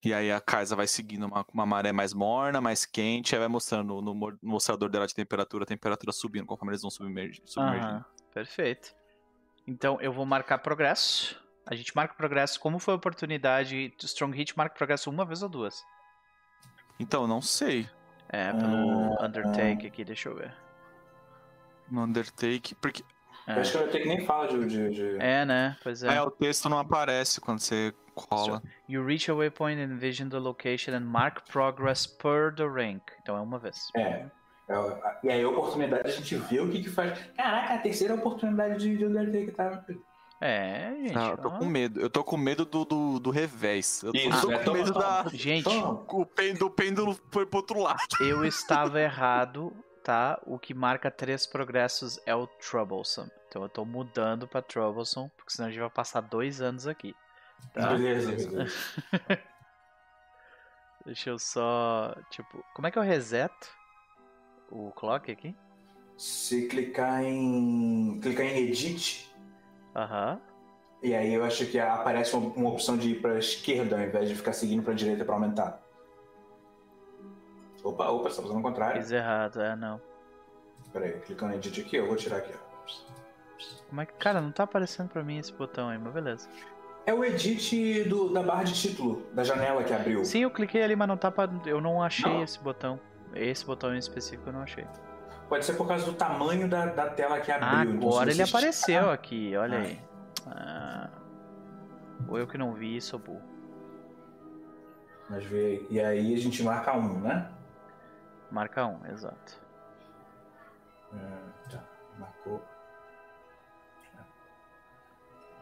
[0.03, 3.48] E aí a Kaisa vai seguindo uma, uma maré mais morna, mais quente, aí vai
[3.48, 7.41] mostrando no, no mostrador dela de temperatura, a temperatura subindo conforme eles vão submergir.
[7.45, 7.88] submergindo.
[7.88, 8.95] Aham, perfeito.
[9.65, 11.44] Então eu vou marcar progresso.
[11.66, 12.60] A gente marca progresso.
[12.60, 13.94] Como foi a oportunidade?
[14.02, 15.84] Strong Hit marca progresso uma vez ou duas?
[17.00, 17.90] Então, não sei.
[18.30, 20.54] É, pelo Ah, Undertake aqui, deixa eu ver.
[21.90, 23.04] No Undertake, porque
[23.48, 24.66] Eu acho que tenho que nem fala de.
[24.66, 25.78] de, de- É, né?
[25.84, 26.16] Pois é.
[26.16, 28.62] é, o texto não aparece quando você cola.
[28.90, 33.04] You reach a waypoint and envision the location and mark progress per the rank.
[33.22, 33.90] Então é uma vez.
[33.96, 34.26] É.
[34.68, 37.20] É, E aí a oportunidade a gente vê o que que faz.
[37.36, 39.86] Caraca, a terceira oportunidade de, de Undertaker, tá?
[40.41, 41.18] É, gente.
[41.18, 41.57] Ah, eu tô ó.
[41.57, 41.99] com medo.
[41.99, 44.03] Eu tô com medo do, do, do revés.
[44.03, 45.24] Eu tô, Isso, tô é, com medo toma.
[45.24, 45.30] da.
[45.30, 46.06] Gente, Toma.
[46.10, 47.99] O pêndulo, do pêndulo foi pro outro lado.
[48.20, 50.40] eu estava errado, tá?
[50.45, 53.32] O que marca três progressos é o Troublesome.
[53.48, 57.16] Então eu tô mudando pra Troublesome, porque senão a gente vai passar dois anos aqui.
[57.74, 57.94] Tá?
[57.94, 58.76] Beleza, beleza.
[61.06, 62.16] Deixa eu só.
[62.30, 63.70] Tipo, como é que eu reseto
[64.72, 65.56] o clock aqui?
[66.18, 68.20] Se clicar em.
[68.22, 69.30] clicar em Edit,
[69.95, 70.39] Aham.
[71.01, 74.27] e aí eu acho que aparece uma, uma opção de ir pra esquerda ao invés
[74.27, 75.81] de ficar seguindo pra direita pra aumentar.
[77.84, 79.01] Opa, opa, você tá fazendo o contrário.
[79.01, 80.01] Fiz errado, é, não.
[80.91, 83.85] Pera aí, clicando em Edit aqui, eu vou tirar aqui, ó.
[83.89, 84.13] Como é que.
[84.13, 86.49] Cara, não tá aparecendo pra mim esse botão aí, mas beleza.
[87.05, 90.26] É o edit do- da barra de título, da janela que abriu.
[90.26, 91.47] Sim, eu cliquei ali, mas não tá pra...
[91.63, 92.41] Eu não achei Não.
[92.43, 92.99] esse botão.
[93.35, 94.88] Esse botão em específico eu não achei.
[95.47, 97.91] Pode ser por causa do tamanho da, da tela que abriu.
[97.97, 99.81] Agora ele apareceu aqui, olha Ah.
[99.81, 100.01] aí.
[100.47, 101.09] Ah,
[102.27, 103.41] ou eu que não vi, sou burro.
[105.30, 105.88] Mas vê aí.
[105.89, 107.49] E aí a gente marca um, né?
[108.51, 109.59] Marca um, exato.
[111.13, 111.84] É, tá,
[112.17, 112.63] marcou.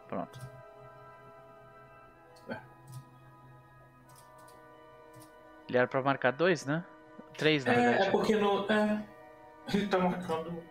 [0.08, 0.40] Pronto.
[2.50, 2.58] É.
[5.68, 6.84] Ele era pra marcar dois, né?
[7.38, 8.12] Três, na É, é verdade.
[8.12, 8.70] porque no.
[8.72, 9.04] É.
[9.72, 10.64] Ele tá marcando.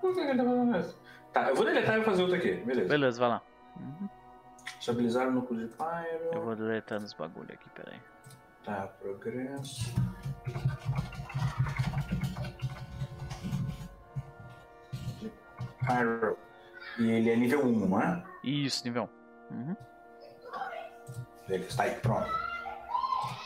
[0.00, 0.98] Por que ele tá fazendo isso?
[1.32, 2.52] Tá, eu vou deletar e vou fazer outro aqui.
[2.54, 2.88] Beleza.
[2.88, 3.42] Beleza, vai lá.
[3.76, 4.08] Uhum.
[4.78, 6.30] Estabilizar o núcleo de Pyro.
[6.32, 8.00] Eu vou deletando os bagulho aqui, peraí.
[8.64, 9.94] Tá, progresso.
[15.86, 16.38] Pyro.
[16.98, 18.22] E ele é nível 1, não é?
[18.42, 19.08] Isso, nível
[19.50, 19.54] 1.
[19.54, 19.76] Uhum.
[21.46, 22.30] Beleza, tá aí, pronto.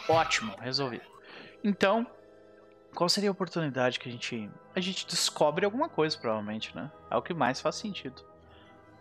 [0.09, 1.05] Ótimo, resolvido.
[1.63, 2.07] Então,
[2.95, 4.51] qual seria a oportunidade que a gente.
[4.75, 6.91] A gente descobre alguma coisa, provavelmente, né?
[7.11, 8.23] É o que mais faz sentido.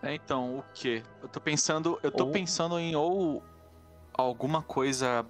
[0.01, 1.01] É, então, o quê?
[1.21, 1.99] Eu tô pensando.
[2.03, 3.41] Eu tô Ou- pensando em ou
[4.13, 5.25] alguma coisa.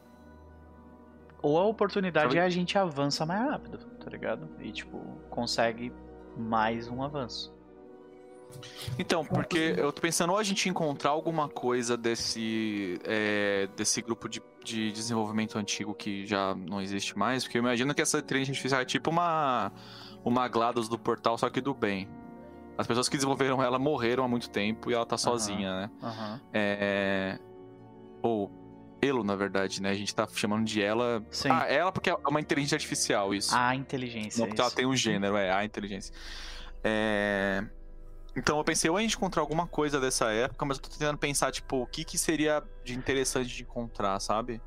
[1.41, 4.49] Ou a oportunidade é a gente avança mais rápido, tá ligado?
[4.59, 4.97] E, tipo,
[5.29, 5.91] consegue
[6.37, 7.53] mais um avanço.
[8.97, 12.99] Então, porque eu tô pensando ou a gente encontrar alguma coisa desse.
[13.03, 17.93] é, desse grupo de, de desenvolvimento antigo que já não existe mais, porque eu imagino
[17.93, 19.71] que essa inteligência artificial é tipo uma.
[20.25, 22.07] Uma GLaDOS do portal, só que do bem.
[22.77, 25.91] As pessoas que desenvolveram ela morreram há muito tempo e ela tá sozinha, né?
[26.01, 26.41] Aham.
[26.53, 27.37] É.
[28.21, 28.49] Ou
[29.03, 29.89] Elo, na verdade, né?
[29.89, 31.23] A gente tá chamando de ela.
[31.29, 31.49] Sim.
[31.51, 33.53] Ah, ela porque é uma inteligência artificial, isso.
[33.53, 34.39] A inteligência.
[34.39, 34.77] Não porque ela isso.
[34.77, 36.13] tem um gênero, é, a inteligência.
[36.83, 37.63] É...
[38.35, 41.17] Então eu pensei, ou a gente encontrar alguma coisa dessa época, mas eu tô tentando
[41.17, 44.61] pensar, tipo, o que que seria de interessante de encontrar, sabe?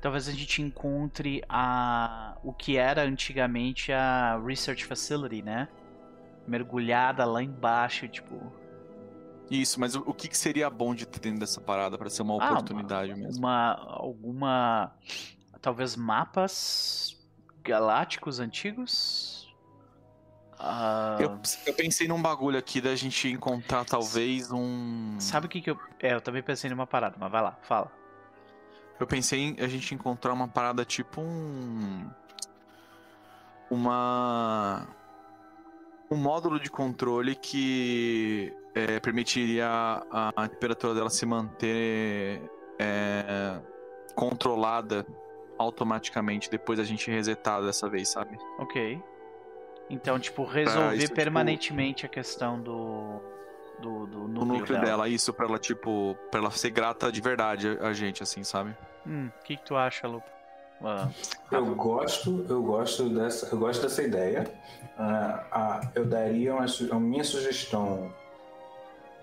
[0.00, 5.68] talvez a gente encontre a o que era antigamente a Research Facility, né?
[6.46, 8.52] Mergulhada lá embaixo, tipo.
[9.50, 12.22] Isso, mas o, o que, que seria bom de ter dentro dessa parada para ser
[12.22, 13.38] uma Ah, oportunidade mesmo?
[13.38, 13.74] Uma.
[13.74, 14.96] alguma.
[15.60, 17.16] Talvez mapas
[17.62, 19.39] galácticos antigos?
[20.62, 25.18] Ah, Eu, eu pensei num bagulho aqui da gente encontrar talvez um.
[25.18, 25.78] Sabe o que, que eu.
[25.98, 27.90] É, eu também pensei numa parada, mas vai lá, fala.
[28.98, 32.10] Eu pensei em a gente encontrar uma parada tipo um.
[33.70, 34.86] Uma.
[36.10, 39.66] Um módulo de controle que é, permitiria
[40.10, 42.42] a, a temperatura dela se manter
[42.78, 43.58] é,
[44.14, 45.06] controlada
[45.56, 48.36] automaticamente depois da gente resetar dessa vez, sabe?
[48.58, 49.00] Ok.
[49.90, 53.20] Então, tipo, resolver isso, tipo- permanentemente a questão do.
[53.80, 54.84] do, do O núcleo, núcleo dela.
[54.86, 58.74] dela, isso, pra ela, tipo, pra ela ser grata de verdade a gente, assim, sabe?
[59.06, 60.22] Hum, o que, que tu acha, Lu?
[60.82, 61.08] Ah,
[61.52, 64.44] Eu gosto, eu gosto dessa, eu gosto dessa ideia.
[64.98, 66.66] Ah, ah, eu daria uma,
[67.00, 68.10] minha sugestão,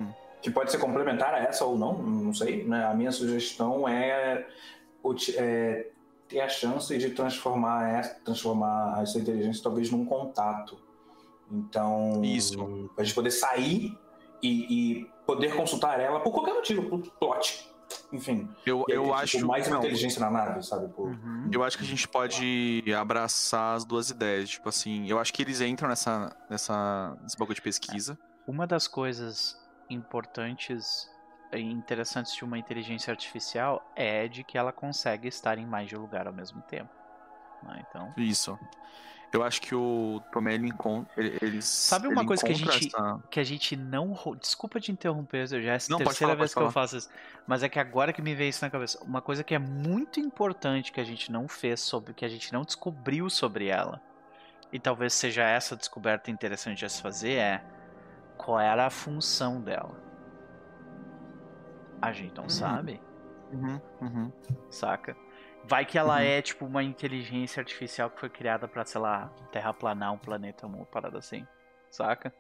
[0.02, 0.12] Hum.
[0.42, 2.64] que pode ser complementar a essa ou não, não sei.
[2.64, 2.86] Né?
[2.86, 4.46] A minha sugestão é,
[5.38, 5.88] é
[6.28, 10.78] ter a chance de transformar, essa- transformar essa inteligência talvez num contato.
[11.52, 12.90] Então, Isso.
[12.98, 13.98] a gente poder sair
[14.44, 17.70] e, e poder consultar ela por qualquer motivo, por plot,
[18.12, 18.50] enfim.
[18.66, 19.38] Eu, aí eu ter, acho.
[19.38, 20.90] tipo, mais uma inteligência na nave, sabe?
[20.94, 21.50] Por- uhum.
[21.52, 24.50] Eu acho que a gente pode abraçar as duas ideias.
[24.50, 28.20] Tipo assim, eu acho que eles entram nessa, nessa, nesse bagulho de pesquisa.
[28.46, 29.58] Uma das coisas
[29.90, 31.10] importantes
[31.54, 36.02] interessantes de uma inteligência artificial é de que ela consegue estar em mais de um
[36.02, 36.90] lugar ao mesmo tempo.
[37.64, 37.84] né?
[37.90, 38.58] Então, Isso.
[39.34, 41.12] Eu acho que o Tomé, ele encontra.
[41.22, 44.14] Ele, Sabe uma ele coisa que a gente- essa- que a gente não.
[44.40, 46.72] Desculpa te interromper, eu já é a Não, terceira falar, vez que eu falar.
[46.72, 47.10] faço isso.
[47.46, 49.04] Mas é que agora que me veio isso na cabeça.
[49.04, 52.14] Uma coisa que é muito importante que a gente não fez sobre.
[52.14, 54.02] que a gente não descobriu sobre ela.
[54.72, 57.64] E talvez seja essa descoberta interessante a se fazer é.
[58.38, 60.07] Qual era a função dela?
[62.02, 62.50] A gente não Uhum.
[62.50, 63.02] sabe,
[63.52, 64.32] Uhum, uhum.
[64.70, 65.16] saca?
[65.64, 66.24] Vai que ela Uhum.
[66.26, 70.86] é tipo uma inteligência artificial que foi criada pra, sei lá, terraplanar um planeta, uma
[70.86, 71.46] parada assim.
[71.90, 72.34] Saca?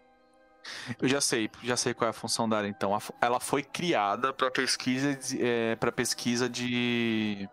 [1.01, 2.67] Eu já sei, já sei qual é a função dela.
[2.67, 7.49] Então, ela foi criada para pesquisa, de, é, para pesquisa de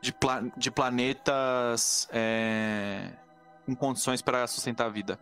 [0.00, 3.10] de, pla- de planetas é,
[3.66, 5.18] com condições para sustentar a vida.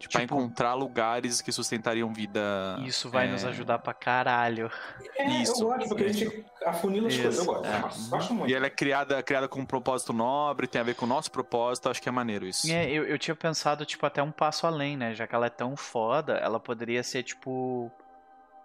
[0.00, 2.40] Tipo, pra Tipo- encontrar lugares que sustentariam vida.
[2.86, 4.70] Isso vai é, nos ajudar pra caralho.
[5.14, 5.62] É, Isso.
[5.62, 7.46] eu gosto, porque a gente afunila as Isso, coisas.
[7.46, 7.66] Eu gosto.
[7.66, 7.80] é.
[7.80, 8.50] Gosto, gosto muito.
[8.50, 11.30] E ela é criada, criada com um propósito nobre, tem a ver com o nosso
[11.30, 12.66] propósito, acho que é maneiro isso.
[12.72, 15.14] É, eu, eu tinha pensado, tipo, até um passo além, né?
[15.14, 17.92] Já que ela é tão foda, ela poderia ser, tipo.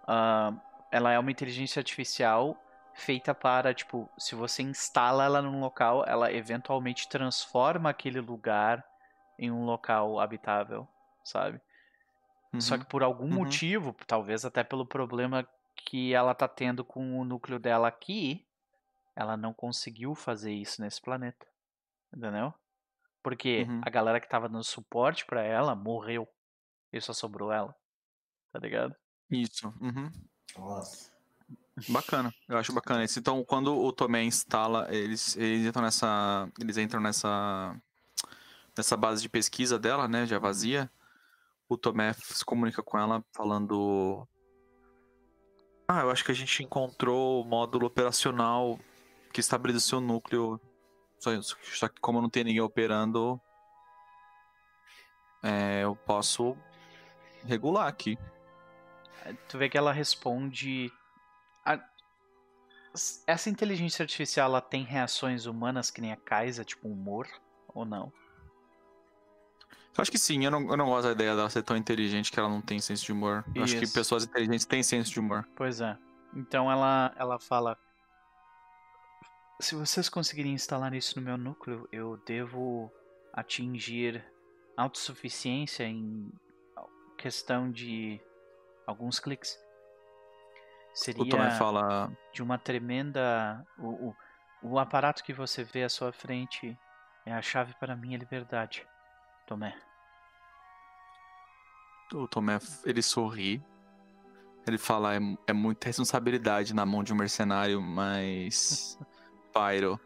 [0.08, 0.54] ah,
[0.90, 2.56] ela é uma inteligência artificial
[2.94, 8.82] feita para, tipo, se você instala ela num local, ela eventualmente transforma aquele lugar
[9.38, 10.88] em um local habitável,
[11.26, 11.60] sabe?
[12.58, 12.80] Só Uhum.
[12.80, 13.30] que por algum Uhum.
[13.34, 18.46] motivo, talvez até pelo problema que ela tá tendo com o núcleo dela aqui,
[19.14, 21.46] ela não conseguiu fazer isso nesse planeta.
[22.14, 22.54] Entendeu?
[23.22, 23.80] Porque Uhum.
[23.84, 26.26] a galera que tava dando suporte pra ela morreu.
[26.92, 27.74] E só sobrou ela.
[28.52, 28.94] Tá ligado?
[29.30, 29.68] Isso.
[29.80, 30.10] uhum.
[30.56, 31.10] Nossa.
[31.90, 33.18] Bacana, eu acho bacana isso.
[33.18, 36.48] Então, quando o Tomé instala, eles, eles entram nessa.
[36.58, 37.76] Eles entram nessa.
[38.76, 40.24] Nessa base de pesquisa dela, né?
[40.24, 40.90] Já vazia.
[41.68, 44.26] O Tomé se comunica com ela falando.
[45.88, 48.78] Ah, eu acho que a gente encontrou o módulo operacional
[49.32, 50.60] que estabiliza o núcleo.
[51.18, 53.40] Só, só que como não tem ninguém operando.
[55.42, 56.56] é, eu posso
[57.44, 58.18] regular aqui.
[59.48, 60.90] Tu vê que ela responde.
[61.64, 61.80] a-
[63.26, 67.26] Essa inteligência artificial ela tem reações humanas que nem a Kaisa, tipo humor?
[67.74, 68.12] Ou não?
[69.98, 72.38] Acho que sim, eu não, eu não gosto da ideia dela ser tão inteligente que
[72.38, 73.44] ela não tem senso de humor.
[73.54, 73.94] Eu acho que Isso.
[73.94, 75.48] pessoas inteligentes têm senso de humor.
[75.56, 75.96] Pois é.
[76.34, 77.78] Então ela, ela fala:
[79.60, 82.92] Se vocês conseguirem instalar isso no meu núcleo, eu devo
[83.32, 84.24] atingir
[84.76, 86.30] autossuficiência em
[87.16, 88.20] questão de
[88.86, 89.58] alguns cliques.
[90.94, 92.10] Seria O Tomé fala.
[92.32, 93.64] de uma tremenda.
[93.78, 94.16] O, o,
[94.62, 96.76] o aparato que você vê à sua frente
[97.26, 98.86] é a chave para a minha liberdade,
[99.46, 99.76] Tomé.
[102.12, 103.62] O Tomé, ele sorri.
[104.66, 108.98] Ele fala, é, é muita responsabilidade na mão de um mercenário, mas.
[109.54, 109.98] Pyro,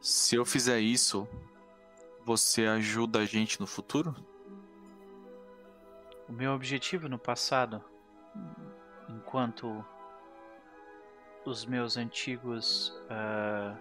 [0.00, 1.26] se eu fizer isso,
[2.24, 4.14] você ajuda a gente no futuro?
[6.28, 7.82] O meu objetivo no passado,
[9.08, 9.84] enquanto
[11.44, 13.76] os meus antigos uh,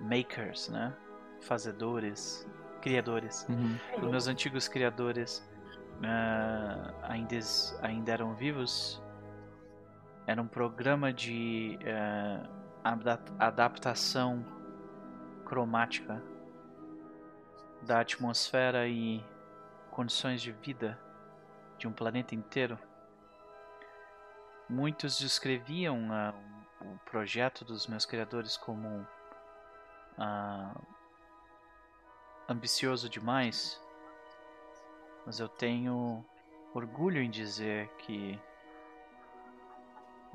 [0.00, 0.96] makers, né?
[1.40, 2.46] Fazedores,
[2.84, 3.46] criadores.
[3.48, 3.78] Uhum.
[3.96, 5.38] Os meus antigos criadores
[6.00, 7.38] uh, ainda,
[7.80, 9.02] ainda eram vivos.
[10.26, 12.48] Era um programa de uh,
[13.38, 14.44] adaptação
[15.46, 16.22] cromática
[17.82, 19.24] da atmosfera e
[19.90, 20.98] condições de vida
[21.78, 22.78] de um planeta inteiro.
[24.68, 26.34] Muitos descreviam uh,
[26.82, 29.06] o projeto dos meus criadores como
[30.18, 30.93] uh,
[32.48, 33.80] ambicioso demais,
[35.24, 36.24] mas eu tenho
[36.74, 38.38] orgulho em dizer que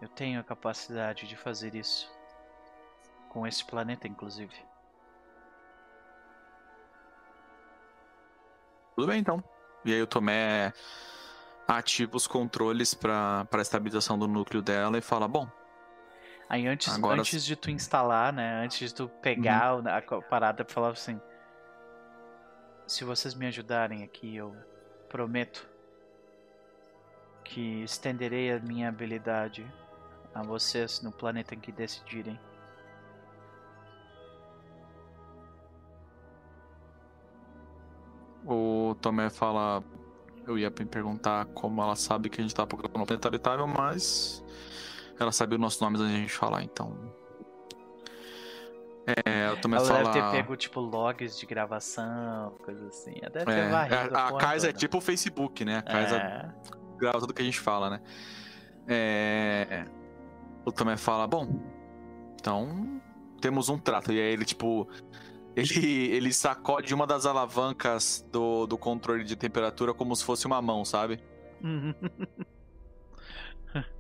[0.02, 2.10] eu tenho a capacidade de fazer isso
[3.30, 4.56] com esse planeta, inclusive.
[8.96, 9.44] Tudo bem então.
[9.86, 10.74] E aí o Tomé
[11.68, 15.48] ativa os controles para a estabilização do núcleo dela e fala: Bom.
[16.50, 17.20] Aí antes, agora...
[17.20, 18.64] antes de tu instalar, né?
[18.64, 19.84] Antes de tu pegar uhum.
[19.88, 21.22] a parada, falava assim:
[22.90, 24.52] Se vocês me ajudarem aqui, eu
[25.10, 25.70] prometo
[27.44, 29.64] que estenderei a minha habilidade
[30.34, 32.40] a vocês no planeta em que decidirem.
[38.44, 39.84] O Tomé fala:
[40.48, 44.44] eu ia perguntar como ela sabe que a gente tá procurando um planeta habitável, mas
[45.20, 46.98] ela sabe os nossos nomes antes de a gente falar, então.
[49.26, 50.12] É, eu também ela fala...
[50.12, 53.16] deve ter pego, tipo, logs de gravação, coisa assim.
[53.22, 55.78] Ela deve ter é, varrido a, a Kaiser é tipo o Facebook, né?
[55.78, 56.54] A Kaiser é.
[56.98, 58.02] grava tudo que a gente fala, né?
[58.88, 59.86] É...
[60.66, 61.48] O também fala, bom,
[62.36, 63.02] então
[63.42, 64.12] temos um trato.
[64.12, 64.88] E aí ele, tipo,
[65.56, 70.62] ele, ele sacode uma das alavancas do, do controle de temperatura como se fosse uma
[70.62, 71.20] mão, sabe?
[71.64, 71.94] Uhum.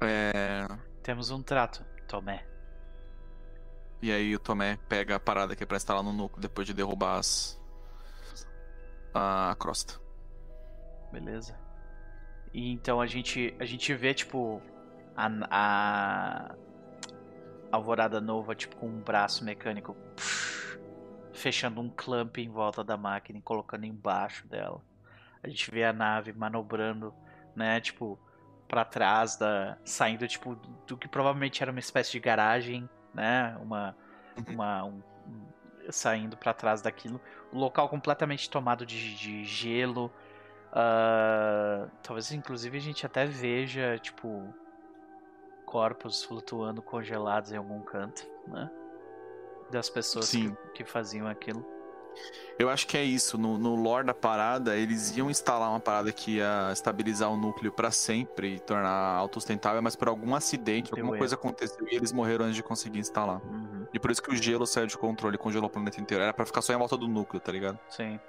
[0.01, 0.67] é...
[1.01, 2.48] Temos um trato, Tomé.
[4.01, 6.73] E aí o Tomé pega a parada que é pra instalar no núcleo depois de
[6.73, 7.61] derrubar as...
[9.13, 9.99] a crosta.
[11.11, 11.57] Beleza.
[12.53, 14.61] E então a gente, a gente vê, tipo,
[15.15, 16.55] a, a
[17.71, 19.95] Alvorada Nova, tipo, com um braço mecânico.
[21.33, 24.81] Fechando um clamp em volta da máquina e colocando embaixo dela.
[25.43, 27.13] A gente vê a nave manobrando,
[27.55, 28.19] né, tipo,
[28.67, 30.55] para trás da saindo tipo
[30.85, 33.95] do que provavelmente era uma espécie de garagem, né, uma
[34.37, 34.53] uhum.
[34.53, 35.01] uma um,
[35.89, 37.19] saindo para trás daquilo,
[37.51, 40.11] o local completamente tomado de, de gelo.
[40.71, 44.53] Uh, talvez inclusive a gente até veja tipo
[45.65, 48.69] corpos flutuando congelados em algum canto, né?
[49.71, 51.65] das pessoas que, que, faziam aquilo.
[52.57, 53.37] Eu acho que é isso.
[53.37, 57.71] No, no lore da parada, eles iam instalar uma parada que ia estabilizar o núcleo
[57.71, 61.19] para sempre e tornar autossustentável, mas por algum acidente, Deu alguma erro.
[61.19, 63.41] coisa aconteceu e eles morreram antes de conseguir instalar.
[63.45, 63.87] Uhum.
[63.93, 66.23] E por isso que o gelo saiu de controle, congelou o planeta inteiro.
[66.23, 67.79] Era para ficar só em volta do núcleo, tá ligado?
[67.89, 68.19] Sim.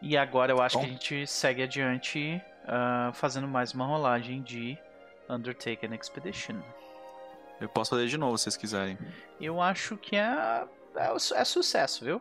[0.00, 0.84] E agora eu acho Bom.
[0.84, 4.78] que a gente segue adiante uh, fazendo mais uma rolagem de
[5.28, 6.56] Undertaken Expedition.
[7.60, 8.96] Eu posso fazer de novo se vocês quiserem.
[9.40, 10.64] Eu acho que é,
[10.96, 12.20] é, é sucesso, viu?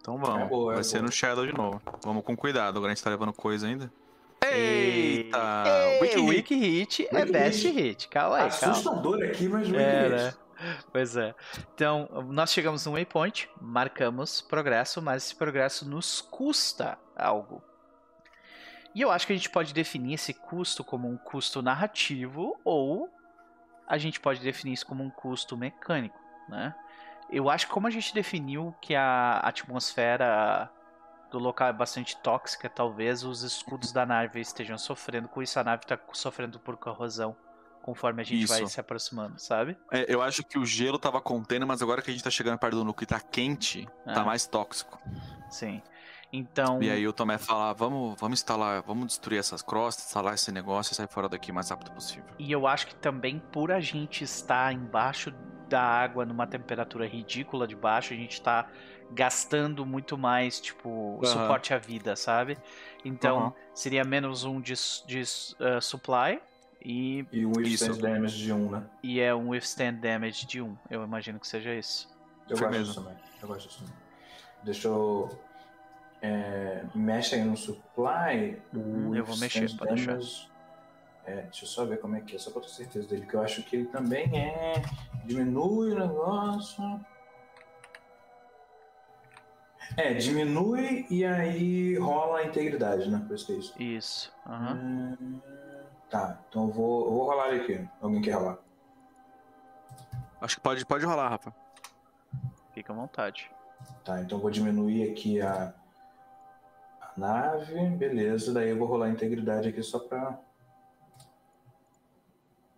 [0.00, 0.42] Então vamos.
[0.42, 1.80] É boa, é Vai ser no Shadow de novo.
[2.02, 3.90] Vamos com cuidado, agora a gente tá levando coisa ainda.
[4.44, 5.64] Eita!
[5.66, 7.80] Ei, Wiki, Wiki Hit, é Best Hit.
[7.80, 8.08] hit.
[8.08, 8.72] Calma aí, calma.
[8.72, 10.10] Assustador aqui, mas Wiki é, Hit.
[10.10, 10.34] Né?
[10.92, 11.34] Pois é.
[11.74, 17.62] Então, nós chegamos no waypoint, marcamos progresso, mas esse progresso nos custa algo.
[18.94, 23.10] E eu acho que a gente pode definir esse custo como um custo narrativo ou
[23.86, 26.18] a gente pode definir isso como um custo mecânico,
[26.48, 26.74] né?
[27.30, 30.70] Eu acho que como a gente definiu que a atmosfera
[31.30, 35.64] do local é bastante tóxica, talvez os escudos da nave estejam sofrendo com isso, a
[35.64, 37.36] nave está sofrendo por corrosão
[37.82, 38.52] conforme a gente isso.
[38.52, 39.76] vai se aproximando, sabe?
[39.92, 42.58] É, eu acho que o gelo estava contendo, mas agora que a gente está chegando
[42.58, 44.24] perto do núcleo e tá quente, tá é.
[44.24, 44.98] mais tóxico.
[45.50, 45.82] Sim.
[46.32, 46.82] Então.
[46.82, 50.92] E aí o Tomé fala: vamos, vamos instalar, vamos destruir essas crostas, instalar esse negócio
[50.92, 52.24] e sair fora daqui o mais rápido possível.
[52.38, 55.32] E eu acho que também por a gente estar embaixo
[55.74, 58.68] da água numa temperatura ridícula de baixo, a gente tá
[59.10, 61.24] gastando muito mais, tipo, uhum.
[61.24, 62.56] suporte à vida, sabe?
[63.04, 63.52] Então, uhum.
[63.74, 64.72] seria menos um de,
[65.04, 66.40] de uh, supply
[66.80, 67.26] e...
[67.32, 68.84] E um withstand damage de um, né?
[69.02, 70.76] E é um withstand damage de um.
[70.88, 72.08] Eu imagino que seja isso.
[72.48, 72.92] Eu Foi gosto mesmo.
[72.92, 73.18] disso também.
[73.42, 73.94] Eu gosto disso também.
[74.62, 75.38] Deixa eu
[76.22, 78.62] é, mexem no supply.
[78.72, 80.20] Hum, eu vou mexer, pode deixar.
[81.26, 83.34] É, deixa eu só ver como é que é, só pra ter certeza dele, que
[83.34, 84.82] eu acho que ele também é.
[85.24, 87.00] Diminui o negócio.
[89.96, 93.22] É, diminui e aí rola a integridade, né?
[93.26, 93.82] Por isso que é isso.
[93.82, 94.32] Isso.
[94.46, 95.16] Uhum.
[95.20, 95.40] Hum,
[96.10, 97.88] tá, então eu vou, eu vou rolar ele aqui.
[98.00, 98.58] alguém quer rolar?
[100.40, 101.54] Acho que pode, pode rolar, Rafa.
[102.74, 103.50] Fica à vontade.
[104.04, 105.72] Tá, então eu vou diminuir aqui a,
[107.00, 107.88] a nave.
[107.90, 110.38] Beleza, daí eu vou rolar a integridade aqui só pra.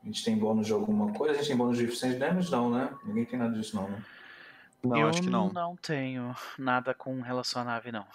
[0.07, 1.35] A gente tem bônus de alguma coisa?
[1.35, 2.49] A gente tem bônus de eficiência damage?
[2.49, 2.95] Não, né?
[3.05, 4.05] Ninguém tem nada disso, não, né?
[4.85, 5.53] Não, eu acho que não.
[5.53, 8.07] não tenho nada com relação à nave, não.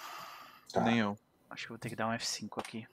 [0.72, 0.80] Tá.
[0.80, 1.18] Nem eu.
[1.50, 2.88] Acho que eu vou ter que dar um F5 aqui.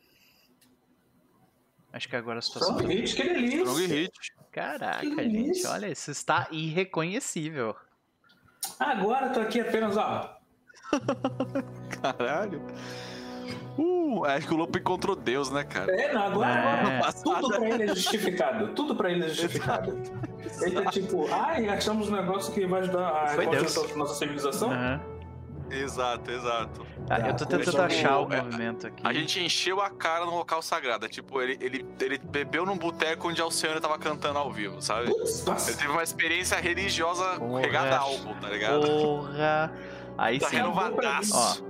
[1.93, 2.75] Acho que agora a situação.
[2.75, 3.63] Strong hit, que delícia!
[3.63, 4.33] Strong hit.
[4.51, 5.69] Caraca, Que gente, isso?
[5.69, 7.77] olha, isso está irreconhecível.
[8.81, 10.41] Agora eu tô aqui apenas, ó.
[12.03, 12.61] Caralho.
[13.79, 15.93] Uh, acho que o Lopo encontrou Deus, né, cara?
[15.95, 16.97] É, não, agora, É.
[16.97, 18.69] agora tudo pra ele é justificado.
[18.75, 19.97] Tudo pra ele é justificado.
[20.63, 24.73] Ele tá tipo, ai, achamos um negócio que vai ajudar a da nossa civilização.
[24.73, 25.01] Aham.
[25.71, 26.87] Exato, exato.
[27.07, 29.03] Tá, eu tô tentando achar o é, movimento aqui.
[29.07, 31.05] A gente encheu a cara no local sagrado.
[31.05, 34.81] é Tipo, ele, ele, ele bebeu num boteco onde a Alcione tava cantando ao vivo,
[34.81, 35.09] sabe?
[35.09, 35.77] Putz, Ele nossa.
[35.77, 37.61] teve uma experiência religiosa Porra.
[37.61, 38.87] regada a álcool, tá ligado?
[38.87, 39.73] Porra!
[40.17, 40.57] Aí Tá sim.
[40.57, 41.65] renovadaço.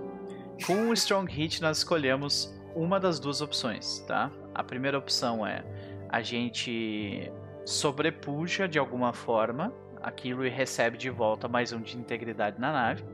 [0.66, 4.30] Com o Strong Hit, nós escolhemos uma das duas opções, tá?
[4.54, 5.64] A primeira opção é
[6.08, 7.30] a gente
[7.64, 9.72] sobrepuja de alguma forma
[10.02, 13.04] aquilo e recebe de volta mais um de integridade na nave,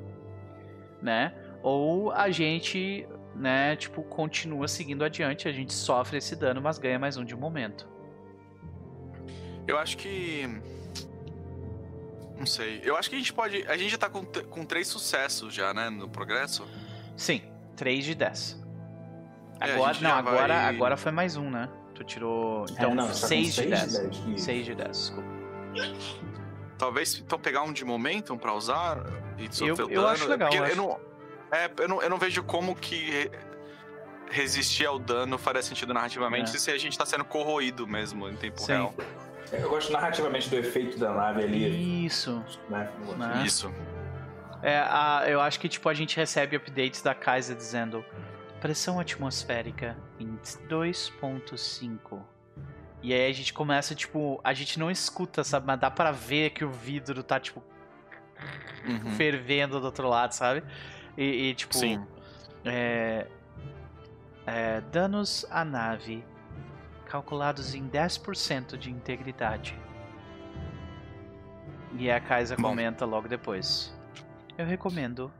[1.02, 1.34] né?
[1.62, 6.98] Ou a gente, né, tipo, continua seguindo adiante, a gente sofre esse dano, mas ganha
[6.98, 7.88] mais um de momento.
[9.66, 10.46] Eu acho que.
[12.38, 12.80] Não sei.
[12.84, 13.66] Eu acho que a gente pode.
[13.66, 15.88] A gente já tá com, com três sucessos já, né?
[15.88, 16.66] No progresso.
[17.16, 17.42] Sim,
[17.76, 18.62] 3 de 10.
[19.60, 21.68] É, Agora, não, agora, vai- agora foi mais um, né?
[21.94, 22.64] Tu tirou.
[22.70, 23.92] Então, É, não, você tá com 6 de seis 10.
[23.92, 24.44] de 10, isso.
[24.44, 25.28] 6 de 10, desculpa.
[26.76, 28.98] Talvez então pegar um de momentum pra usar
[29.38, 30.06] e Eu- eu dano.
[30.08, 30.76] acho legal, eu eu, acho.
[30.76, 31.00] não,
[31.52, 33.30] é, eu, não, eu não vejo como que re-
[34.30, 36.58] resistir ao dano faria sentido narrativamente É.
[36.58, 38.72] se a gente tá sendo corroído mesmo em tempo Sim.
[38.72, 38.94] real.
[39.52, 42.04] Eu gosto narrativamente do efeito da nave ali.
[42.04, 42.42] Isso.
[42.68, 42.90] Né?
[43.16, 43.42] Né?
[43.46, 43.72] Isso.
[44.64, 48.02] É, a, eu acho que tipo a gente recebe updates da Kaiser dizendo
[48.60, 50.38] pressão atmosférica em
[50.68, 52.22] 2.5.
[53.02, 55.66] E aí a gente começa, tipo, a gente não escuta, sabe?
[55.66, 57.62] Mas dá pra ver que o vidro tá, tipo,
[58.86, 59.10] Uhum.
[59.10, 60.62] fervendo do outro lado, sabe?
[61.16, 62.02] E, e, tipo, Sim.
[62.64, 63.26] É,
[64.46, 66.24] é, danos à nave
[67.04, 69.78] calculados em 10% de integridade.
[71.98, 72.70] E a Kaisa Bom.
[72.70, 73.93] comenta logo depois.
[74.56, 75.32] Eu recomendo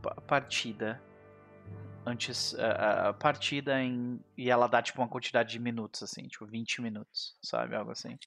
[0.00, 1.00] pa- partida
[2.04, 6.46] antes a a partida em e ela dá tipo uma quantidade de minutos assim, tipo
[6.46, 8.18] 20 minutos, sabe, algo assim.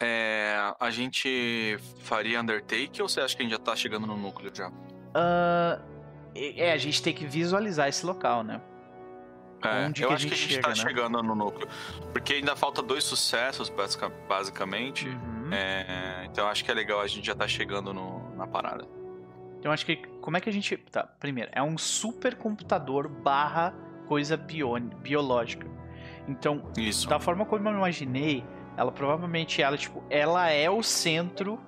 [0.00, 4.16] É, a gente faria Undertake ou você acha que a gente já tá chegando no
[4.16, 4.70] núcleo já?
[5.12, 5.80] Ah,
[6.34, 8.60] é, a gente tem que visualizar esse local, né?
[9.60, 10.88] É, Onde eu que a acho que a gente gente tá chega, né?
[10.90, 11.66] chegando no núcleo.
[12.12, 15.08] Porque ainda falta dois sucessos, basica- basicamente.
[15.08, 15.52] Uhum.
[15.52, 18.86] É, então eu acho que é legal, a gente já tá chegando no- na parada.
[19.58, 20.76] Então acho que como é que a gente.
[20.76, 23.74] Tá, primeiro, é um supercomputador barra
[24.06, 25.66] coisa bio, biológica.
[26.28, 27.08] Então, Isso.
[27.08, 28.44] da forma como eu imaginei,
[28.76, 31.58] ela provavelmente ela, tipo, ela é o centro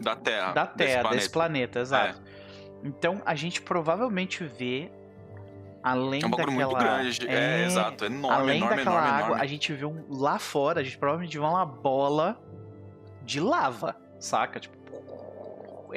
[0.00, 0.52] Da Terra.
[0.52, 1.16] da Ah, desse Terra, planeta.
[1.16, 2.22] desse planeta, exato.
[2.84, 4.90] Então a gente provavelmente vê
[5.82, 7.28] além É um daquela muito grande.
[7.28, 8.04] É, exato.
[8.04, 9.42] Enorme, além enorme, daquela enorme, água, enorme.
[9.42, 12.38] a gente vê um lá fora, a gente provavelmente vê uma bola
[13.22, 14.60] de lava, saca?
[14.60, 14.75] Tipo,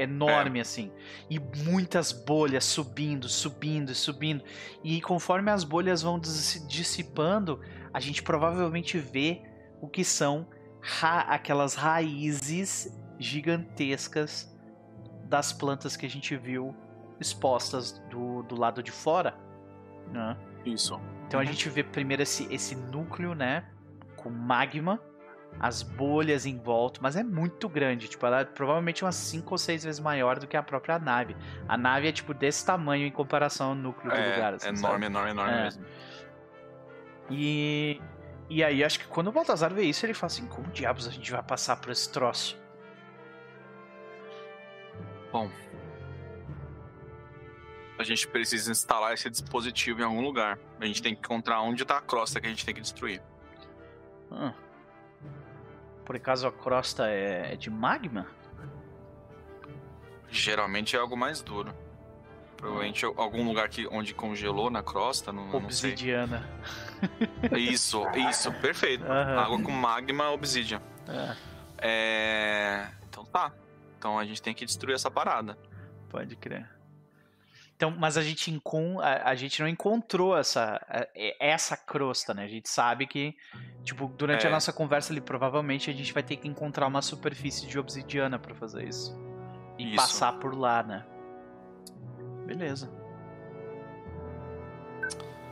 [0.01, 0.91] enorme assim.
[1.29, 4.43] E muitas bolhas subindo, subindo, subindo.
[4.83, 7.59] E conforme as bolhas vão dis- dissipando,
[7.93, 9.41] a gente provavelmente vê
[9.81, 10.47] o que são
[10.81, 14.53] ra- aquelas raízes gigantescas
[15.25, 16.75] das plantas que a gente viu
[17.19, 19.35] expostas do, do lado de fora.
[20.11, 20.37] Né?
[20.65, 20.99] Isso.
[21.27, 21.49] Então a Uhum.
[21.49, 23.65] gente vê primeiro esse, esse núcleo, né?
[24.15, 24.99] Com magma,
[25.59, 28.07] as bolhas em volta, mas é muito grande.
[28.07, 31.35] Tipo, ela é provavelmente umas 5 ou 6 vezes maior do que a própria nave.
[31.67, 34.53] A nave é tipo desse tamanho em comparação ao núcleo do É, lugar.
[34.53, 35.05] assim, enorme, sabe?
[35.05, 35.63] enorme, enorme É.
[35.63, 35.85] mesmo.
[37.29, 38.01] E.
[38.51, 41.11] E aí, acho que quando o Baltazar vê isso, ele fala assim: como diabos a
[41.11, 42.57] gente vai passar por esse troço?
[45.31, 45.49] Bom.
[47.99, 50.57] A gente precisa instalar esse dispositivo em algum lugar.
[50.79, 53.21] A gente tem que encontrar onde tá a crosta que a gente tem que destruir.
[54.31, 54.53] Hum.
[56.09, 58.25] Por acaso a crosta é, é de magma?
[60.31, 61.71] Geralmente é algo mais duro.
[62.57, 65.91] Provavelmente algum lugar que, onde congelou na crosta, não, não sei.
[65.91, 66.49] Obsidiana.
[67.55, 69.03] Isso, isso, perfeito.
[69.05, 69.37] Aham.
[69.37, 70.81] Água com magma, obsidian.
[71.07, 71.35] É,
[71.77, 72.87] É...
[73.07, 73.53] Então tá.
[73.95, 75.59] Então a gente tem que destruir essa parada.
[76.09, 76.67] pode crer.
[77.79, 80.85] Então, mas a gente, encon a, a gente não encontrou essa,
[81.39, 82.43] essa crosta, né?
[82.43, 83.33] A gente sabe que,
[83.85, 84.49] tipo, durante É.
[84.49, 88.37] a nossa conversa ali, provavelmente a gente vai ter que encontrar uma superfície de obsidiana
[88.37, 89.17] pra fazer isso.
[89.77, 89.95] E Isso.
[89.95, 91.05] passar por lá, né?
[92.45, 92.91] Beleza.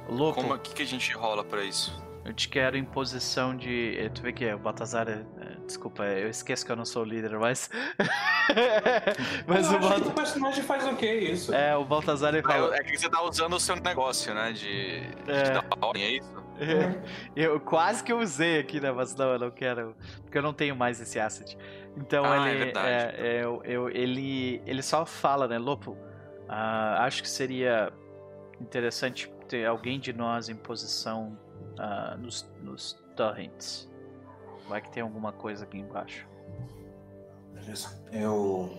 [0.10, 1.96] Lopo, Como é que, que a gente rola pra isso?
[2.28, 3.98] Eu te quero em posição de.
[3.98, 5.08] eh, Tu vê que é o Baltazar.
[5.08, 7.70] é- é, Desculpa, eu esqueço que eu não sou o líder, mas.
[9.48, 10.08] mas eu o acho que Baltazar.
[10.08, 11.54] o personagem faz o que isso?
[11.54, 12.76] É, o Baltazar ele fala.
[12.76, 14.52] É que você tá usando o seu negócio, né?
[14.54, 15.52] De, de É.
[15.52, 16.48] dar ordem, é isso?
[17.36, 18.92] Eu quase que eu usei aqui, né?
[18.92, 19.96] Mas não, eu não quero.
[20.24, 21.56] Porque eu não tenho mais esse asset.
[21.96, 22.64] Então Ah, é ele.
[22.66, 23.16] verdade.
[23.16, 25.96] é, eu- eu- ele, ele só fala, né, Lopo?
[26.50, 27.92] ah, acho que seria
[28.60, 31.38] interessante ter alguém de nós em posição
[31.80, 33.90] ah, nos, nos torrents.
[34.68, 36.28] Vai que tem alguma coisa aqui embaixo.
[37.54, 38.02] Beleza.
[38.12, 38.72] Eu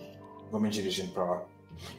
[0.51, 1.45] vou me dirigindo pra lá.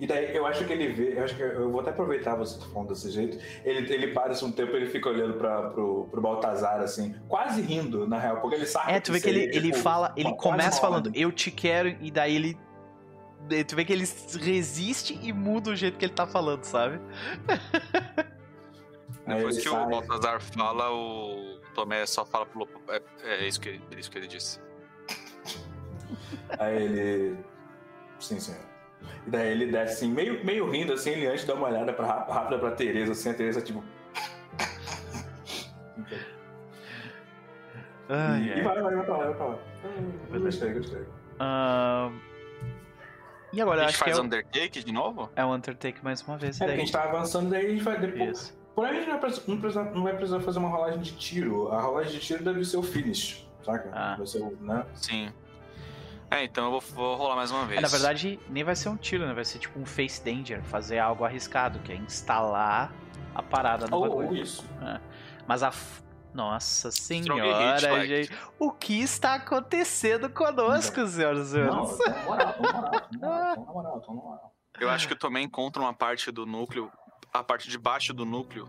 [0.01, 2.59] E daí eu acho que ele vê, eu acho que eu vou até aproveitar você
[2.59, 3.39] tá falando desse jeito.
[3.65, 8.07] Ele, ele assim um tempo, ele fica olhando pra, pro, pro Baltazar, assim, quase rindo,
[8.07, 10.35] na real, porque ele sabe É, tu vê que ele, seria, ele tipo, fala, ele
[10.35, 12.59] começa falando, eu te quero, e daí ele.
[13.67, 14.05] Tu vê que ele
[14.39, 17.01] resiste e muda o jeito que ele tá falando, sabe?
[19.27, 19.85] Depois que sai.
[19.85, 22.81] o Baltazar fala, o Tomé só fala pro Lopo.
[22.89, 24.61] É, é isso, que ele, é isso que ele disse.
[26.59, 27.37] Aí ele.
[28.19, 28.61] Sim, senhor.
[29.27, 32.07] E daí ele desce assim, meio, meio rindo, assim, ele antes dá uma olhada pra,
[32.07, 33.83] rápida pra Tereza, assim, a Tereza, tipo.
[38.09, 38.59] Ai, e, ai.
[38.59, 39.59] e vai, vai, vai pra lá, vai pra lá.
[40.33, 41.07] Eu gostei, gostei.
[41.39, 42.19] Ahn,
[43.53, 45.31] E agora, A gente acho que faz é o, Undertake de novo?
[45.37, 46.57] é o Undertake mais uma vez.
[46.57, 46.79] É, porque a daí...
[46.81, 48.39] gente tá avançando, daí a gente vai depois.
[48.39, 48.60] Isso.
[48.75, 51.13] Porém, a gente não vai, precisar, não, precisa- não vai precisar fazer uma rolagem de
[51.17, 51.73] tiro.
[51.73, 53.91] A rolagem de tiro deve ser o finish, saca?
[53.93, 54.15] Ah.
[54.17, 54.87] Vai ser o, né?
[54.95, 55.33] Sim.
[56.31, 57.79] É, então eu vou, vou rolar mais uma vez.
[57.79, 59.35] É, na verdade, nem vai ser um tiro, né?
[59.35, 62.93] Vai ser tipo um face danger, fazer algo arriscado, que é instalar
[63.35, 64.37] a parada no ou bagulho.
[64.43, 64.65] isso.
[65.47, 65.69] Mas a.
[65.73, 66.03] f-
[66.33, 68.07] Nossa senhora, hit, like.
[68.07, 68.39] gente.
[68.61, 71.99] O que está acontecendo conosco, senhoras e Não, senhores?
[71.99, 74.55] tô moral, tô moral, tô moral, tô na moral, tô na moral.
[74.79, 76.91] Eu acho que eu também encontro uma parte do núcleo,
[77.33, 78.69] a parte de baixo do núcleo,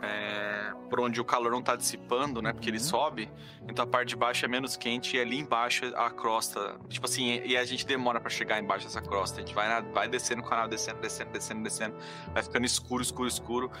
[0.00, 2.52] é, por onde o calor não tá dissipando, né?
[2.52, 2.84] Porque ele Uhum.
[2.84, 3.28] sobe,
[3.68, 6.78] então a parte de baixo é menos quente e ali embaixo a crosta.
[6.88, 9.38] Tipo assim, e a gente demora pra chegar embaixo dessa crosta.
[9.40, 11.96] A gente vai, vai descendo o canal, descendo, descendo, descendo, descendo.
[12.32, 13.72] Vai ficando escuro, escuro, escuro.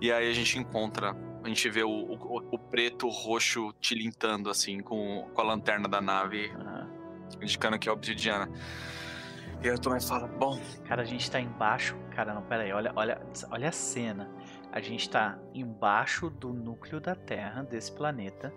[0.00, 1.14] E aí a gente encontra,
[1.44, 5.86] a gente vê o, o, o preto, o roxo tilintando, assim, com, com a lanterna
[5.86, 6.86] da nave, Ah,
[7.42, 8.48] indicando que é obsidiana.
[9.62, 11.96] E aí eu também falo, bom, Cara, a gente tá embaixo.
[12.14, 12.72] Cara, não, pera aí.
[12.72, 13.20] Olha, olha,
[13.50, 14.30] olha a cena.
[14.70, 18.52] A gente tá embaixo do núcleo da Terra, desse planeta,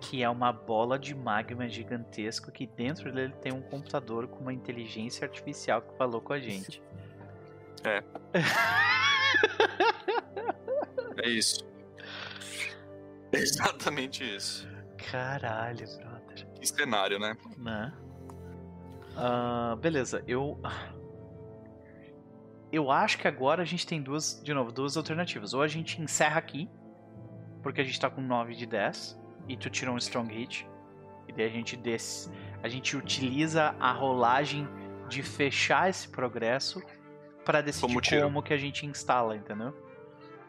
[0.00, 4.52] que é uma bola de magma gigantesco que dentro dele tem um computador com uma
[4.52, 6.82] inteligência artificial que falou com a gente.
[7.84, 8.02] É
[11.28, 11.66] isso.
[13.32, 14.68] É exatamente isso.
[15.10, 16.46] Caralho, brother.
[16.54, 17.36] Que cenário, né?
[17.56, 17.92] Né?
[19.20, 20.60] Ah, beleza, eu.
[22.70, 25.54] Eu acho que agora a gente tem duas, de novo, duas alternativas.
[25.54, 26.70] Ou a gente encerra aqui,
[27.62, 29.18] porque a gente tá com 9 de 10,
[29.48, 30.68] e tu tira um strong hit,
[31.26, 32.30] e daí a gente desce.
[32.62, 34.68] A gente utiliza a rolagem
[35.08, 36.82] de fechar esse progresso
[37.44, 39.74] pra decidir Como como que a gente instala, entendeu?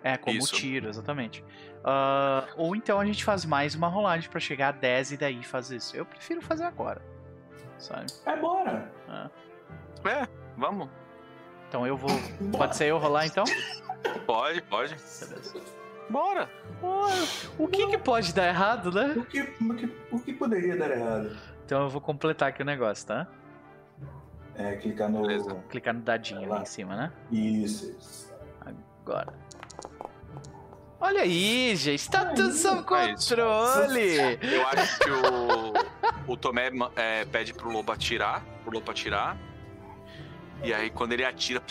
[0.03, 0.55] É, como Isso.
[0.55, 1.43] tiro, exatamente.
[1.83, 5.43] Ah, ou então a gente faz mais uma rolagem pra chegar a 10 e daí
[5.43, 5.95] faz isso.
[5.95, 7.01] Eu prefiro fazer agora.
[7.79, 8.05] Sabe?
[8.25, 8.91] É, bora.
[10.05, 10.27] É,
[10.57, 10.89] vamos.
[11.67, 12.09] Então eu vou.
[12.39, 12.57] Bora.
[12.57, 13.43] Pode ser eu rolar então?
[14.25, 14.95] Pode, pode.
[14.95, 15.61] Beleza.
[16.09, 16.49] Bora.
[17.57, 19.13] O que, que pode dar errado, né?
[19.15, 21.37] O que, o, que, o que poderia dar errado?
[21.65, 23.27] Então eu vou completar aqui o negócio, tá?
[24.55, 25.21] É, clicar no.
[25.21, 25.55] Beleza.
[25.69, 27.11] Clicar no dadinho ali em cima, né?
[27.31, 28.33] Isso, isso.
[29.05, 29.33] Agora.
[31.01, 34.37] Olha aí, gente, tá tudo sob controle!
[34.41, 39.37] Eu acho que o, o Tomé é, pede pro Lobo atirar, pro Lobo atirar.
[40.61, 41.63] E aí quando ele atira,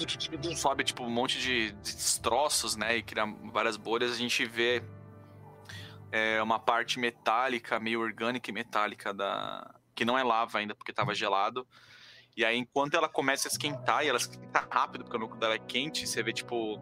[0.57, 2.97] sobe tipo um monte de destroços, né?
[2.97, 4.83] E cria várias bolhas, a gente vê
[6.11, 9.75] é, uma parte metálica, meio orgânica e metálica da.
[9.95, 11.67] Que não é lava ainda, porque tava gelado.
[12.37, 15.55] E aí, enquanto ela começa a esquentar, e ela esquenta rápido, porque o núcleo dela
[15.55, 16.81] é quente, você vê, tipo.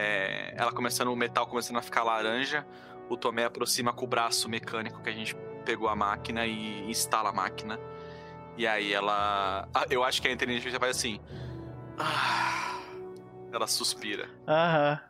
[0.00, 2.64] É, ela começando, o metal começando a ficar laranja.
[3.10, 5.34] O Tomé aproxima com o braço mecânico que a gente
[5.64, 7.78] pegou a máquina e instala a máquina.
[8.56, 9.68] E aí ela.
[9.74, 11.20] ah, Eu acho que a inteligência faz assim.
[11.98, 12.80] Ah,
[13.52, 14.28] ela suspira.
[14.46, 15.00] Aham.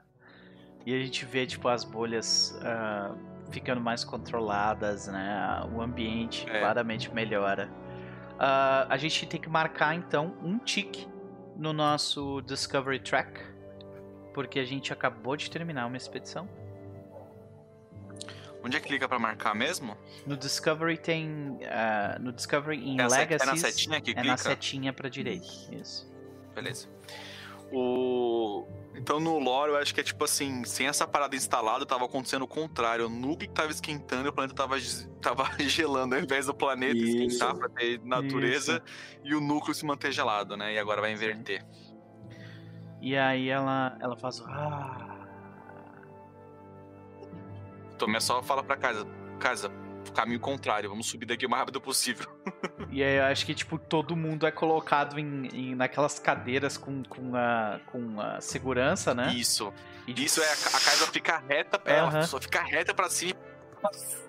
[0.87, 3.15] E a gente vê, tipo, as bolhas ah,
[3.51, 5.63] ficando mais controladas, né?
[5.75, 6.61] O ambiente É.
[6.61, 7.71] claramente melhora.
[8.39, 11.07] Ah, a gente tem que marcar, então, um tique
[11.57, 13.41] no nosso Discovery Track,
[14.39, 16.49] porque a gente acabou de terminar uma expedição.
[18.65, 19.97] Onde é que clica pra marcar mesmo?
[20.25, 21.59] No Discovery tem.
[21.69, 23.61] ah, no Discovery em É na set- é na Legacies.
[23.75, 24.37] setinha que é na clica?
[24.39, 25.45] setinha pra direita.
[25.73, 26.09] Isso.
[26.55, 26.87] Beleza.
[27.73, 28.65] O...
[28.95, 32.43] Então no lore eu acho que é tipo assim, sem essa parada instalada, tava acontecendo
[32.43, 33.07] o contrário.
[33.07, 34.77] O núcleo que tava esquentando e o planeta tava,
[35.21, 37.19] tava gelando, ao invés do planeta Isso.
[37.25, 38.81] esquentar pra ter natureza
[39.25, 40.75] e o núcleo se manter gelado, né?
[40.75, 41.65] E agora vai inverter.
[43.01, 44.41] E aí ela, ela faz.
[44.47, 45.17] Ah.
[47.99, 49.07] Tomé só fala pra casa,
[49.41, 49.71] casa,
[50.15, 52.27] caminho contrário, vamos subir daqui o mais rápido possível.
[52.91, 57.03] E aí eu acho que, tipo, todo mundo é colocado em, em- naquelas cadeiras com,
[57.05, 59.31] com, a, com a segurança, né?
[59.35, 59.71] Isso.
[60.07, 63.39] E, Isso é a, a casa fica reta, ela só fica reta pra cima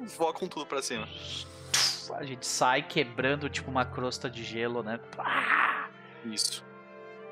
[0.02, 1.08] e voa com tudo pra cima.
[2.16, 5.00] A gente sai quebrando, tipo, uma crosta de gelo, né?
[6.26, 6.66] Isso.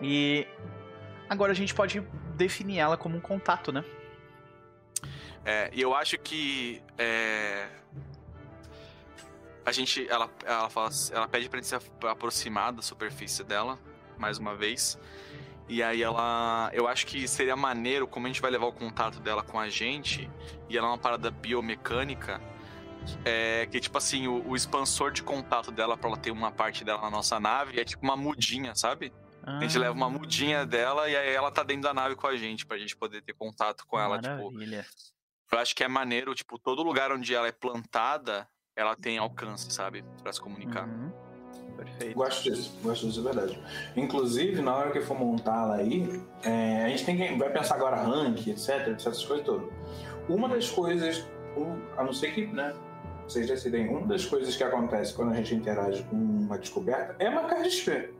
[0.01, 0.47] E
[1.29, 2.01] agora a gente pode
[2.35, 3.83] definir ela como um contato, né?
[5.45, 7.67] É, e eu acho que é,
[9.65, 13.79] a gente, ela, ela, fala, ela pede pra gente se ap- aproximar da superfície dela,
[14.17, 14.99] mais uma vez.
[15.69, 19.19] E aí ela, eu acho que seria maneiro, como a gente vai levar o contato
[19.19, 20.29] dela com a gente,
[20.69, 22.41] e ela é uma parada biomecânica,
[23.23, 26.83] é, que tipo assim, o, o expansor de contato dela pra ela ter uma parte
[26.83, 29.13] dela na nossa nave é tipo uma mudinha, sabe?
[29.47, 32.27] A gente Ah, leva uma mudinha dela e aí ela tá dentro da nave com
[32.27, 34.85] a gente, pra gente poder ter contato com ela, tipo, Maravilha.
[35.51, 38.45] eu acho que é maneiro, tipo, todo lugar onde ela é plantada,
[38.75, 40.03] ela tem alcance, sabe?
[40.21, 40.85] Pra se comunicar.
[40.87, 41.11] Uhum.
[41.77, 42.15] Perfeito.
[42.15, 43.63] Gosto disso, gosto disso, é verdade.
[43.95, 47.95] Inclusive, na hora que for montá-la aí, é, a gente tem que, vai pensar agora
[47.95, 49.69] rank, etc, etc, essas coisas todas.
[50.27, 51.25] Uma das coisas,
[51.55, 52.75] um, a não ser que, né,
[53.27, 57.29] vocês decidem, uma das coisas que acontece quando a gente interage com uma descoberta é
[57.29, 58.13] marcar XP.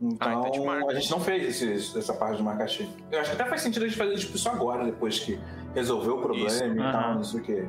[0.00, 0.90] Então, Ah, então a gente marca.
[0.90, 2.88] a gente não fez esse- essa parte de marcar XP.
[3.10, 5.38] Eu acho que até faz sentido a gente fazer tipo, isso agora, depois que
[5.74, 6.64] resolveu o problema Isso.
[6.64, 7.14] e tal, Aham.
[7.16, 7.68] não sei o quê.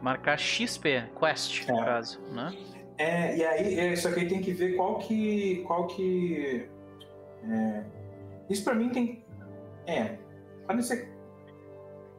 [0.00, 1.84] Marcar XP, Quest, no É.
[1.84, 2.56] caso, né?
[2.96, 5.64] É, e aí, é, só que aí tem que ver qual que.
[5.66, 6.68] qual que.
[7.50, 7.82] é,
[8.48, 9.24] isso pra mim tem.
[9.86, 10.16] É.
[10.66, 11.08] Podem ser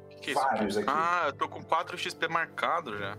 [0.10, 0.90] Que que é isso vários aqui.
[0.90, 3.18] Ah, eu tô com 4 XP marcado já.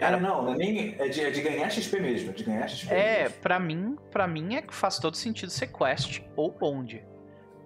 [0.00, 2.30] Cara, não, não é, nem, é, de, é de ganhar XP mesmo.
[2.30, 2.92] é De ganhar XP.
[2.92, 7.04] É, pra mim, para mim é que faz todo sentido ser quest ou bond.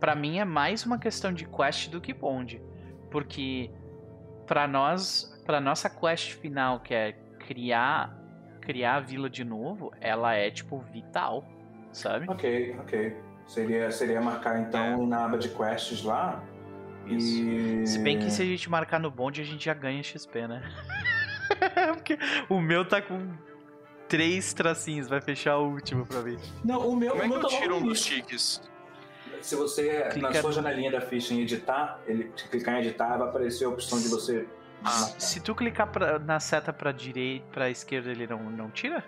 [0.01, 2.61] Pra mim é mais uma questão de quest do que bond,
[3.09, 3.71] porque
[4.47, 8.21] pra nós, para nossa quest final, que é criar
[8.61, 11.45] criar a vila de novo, ela é tipo vital,
[11.93, 12.27] sabe?
[12.29, 13.17] Ok, ok.
[13.47, 16.43] Seria, seria marcar então na aba de quests lá.
[17.07, 17.87] E.
[17.87, 20.63] Se bem que se a gente marcar no bonde, a gente já ganha XP, né?
[21.95, 22.19] Porque
[22.49, 23.33] o meu tá com
[24.09, 26.39] três tracinhos, vai fechar o último pra mim.
[26.65, 28.61] Não, o meu, Como é que meu eu tá tiro um dos tiques?
[29.41, 33.17] Se você, Clica na sua janelinha da ficha em editar, ele se clicar em editar,
[33.19, 34.47] vai aparecer a opção de você.
[34.83, 34.91] Ah.
[35.19, 39.05] Se tu clicar pra- na seta pra direita, pra esquerda, ele não, não tira?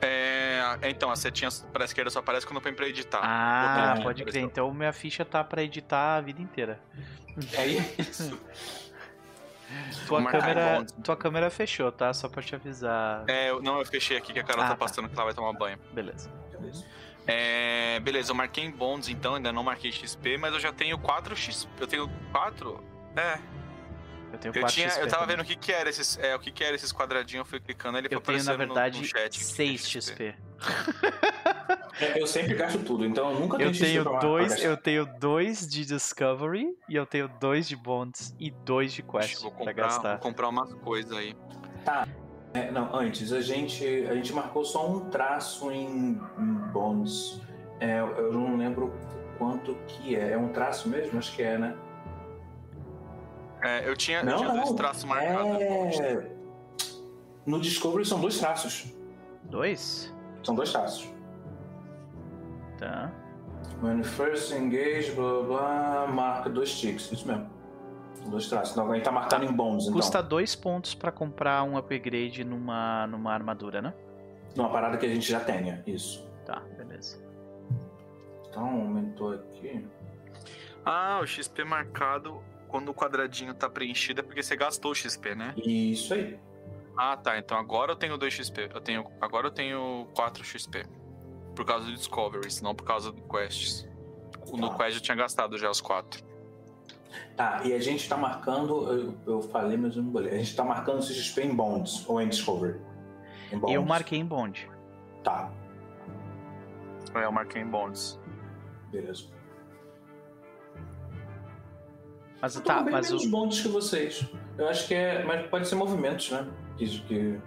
[0.00, 3.20] É, então, a setinha pra esquerda só aparece quando eu põe pra editar.
[3.22, 4.42] Ah, Botão, pode crer.
[4.42, 6.80] Então minha ficha tá pra editar a vida inteira.
[7.54, 7.66] É
[8.00, 8.38] isso.
[10.06, 10.92] Tua câmera, bonde.
[11.04, 12.12] tua câmera fechou, tá?
[12.12, 13.24] Só pra te avisar.
[13.28, 14.76] É, eu- não, eu fechei aqui que a Carol Ah, tá tá.
[14.78, 15.78] passando que ela vai tomar banho.
[15.92, 16.30] Beleza.
[17.26, 20.98] É, beleza, eu marquei em bonds, então ainda não marquei XP, mas eu já tenho
[20.98, 21.70] 4 XP.
[21.80, 22.82] Eu tenho 4?
[23.16, 23.38] É,
[24.32, 25.02] Eu tenho eu, 4 tinha, XP.
[25.02, 25.36] eu tava também.
[25.36, 27.60] vendo o que que era esses, é, o que que era esses quadradinhos, eu fui
[27.60, 29.36] clicando, ele Eu foi tenho, na no- verdade, no, chat.
[29.36, 30.24] o que que é 6 XP.
[30.24, 30.34] É,
[32.16, 35.68] Eu sempre gasto tudo, então eu nunca Eu tenho pra- pra dois, eu tenho dois
[35.68, 39.58] de Discovery e eu tenho dois de Bonds e dois de Quest que Vou pra
[39.66, 40.10] comprar, gastar.
[40.12, 41.36] vou comprar umas coisas aí.
[42.54, 47.40] É, não, antes, a gente, a gente marcou só um traço em, em bonds.
[47.78, 48.92] É, eu não lembro
[49.38, 50.32] quanto que é.
[50.32, 51.18] É um traço mesmo?
[51.18, 51.76] Acho que é, né?
[53.62, 54.76] É, eu tinha, eu Não, tinha dois não.
[54.76, 55.60] traços marcados.
[56.00, 56.30] É...
[57.46, 58.92] No Discovery são dois traços.
[59.44, 60.12] Dois?
[60.42, 61.08] São dois traços.
[62.78, 63.12] Tá.
[63.82, 67.10] When first engage, blá blá marca dois ticks.
[67.12, 67.48] Isso mesmo.
[68.14, 68.72] São Dois traços.
[68.72, 69.96] Então a gente tá marcando em bonds, então.
[69.96, 73.94] Custa dois pontos pra comprar um upgrade numa, numa armadura, né?
[74.56, 75.82] Numa parada que a gente já tenha.
[75.86, 76.28] Isso.
[76.44, 77.22] Tá, beleza.
[78.48, 79.84] Então aumentou aqui.
[80.84, 85.34] Ah, o XP marcado quando o quadradinho tá preenchido é porque você gastou o XP,
[85.34, 85.54] né?
[85.56, 86.38] Isso aí.
[86.96, 87.38] Ah, tá.
[87.38, 88.70] Então agora eu tenho 2 XP.
[88.74, 90.84] Eu tenho, agora eu tenho 4 XP.
[91.54, 93.88] Por causa do Discoveries, não por causa do Quests.
[94.52, 94.76] No Tá.
[94.76, 96.22] Quest eu tinha gastado já os 4.
[97.36, 98.90] Tá, e a gente tá marcando.
[98.92, 100.32] Eu, eu falei, mas eu não bolei.
[100.34, 102.80] A gente tá marcando esse XP em bonds ou em Discovery?
[103.52, 103.74] Em bonds.
[103.74, 104.68] Eu marquei em Bond.
[105.22, 105.50] Tá.
[107.14, 108.18] É, eu marquei em bonds.
[108.90, 109.24] Beleza.
[112.40, 114.26] Mas Eu tô tá, mas menos o, bônus que vocês.
[114.58, 115.22] Eu acho que é.
[115.24, 116.48] Mas pode ser movimentos, né?
[116.76, 117.00] Que.
[117.00, 117.40] que...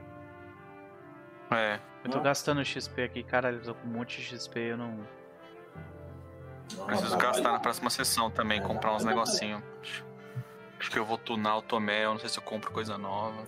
[1.52, 1.80] É.
[2.04, 4.98] eu tô gastando XP aqui, caralho, eu tô com um monte de XP, eu não.
[6.78, 9.62] Não, Preciso gastar na próxima sessão também, Vai, comprar uns negocinhos.
[10.80, 13.46] Acho que eu vou tunar o Tomé, eu não sei se eu compro coisa nova.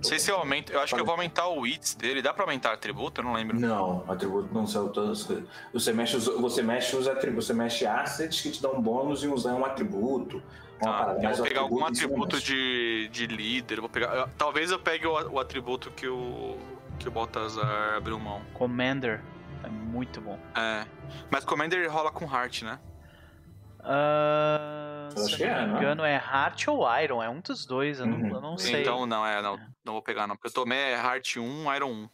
[0.00, 0.72] Não sei se eu aumento.
[0.72, 2.22] Eu acho que eu vou aumentar o Wits dele.
[2.22, 3.20] Dá pra aumentar atributo?
[3.20, 3.60] Eu não lembro.
[3.60, 5.28] Não, atributo não são todos.
[5.74, 9.28] Você mexe, os, você mexe os atributos, você mexe assets que te dão bônus e
[9.28, 10.42] usar um atributo.
[10.80, 13.78] Tá, eu vou pegar algum atributo de, de líder.
[13.78, 16.58] eu Vou pegar, eu- talvez eu pegue o, o atributo que o,
[16.98, 18.40] que o Baltazar abriu mão.
[18.54, 19.20] Commander
[19.62, 20.38] é muito bom.
[20.56, 20.86] É.
[21.30, 22.78] Mas Commander rola com Heart, né?
[25.16, 25.78] Eu acho se eu não é, me não é?
[25.78, 28.28] engano, é Heart ou Iron, é um dos dois, eu, não, Uhum.
[28.34, 28.80] eu não sei.
[28.82, 29.58] Então não, é, não.
[29.84, 30.36] Não vou pegar, não.
[30.36, 32.08] Porque Tomé é Heart 1, Iron 1.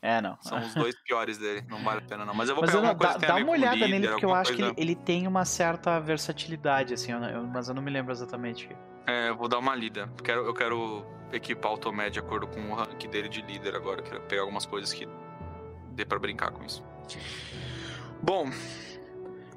[0.00, 0.36] É, não.
[0.40, 1.64] São os dois piores dele.
[1.68, 2.32] Não vale a pena, não.
[2.34, 4.08] Mas eu vou Mas pegar eu não, coisa dá, que dá uma olhada líder, nele,
[4.08, 7.68] porque eu acho que coisa- ele, ele tem uma certa versatilidade, assim, eu eu- mas
[7.68, 8.68] eu não me lembro exatamente.
[9.06, 10.08] É, eu vou dar uma lida.
[10.22, 14.00] Quero, eu quero equipar o Tomé de acordo com o rank dele de líder agora.
[14.02, 15.08] Quero pegar algumas coisas que
[15.92, 16.84] dê pra brincar com isso.
[18.22, 18.50] Bom,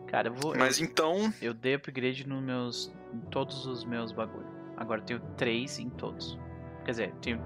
[0.07, 0.55] Cara, eu vou.
[0.57, 1.31] mas então.
[1.41, 2.91] Eu, eu dei upgrade nos meus.
[3.13, 4.47] em todos os meus bagulho.
[4.77, 6.39] Agora eu tenho três em todos.
[6.85, 7.41] Quer dizer, tenho.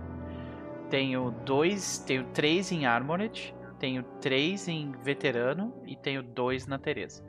[0.90, 2.00] Tenho dois.
[2.00, 3.54] Tenho três em Armored.
[3.80, 7.24] Tenho três em veterano e tenho dois na Teresa.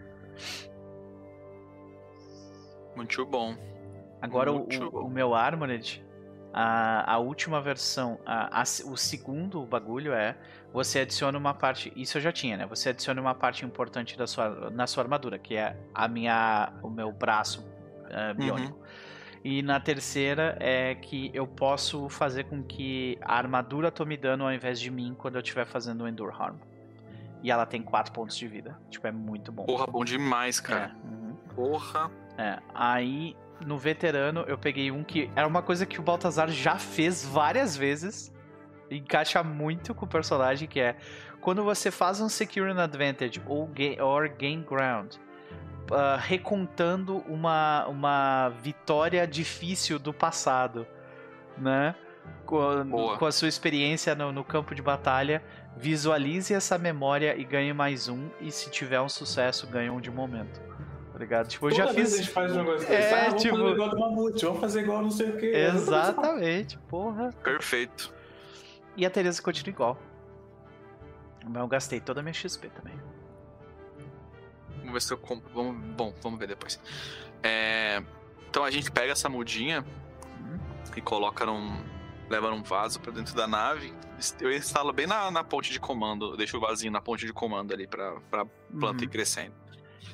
[2.95, 3.55] Muito bom.
[4.23, 5.01] Agora o, Muito o- bom.
[5.07, 6.05] o meu Armored,
[6.53, 10.37] a, a última versão, a- a o segundo bagulho é
[10.73, 11.93] você adiciona uma parte.
[11.95, 12.67] Isso eu já tinha, né?
[12.67, 16.89] Você adiciona uma parte importante da sua, na sua armadura, que é a minha, o
[16.89, 17.67] meu braço
[18.09, 18.79] eh, biônico.
[19.49, 24.53] E na terceira é que eu posso fazer com que a armadura tome dano ao
[24.53, 26.57] invés de mim quando eu estiver fazendo o Endure Harm.
[27.45, 28.77] E ela tem 4 pontos de vida.
[28.91, 29.65] Tipo, é muito bom.
[29.65, 30.97] Porra, bom demais, É, cara.
[31.05, 31.37] uhum.
[31.55, 32.11] Porra.
[32.37, 36.77] É, aí no veterano eu peguei um que era uma coisa que o Baltazar já
[36.77, 38.35] fez várias vezes.
[38.91, 40.97] Encaixa muito com o personagem, que é
[41.41, 45.15] quando você faz um Secure an Advantage ou gain, or gain Ground,
[45.91, 50.87] ah, recontando uma, uma vitória difícil do passado,
[51.57, 51.95] né?
[52.45, 53.19] Com, Boa.
[53.19, 55.43] com a sua experiência no, no campo de batalha,
[55.77, 60.11] visualize essa memória e ganhe mais um, e se tiver um sucesso, ganhe um de
[60.11, 60.61] momento.
[61.13, 61.49] Tá ligado?
[61.49, 62.19] Tipo, eu já Toda vez fiz.
[62.19, 63.11] a gente faz um negócio É.
[63.13, 65.47] Ah, vamos tipo- fazer igual do Mamute, vamos fazer igual não sei o que.
[65.47, 67.31] Exatamente, porra.
[67.43, 68.13] Perfeito.
[68.97, 69.99] E a Teresa continua igual.
[71.45, 72.95] Mas eu gastei toda a minha XP também.
[74.97, 75.51] Vamos ver se eu compro.
[75.53, 76.81] Vamos, bom, vamos ver depois.
[77.43, 78.03] É,
[78.49, 79.85] então a gente pega essa mudinha
[80.97, 81.85] e coloca num.
[82.31, 83.93] leva num vaso pra dentro da nave.
[84.41, 86.33] Eu instalo bem na, na ponte de comando.
[86.33, 88.47] Eu deixo o vasinho na ponte de comando ali pra, pra
[88.79, 89.13] planta ir Uhum.
[89.13, 89.55] crescendo.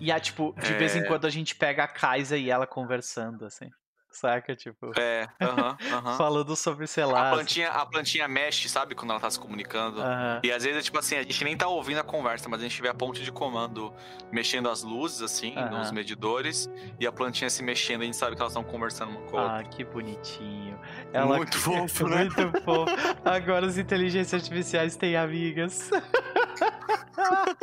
[0.01, 0.99] E há, tipo, de vez É.
[0.99, 3.71] em quando a gente pega a Kaisa e ela conversando, assim.
[4.13, 4.55] Saca?
[4.55, 6.17] Tipo, É, aham, aham.
[6.17, 7.31] falando sobre, sei A lá.
[7.33, 8.95] plantinha, a plantinha mexe, sabe?
[8.95, 10.01] Quando ela tá se comunicando.
[10.01, 10.41] Aham.
[10.45, 12.63] E às vezes, é tipo assim, a gente nem tá ouvindo a conversa, mas a
[12.65, 13.93] gente vê a ponte de comando
[14.31, 16.69] mexendo as luzes, assim, nos medidores,
[17.01, 19.43] e a plantinha se mexendo, a gente sabe que elas estão conversando uma com a
[19.43, 19.59] outra.
[19.59, 20.79] Ah, que bonitinho.
[21.27, 22.25] Muito fofo, né?
[22.25, 22.93] Muito fofo.
[23.25, 25.91] Agora as inteligências artificiais têm amigas.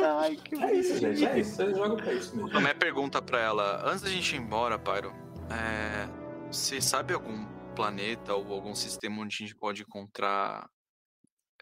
[0.00, 1.24] Ai, que É isso, gente.
[1.24, 1.56] É isso.
[1.56, 2.56] Você joga pra isso mesmo.
[2.56, 5.12] A minha pergunta pra ela, antes da gente ir embora, Pyro,
[5.50, 6.08] é,
[6.50, 10.68] você sabe algum planeta ou algum sistema onde a gente pode encontrar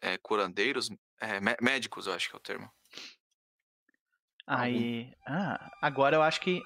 [0.01, 0.91] é, curandeiros?
[1.21, 2.71] É, mé- médicos, eu acho que é o termo.
[4.47, 5.13] Aí.
[5.27, 6.63] Ah, agora eu acho que.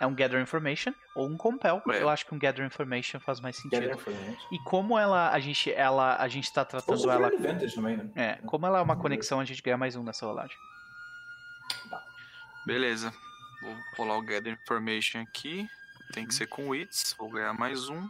[0.00, 1.82] É um Gather Information ou um Compel.
[1.90, 2.00] É.
[2.02, 4.00] Eu acho que um Gather Information faz mais sentido.
[4.50, 8.10] E como ela, a gente, ela, a gente tá tratando ela, Advantage também, né?
[8.16, 10.56] é, como ela é uma conexão, a gente ganha mais um nessa rolagem.
[12.64, 13.12] Beleza.
[13.60, 15.68] Vou rolar o Gather Information aqui.
[16.12, 17.14] Tem que ser com Wits.
[17.18, 18.08] Vou ganhar mais um.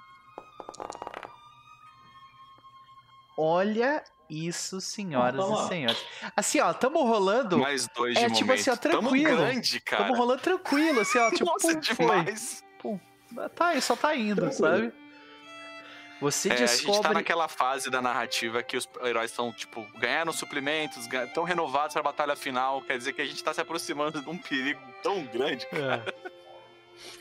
[3.37, 6.07] Olha isso, senhoras e senhores.
[6.37, 8.61] Assim, ó, tamo rolando, Mais dois de é tipo momento.
[8.61, 9.37] assim, ó, Tamo tranquilo.
[9.37, 10.05] grande, cara.
[10.05, 11.95] tamo rolando tranquilo, assim, ó, tipo, Nossa, pum, foi.
[11.97, 12.65] demais.
[13.57, 14.53] Tá aí, só tá indo, Tranquilo.
[14.69, 14.93] sabe?
[16.21, 19.83] Você É, a gente tá descobre naquela fase da narrativa que os heróis estão, tipo,
[19.99, 22.83] ganharam suplementos, estão renovados pra batalha final.
[22.83, 25.67] Quer dizer que a gente tá se aproximando de um perigo tão grande.
[25.73, 26.40] É.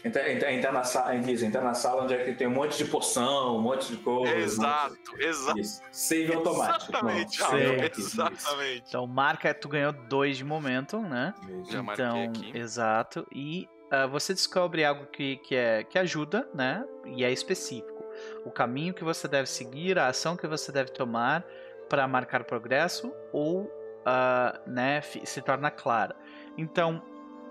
[0.03, 2.77] Entra, entra, entra na sala, diz, entra na sala onde é que tem um monte
[2.77, 4.33] de poção, um monte de coisa.
[4.33, 5.59] Exato, um exato.
[5.59, 5.81] Isso.
[5.91, 6.91] Save automático.
[6.91, 8.83] Exatamente, exatamente.
[8.87, 11.33] Então marca, tu ganhou dois de momento, né?
[11.61, 11.71] isso.
[11.71, 12.57] Já então, aqui.
[12.57, 13.27] exato.
[13.31, 16.85] E ah, você descobre algo que, que, é, que ajuda, né?
[17.05, 18.05] E é específico.
[18.45, 21.45] O caminho que você deve seguir, a ação que você deve tomar
[21.89, 23.69] para marcar progresso ou
[24.05, 26.15] ah, né, se torna clara.
[26.57, 27.01] Então,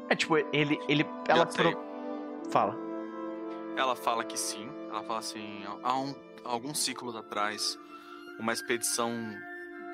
[0.08, 0.78] é tipo, ele.
[0.88, 1.87] ele ela pro-
[2.50, 2.76] Fala.
[3.76, 4.68] Ela fala que sim.
[4.90, 6.14] Ela fala assim, há um,
[6.44, 7.78] alguns ciclos atrás,
[8.38, 9.12] uma expedição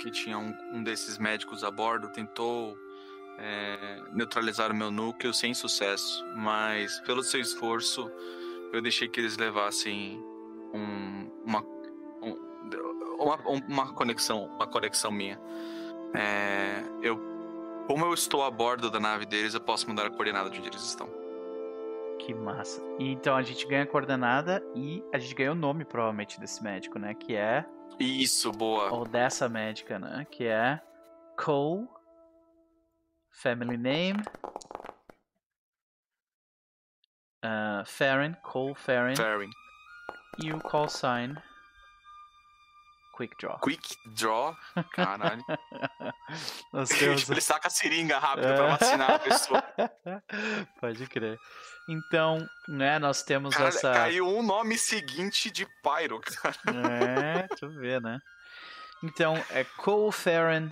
[0.00, 2.76] que tinha um, um desses médicos a bordo tentou
[3.38, 8.10] é, neutralizar o meu núcleo sem sucesso, mas pelo seu esforço
[8.72, 10.20] eu deixei que eles levassem
[10.72, 11.60] um- uma,
[12.22, 12.38] um-
[13.18, 13.36] uma,
[13.68, 15.40] uma conexão, uma conexão minha.
[16.14, 17.20] É, eu,
[17.86, 20.68] como eu estou a bordo da nave deles, eu posso mudar a coordenada de onde
[20.68, 21.08] eles estão.
[22.18, 22.80] Que massa.
[22.98, 26.62] E então a gente ganha a coordenada e a gente ganha o nome, provavelmente, desse
[26.62, 27.14] médico, né?
[27.14, 27.64] Que é.
[27.98, 28.92] Isso, boa.
[28.92, 30.26] Ou dessa médica, né?
[30.30, 30.80] Que é.
[31.36, 31.88] Cole.
[33.30, 34.22] Family name.
[37.44, 38.34] Uh, Farron.
[38.42, 39.16] Cole Farron.
[39.16, 39.50] Fairing.
[40.42, 41.34] E o call sign.
[43.16, 43.58] Quick Draw.
[43.60, 44.56] Quick Draw.
[44.92, 45.44] Caralho.
[47.16, 48.56] Tipo, ele saca a seringa rápido É.
[48.56, 49.62] pra vacinar a pessoa.
[50.80, 51.38] Pode crer.
[51.88, 53.92] Então, né, nós temos Cara, essa.
[53.92, 56.54] caiu um nome seguinte de Pyro, cara.
[57.44, 58.18] É, deixa eu ver, né?
[59.02, 60.70] Então, é Cole Farron,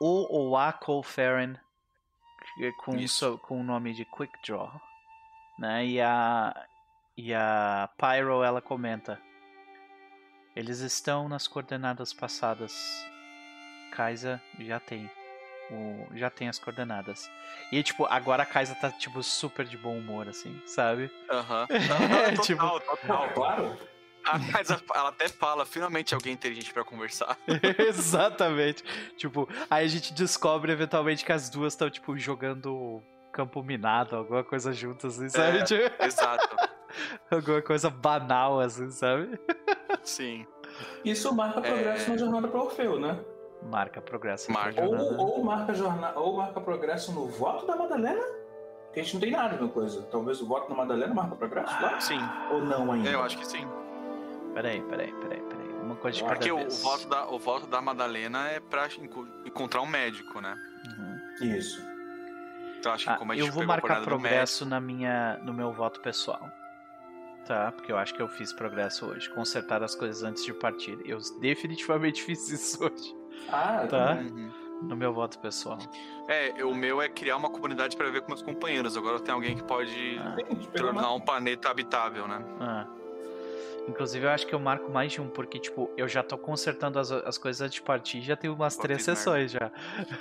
[0.00, 4.70] o ou a que é com, so- com o nome de Quick Draw,
[5.58, 5.84] né?
[5.84, 6.54] E a,
[7.16, 9.20] e a Pyro, ela comenta,
[10.56, 13.06] eles estão nas coordenadas passadas,
[13.92, 15.08] Kaisa já tem,
[15.70, 17.30] o, já tem as coordenadas.
[17.70, 21.10] E, tipo, agora a Kaisa tá, tipo, super de bom humor, assim, sabe?
[21.30, 21.66] Aham.
[21.70, 23.28] É, Total, tipo- total.
[23.34, 23.78] Claro.
[24.24, 27.38] A Kaisa, ela até fala, finalmente alguém inteligente pra conversar.
[27.78, 28.82] Exatamente.
[29.16, 33.00] Tipo, aí a gente descobre eventualmente que as duas estão, tipo, jogando
[33.32, 35.58] campo minado, alguma coisa juntas, assim, sabe?
[35.58, 35.62] É.
[35.64, 36.56] Tipo, Exato.
[37.30, 39.38] alguma coisa banal, assim, sabe?
[40.06, 40.46] Sim.
[41.04, 42.08] Isso marca progresso É.
[42.10, 43.18] na jornada para Orfeu, né?
[43.62, 44.50] Marca progresso.
[44.52, 44.82] Marca.
[44.84, 45.22] Ou, jornada.
[45.22, 46.12] ou, marca jorna...
[46.16, 48.22] ou marca progresso no voto da Madalena?
[48.92, 50.02] Que a gente não tem nada na coisa.
[50.04, 52.00] Talvez o voto da Madalena marca progresso lá?
[52.00, 52.20] Sim.
[52.50, 53.10] Ou não ainda?
[53.10, 53.66] Eu acho que sim.
[54.54, 55.66] Peraí, peraí, peraí, peraí.
[55.82, 56.82] Uma coisa de Ah, cada Porque o, o vez.
[56.82, 60.54] voto da, o voto da Madalena é pra enco- encontrar um médico, né?
[61.40, 61.46] Uhum.
[61.46, 61.82] Isso.
[62.78, 65.72] Então acho que Ah, como a gente eu vou marcar progresso na minha, no meu
[65.72, 66.40] voto pessoal.
[67.46, 67.70] Tá?
[67.72, 69.30] Porque eu acho que eu fiz progresso hoje.
[69.30, 70.98] Consertar as coisas antes de partir.
[71.04, 73.14] Eu definitivamente fiz isso hoje.
[73.48, 74.14] Ah, Tá.
[74.14, 74.50] Uhum.
[74.82, 75.78] No meu voto pessoal.
[76.28, 78.94] É, o meu é criar uma comunidade pra ver com meus companheiros.
[78.96, 80.36] Agora tem alguém que pode Ah.
[80.76, 82.44] Tornar um planeta habitável, né?
[82.60, 82.86] Ah.
[83.88, 86.98] Inclusive, eu acho que eu marco mais de um, porque, tipo, eu já tô consertando
[86.98, 89.14] as, as coisas antes de partir, já tem umas Pô, três merda.
[89.20, 89.70] sessões já.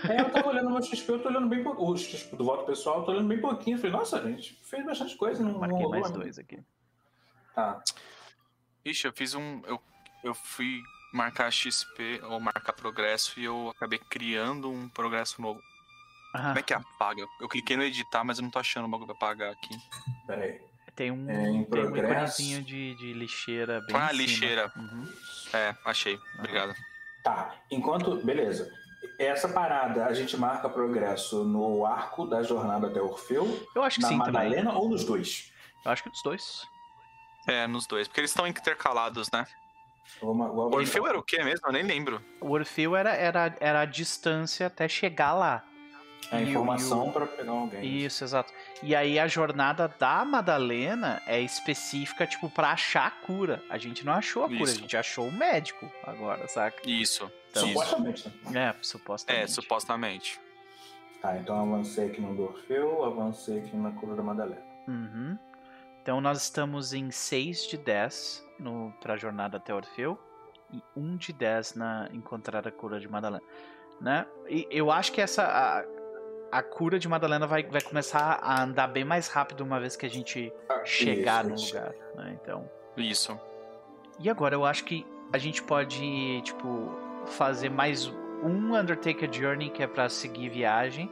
[0.07, 1.83] É, eu tava olhando o meu XP, eu tô olhando bem pouco.
[1.91, 3.75] O XP do voto pessoal, eu tô olhando bem pouquinho.
[3.75, 5.43] Eu falei, nossa, a gente fez bastante coisa.
[5.43, 6.19] Não, não Marquei rolou mais ainda.
[6.19, 6.59] dois aqui.
[7.55, 7.81] Tá.
[8.83, 9.61] Ixi, eu fiz um.
[9.65, 9.81] Eu,
[10.23, 10.81] eu fui
[11.13, 15.59] marcar XP ou marcar progresso e eu acabei criando um progresso novo.
[16.33, 17.25] Ah, Como é que apaga?
[17.39, 19.73] Eu, cliquei no editar, mas eu não tô achando o bagulho pra apagar aqui.
[20.27, 20.61] Pera aí.
[20.93, 24.69] tem um, É, em tem um íconezinho de, de lixeira bem Ah, lixeira.
[24.75, 25.09] Uhum.
[25.53, 26.19] É, achei.
[26.37, 26.75] Obrigado.
[27.23, 27.55] Tá.
[27.71, 28.17] Enquanto.
[28.17, 28.69] Beleza.
[29.17, 34.01] Essa parada, a gente marca progresso no arco da jornada até Orfeu, Eu acho que
[34.01, 34.33] na sim também.
[34.33, 35.53] Madalena ou nos dois?
[35.85, 36.67] Eu acho que dos dois.
[37.47, 38.07] É, nos dois.
[38.07, 39.45] Porque eles estão intercalados, né?
[40.21, 41.67] Abrir Orfeu era o quê mesmo?
[41.67, 42.21] Eu nem lembro.
[42.39, 45.63] O Orfeu era, era, era a distância até chegar lá.
[46.31, 47.83] A E o- informação o- pra pegar alguém.
[47.83, 48.51] Isso, exato.
[48.81, 53.63] E aí a jornada da Madalena é específica, tipo, pra achar a cura.
[53.69, 54.77] A gente não achou a cura, Isso.
[54.77, 56.77] a gente achou o médico agora, saca?
[56.89, 57.31] Isso.
[57.51, 57.67] Então.
[57.67, 58.69] Supostamente, né?
[58.69, 59.43] É, supostamente.
[59.43, 60.39] É, supostamente.
[61.21, 64.61] Tá, então avancei aqui no do Orfeu, avancei aqui na cura da Madalena.
[64.87, 65.37] Uhum.
[66.05, 70.19] Então nós estamos em 6 de 10 no, pra jornada até Orfeu
[70.71, 73.41] e 1 de 10 na encontrar a cura de Madalena.
[73.99, 74.23] Né?
[74.47, 75.43] E eu acho que essa.
[75.43, 75.83] A,
[76.59, 80.05] a cura de Madalena vai, vai começar a andar bem mais rápido uma vez que
[80.05, 80.53] a gente
[80.83, 81.91] chegar no Isso, lugar.
[82.17, 82.37] Né?
[82.39, 82.69] Então.
[82.95, 83.39] Isso.
[84.19, 85.03] E agora eu acho que
[85.33, 86.91] a gente pode, tipo,
[87.25, 88.05] fazer mais
[88.43, 91.09] um Undertaker Journey que é pra seguir viagem.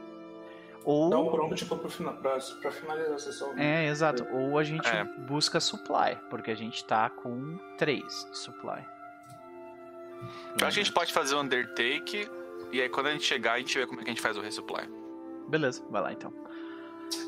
[0.84, 1.08] Ou.
[1.10, 3.54] Dá o prompt tipo, final, pra, pra finalizar a sessão.
[3.54, 3.86] né?
[3.86, 4.26] É, exato.
[4.32, 5.02] Ou a gente É.
[5.04, 8.84] busca supply, porque a gente tá com 3 de supply.
[10.20, 12.28] Eu acho que a gente pode fazer o Undertake.
[12.72, 14.36] E aí quando a gente chegar, a gente vê como é que a gente faz
[14.36, 14.88] o resupply.
[15.48, 16.32] Beleza, vai lá então.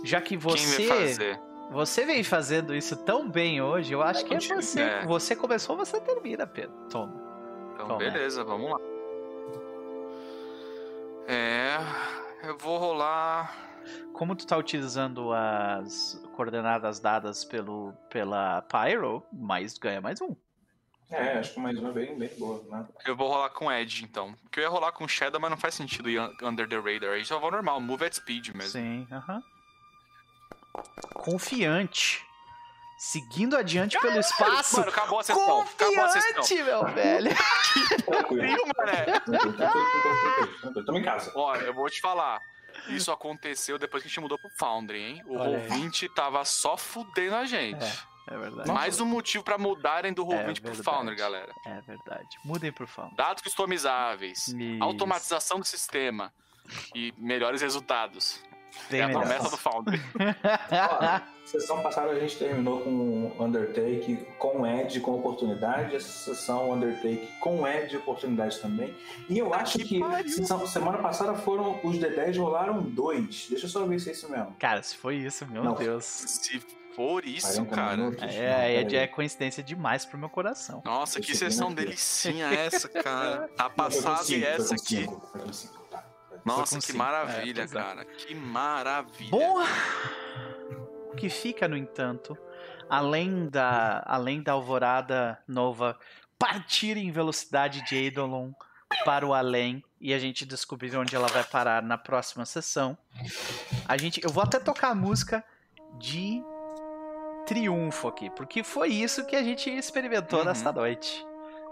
[0.05, 0.89] Já que você.
[1.71, 4.81] Você vem fazendo isso tão bem hoje, eu acho É que é você.
[4.83, 5.05] É.
[5.07, 6.73] Você começou, você termina, Pedro.
[6.89, 7.13] Toma.
[7.75, 7.99] Então, Toma.
[7.99, 8.79] beleza, vamos lá.
[11.29, 11.77] É.
[12.47, 13.53] Eu vou rolar.
[14.13, 20.35] Como tu tá utilizando as coordenadas dadas pelo, pela Pyro, mais ganha mais um.
[21.11, 22.87] É, acho que mais uma bem, bem boa, né?
[23.05, 24.33] Eu vou rolar com Edge, então.
[24.43, 27.11] Porque eu ia rolar com Shadow, mas não faz sentido ir un- Under the Radar.
[27.15, 28.71] Aí só vou normal, Move at Speed mesmo.
[28.73, 29.43] Sim, aham.
[31.15, 32.26] Confiante.
[32.97, 34.79] Seguindo adiante pelo espaço.
[34.79, 35.61] Mano, acabou a sessão.
[35.61, 36.35] Acabou a sessão.
[36.35, 37.31] Confiante, meu velho.
[38.07, 38.43] Tranquilo.
[38.43, 39.07] Viu, mané?
[40.87, 41.33] Tamo em casa.
[41.35, 42.41] Olha, eu vou te falar.
[42.89, 45.23] Isso aconteceu depois que a gente mudou pro Foundry, hein?
[45.27, 45.69] O Olha aí.
[45.69, 47.85] Roll20 tava só fudendo a gente.
[48.29, 48.71] É verdade.
[48.71, 50.83] Mais um motivo pra mudarem do Roll20 pro verdade.
[50.83, 51.53] Foundry, galera.
[51.67, 52.29] É verdade.
[52.45, 53.09] Mudem pro fã.
[53.17, 54.57] Dados customizáveis, Isso.
[54.83, 56.33] automatização do sistema
[56.95, 58.41] e melhores resultados.
[58.91, 59.21] Bem é a melhor.
[59.23, 60.01] promessa do Foundry.
[61.45, 65.97] Sessão passada a gente terminou com Undertake com Edge com oportunidade.
[65.97, 68.95] Essa sessão Undertake com Edge e oportunidade também.
[69.29, 73.47] E eu acho que que sessão- semana passada foram os D10 rolaram dois.
[73.49, 74.55] Deixa eu só ver se é isso mesmo.
[74.59, 75.75] Cara, se foi isso, meu Não.
[75.75, 76.05] Deus.
[76.05, 76.61] Se
[76.95, 77.97] for isso, 40 cara.
[77.97, 78.23] minutos.
[78.23, 78.27] É,
[78.81, 78.97] é, peraí.
[78.97, 80.81] é coincidência demais pro meu coração.
[80.85, 83.51] Nossa, que seguindo sessão delicinha essa, cara.
[83.59, 85.07] A com passada e essa aqui.
[85.07, 85.13] tá.
[86.47, 87.69] Nossa, que maravilha, É, é.
[87.69, 88.05] cara.
[88.05, 89.31] Que maravilha.
[89.31, 89.63] Bom,
[91.13, 92.37] o que fica, no entanto,
[92.89, 95.99] além da, além da alvorada nova
[96.39, 98.53] partir em velocidade de Eidolon
[99.05, 102.97] para o além e a gente descobrir onde ela vai parar na próxima sessão,
[103.89, 105.43] a gente, eu vou até tocar a música
[105.99, 106.43] de
[107.47, 110.45] triunfo aqui, porque foi isso que a gente experimentou Uhum.
[110.45, 111.25] nesta noite,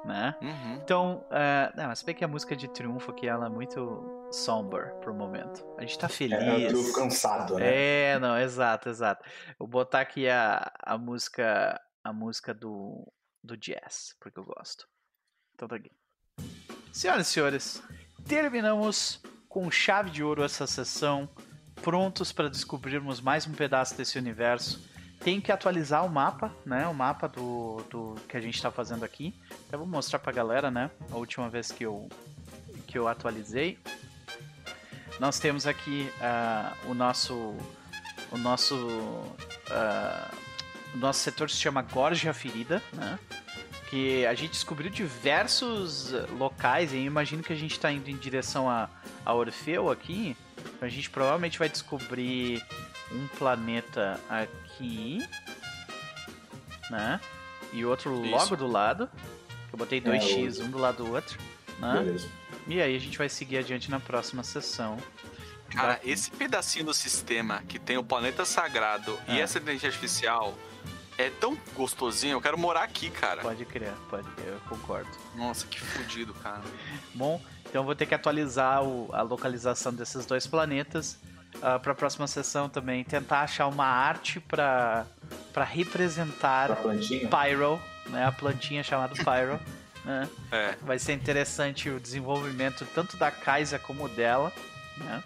[0.04, 0.36] né?
[0.40, 0.74] Uhum.
[0.74, 4.28] Então, é, não, mas se bem que a música de triunfo aqui ela é muito
[4.30, 5.64] somber pro momento.
[5.78, 6.38] A gente tá feliz.
[6.38, 8.12] É, eu tô cansado, né?
[8.12, 9.24] É, não, exato, exato.
[9.58, 13.10] Vou botar aqui a, a música a música do,
[13.42, 14.86] do jazz, porque eu gosto.
[15.54, 15.90] Então tá aqui.
[16.92, 17.82] Senhoras e senhores,
[18.28, 21.28] terminamos com chave de ouro essa sessão,
[21.82, 24.92] prontos para descobrirmos mais um pedaço desse universo.
[25.24, 26.86] Tenho que atualizar o mapa, né?
[26.86, 29.34] O mapa do, do que a gente está fazendo aqui.
[29.66, 30.90] Até vou mostrar pra galera, né?
[31.10, 32.10] A última vez que eu,
[32.86, 33.78] que eu atualizei.
[35.18, 37.56] Nós temos aqui ah, o nosso
[38.30, 38.76] o nosso
[39.70, 40.30] ah,
[40.92, 43.18] o nosso setor se chama Gorja Ferida, né?
[43.88, 48.16] Que a gente descobriu diversos locais e eu imagino que a gente está indo em
[48.16, 48.90] direção a,
[49.24, 50.36] a Orfeu aqui.
[50.82, 52.62] A gente provavelmente vai descobrir
[53.12, 55.18] um planeta aqui,
[56.90, 57.20] né?
[57.72, 58.56] E outro logo Isso.
[58.56, 59.08] do lado.
[59.72, 61.38] Eu botei 2x um do lado do outro,
[61.78, 61.94] né?
[61.98, 62.28] Beleza.
[62.66, 64.96] E aí a gente vai seguir adiante na próxima sessão.
[65.70, 69.40] Cara, Da- esse pedacinho do sistema que tem o planeta sagrado e Ah.
[69.40, 70.56] essa inteligência artificial
[71.18, 72.32] é tão gostosinho.
[72.36, 73.42] Eu quero morar aqui, cara.
[73.42, 75.10] Pode crer, pode crer, eu concordo.
[75.34, 76.62] Nossa, que fudido, cara.
[77.12, 81.18] Bom, então eu vou ter que atualizar o- a localização desses dois planetas
[81.60, 83.02] para a próxima sessão também.
[83.04, 85.06] Tentar achar uma arte para
[85.52, 86.68] Pra representar.
[87.30, 89.58] Pyro, né, a plantinha chamada Pyro.
[90.04, 90.28] né?
[90.52, 90.74] É.
[90.82, 94.52] Vai ser interessante o desenvolvimento tanto da Kaisa como dela.
[94.98, 95.22] Né?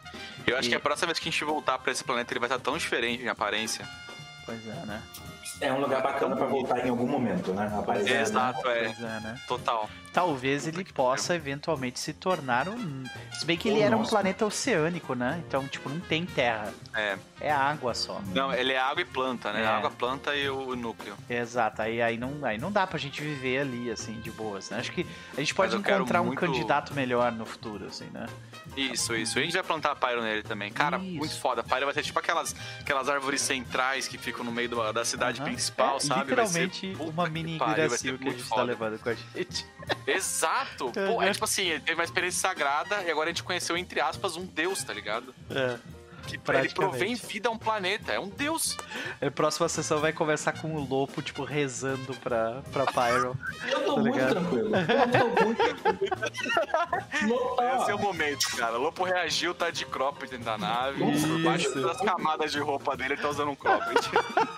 [0.46, 2.40] Eu acho E- que a próxima vez que a gente voltar pra esse planeta, ele
[2.40, 3.86] vai estar tão diferente em aparência.
[4.48, 5.02] Pois é, né?
[5.60, 7.70] É um lugar bacana pra voltar em algum momento, né?
[7.76, 8.16] Aparecer.
[8.16, 8.84] É, exato, é.
[8.84, 9.40] Pois é, né?
[9.46, 9.90] Total.
[10.12, 13.04] Talvez ele possa eventualmente se tornar um.
[13.32, 14.10] Se bem que ele Oh, era um nossa.
[14.10, 15.42] planeta oceânico, né?
[15.46, 16.72] Então, tipo, não tem terra.
[16.94, 17.18] É.
[17.40, 18.20] É água só.
[18.34, 19.62] Não, ele é água e planta, né?
[19.62, 19.66] É.
[19.66, 21.14] Água, planta e o núcleo.
[21.28, 24.78] Exato, aí, aí, não, aí não dá pra gente viver ali, assim, de boas, né?
[24.78, 25.06] Acho que
[25.36, 28.26] a gente pode encontrar um muito- candidato melhor no futuro, assim, né?
[28.76, 29.38] Isso, isso.
[29.38, 30.70] E a gente vai plantar Pyro nele também.
[30.72, 31.16] Cara, Isso.
[31.16, 31.62] muito foda.
[31.64, 35.40] Pyro vai ser tipo aquelas, aquelas árvores centrais que ficam no meio do- da cidade
[35.40, 35.50] Aham.
[35.50, 36.34] principal, É, sabe?
[36.34, 38.62] Vai ser- Literalmente puta uma mini pariu, vai Iracil ser que a gente tá foda.
[38.62, 39.66] levando com a gente.
[40.06, 40.92] Exato!
[40.92, 44.00] Pô, é tipo assim, ele teve uma experiência sagrada e agora a gente conheceu, entre
[44.00, 45.34] aspas, um deus, tá ligado?
[45.50, 45.78] É.
[46.26, 48.12] Que ele provém vida a um planeta.
[48.12, 48.76] É um deus.
[49.20, 53.36] A próxima sessão vai conversar com o Lopo, tipo, rezando pra, pra Pyro.
[53.70, 54.30] Eu tô Tá muito ligado?
[54.34, 54.70] tranquilo.
[54.76, 56.16] Eu tô muito tranquilo.
[57.82, 58.78] Esse é o momento, cara.
[58.78, 61.02] O Lopo reagiu, tá de cropped dentro da nave.
[61.10, 61.26] Isso.
[61.26, 64.00] Por baixo das camadas de roupa dele, ele tá usando um cropped.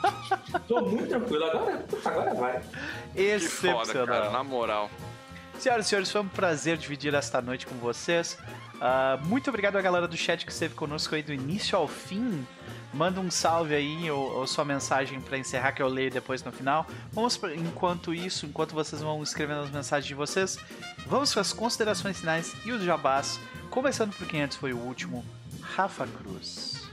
[0.66, 1.44] Tô muito tranquilo.
[1.44, 2.60] Agora, agora vai.
[3.14, 3.82] que foda, cara.
[3.92, 4.32] Excepcional.
[4.32, 4.90] Na moral.
[5.58, 8.38] Senhoras e senhores, foi um prazer dividir esta noite com vocês.
[8.80, 12.46] Ah, muito obrigado à galera do chat que esteve conosco aí do início ao fim.
[12.92, 16.50] Manda um salve aí ou, ou sua mensagem para encerrar que eu leio depois no
[16.50, 16.86] final.
[17.12, 20.58] Vamos pra- enquanto isso, enquanto vocês vão escrevendo as mensagens de vocês,
[21.06, 23.38] vamos para as considerações finais e os jabás.
[23.68, 25.24] Começando por quem antes foi o último,
[25.60, 26.88] Rafa Cruz.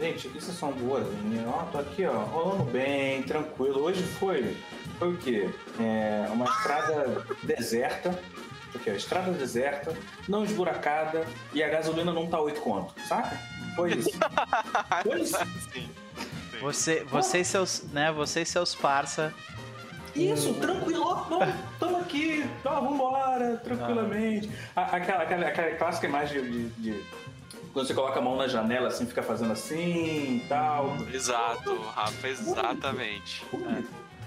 [0.00, 1.44] Gente, que sessão boa, né?
[1.46, 3.80] Ó, tô aqui, ó, rolando bem, tranquilo.
[3.82, 4.56] Hoje foi,
[4.98, 5.50] foi o quê?
[5.78, 8.18] É, uma estrada deserta.
[8.74, 9.96] Aqui, ó, estrada deserta,
[10.28, 13.38] não esburacada e a gasolina não tá 8 conto, saca?
[13.76, 14.10] Foi isso.
[15.02, 15.36] Foi isso.
[15.72, 15.88] Sim.
[16.60, 19.34] Você, você e seus, né, você e seus parça
[20.14, 21.40] Isso, tranquilo, não,
[21.78, 24.48] tamo aqui, tá, vambora, tranquilamente.
[24.74, 27.04] A- Aquela, aquela, aquela clássica imagem de, de-
[27.72, 30.96] Quando você coloca a mão na janela, assim, fica fazendo assim e tal.
[31.12, 33.44] Exato, Rafa, exatamente.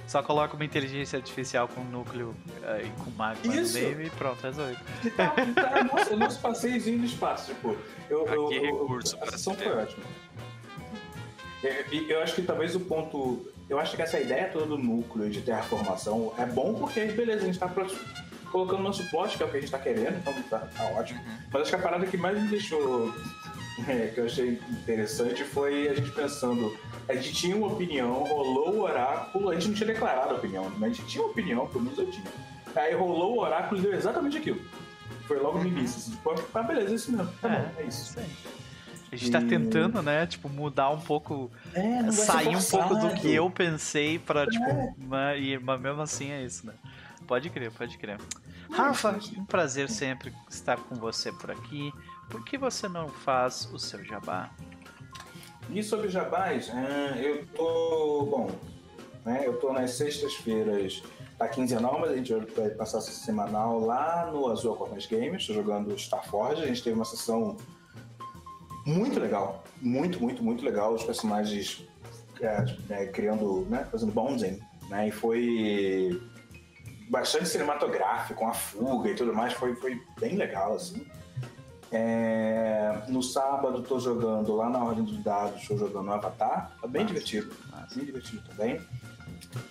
[0.07, 4.41] Só coloca uma inteligência artificial com núcleo eh, e com magma no meio e pronto,
[4.41, 4.77] resolve.
[5.17, 7.75] Tá, tá, nossa, o nosso passeiozinho no espaço, tipo.
[8.09, 10.03] Eu, eu, Aqui eu, recurso a pra sessão se foi ótima.
[11.63, 13.45] É, E eu acho que talvez o ponto.
[13.69, 17.45] Eu acho que essa ideia toda do núcleo de terraformação é bom porque, beleza, a
[17.45, 17.85] gente tá pro-
[18.49, 21.19] colocando nosso plot, que é o que a gente tá querendo, então tá, tá ótimo.
[21.19, 21.38] Uhum.
[21.51, 23.13] Mas acho que a parada que mais me deixou.
[23.87, 26.77] é, que eu achei interessante foi a gente pensando.
[27.07, 30.69] A gente tinha uma opinião, rolou o oráculo, a gente não tinha declarado a opinião,
[30.77, 32.25] mas a gente tinha uma opinião, pelo menos eu tinha.
[32.75, 34.61] Aí rolou o oráculo e deu exatamente aquilo.
[35.27, 38.17] Foi logo no início, assim, tipo, ah, beleza, é isso mesmo, tá bom, é isso.
[39.11, 43.33] A gente tá tentando, né, tipo, mudar um pouco, É, sair um pouco do que
[43.33, 44.93] eu pensei pra, tipo, É.
[44.97, 46.73] ma- e, mas mesmo assim é isso, né?
[47.25, 48.17] Pode crer, pode crer.
[48.71, 51.91] Rafa, um prazer sempre estar com você por aqui.
[52.29, 54.51] Por que você não faz o seu jabá?
[55.69, 58.25] E sobre jabás, ah, eu tô.
[58.25, 58.51] Bom,
[59.25, 59.43] né?
[59.45, 61.03] Eu tô nas sextas-feiras,
[61.37, 65.93] tá quinzenal, mas a gente vai passar essa semanal lá no Azul Corners Games, jogando
[65.95, 66.63] Starforge.
[66.63, 67.57] A gente teve uma sessão
[68.85, 69.63] muito legal.
[69.81, 70.93] Muito, muito, muito legal.
[70.93, 71.85] Os personagens
[72.41, 73.85] é, é, criando, né?
[73.91, 74.59] Fazendo bonding,
[74.89, 75.09] né?
[75.09, 76.21] E foi
[77.09, 79.51] bastante cinematográfico, com a fuga e tudo mais.
[79.51, 81.05] Foi, foi bem legal, assim.
[81.91, 87.05] É, no sábado tô jogando lá na Ordem dos Dados, estou jogando Avatar, tá bem
[87.05, 87.55] divertido,
[87.95, 88.81] bem divertido também.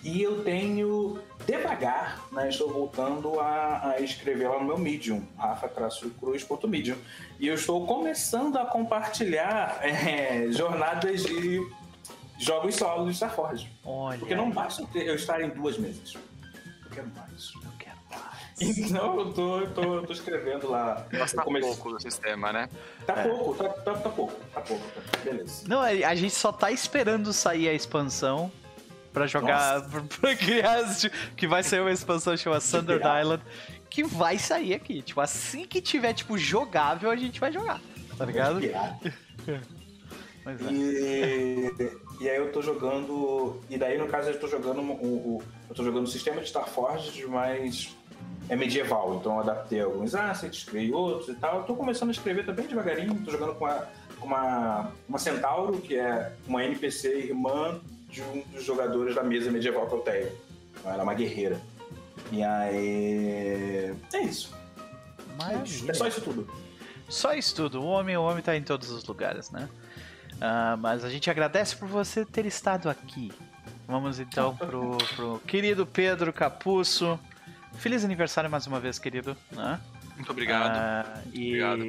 [0.03, 6.97] E eu tenho, devagar, né, estou voltando a, a escrever lá no meu Medium, rafa-cruz.medium.
[7.39, 11.61] E eu estou começando a compartilhar é, jornadas de
[12.39, 13.69] jogos solos de Star Forge.
[13.85, 16.15] Olha, Porque não basta eu estar em duas mesas.
[16.15, 17.51] Eu quero mais.
[18.77, 21.05] Então eu tô, eu tô, eu tô escrevendo lá.
[21.11, 22.69] Gosta Eu comecei- pouco do sistema, né?
[23.05, 23.27] Tá É.
[23.27, 24.83] pouco, tá, tá, tá pouco, tá pouco.
[25.11, 25.63] tá- Beleza.
[25.67, 28.51] Não, a a gente só tá esperando sair a expansão
[29.13, 30.83] pra jogar, pra, pra criar,
[31.35, 32.97] que vai sair uma expansão chamada Thunder.
[33.21, 33.43] Island,
[33.89, 35.01] que vai sair aqui.
[35.03, 37.79] Tipo, assim que tiver, tipo, jogável, a gente vai jogar,
[38.17, 38.59] tá ligado?
[40.43, 40.71] Mas é.
[40.71, 41.71] E,
[42.21, 43.61] e aí eu tô jogando.
[43.69, 45.37] E daí, no caso, eu tô jogando o.
[45.37, 47.95] o- eu tô jogando o sistema de Starforge, mas
[48.49, 49.17] é medieval.
[49.19, 51.59] Então eu adaptei alguns assets, criei outros e tal.
[51.59, 53.21] Eu tô começando a escrever também devagarinho.
[53.23, 53.87] Tô jogando com uma,
[54.21, 57.79] uma, uma Centauro, que é uma NPC irmã
[58.09, 60.31] de um dos jogadores da mesa medieval que eu tenho.
[60.79, 61.59] Então, ela é uma guerreira.
[62.31, 63.93] E aí.
[64.13, 64.53] É isso.
[65.37, 65.91] Maravilha.
[65.91, 66.47] É só isso tudo.
[67.09, 67.81] Só isso tudo.
[67.81, 69.69] O homem, o homem tá em todos os lugares, né?
[70.41, 73.31] Ah, mas a gente agradece por você ter estado aqui.
[73.87, 77.19] Vamos então pro, pro querido Pedro Capuço.
[77.75, 79.37] Feliz aniversário mais uma vez, querido.
[79.51, 79.79] Né?
[80.15, 80.75] Muito obrigado.
[80.75, 81.85] Ah, e, Obrigado.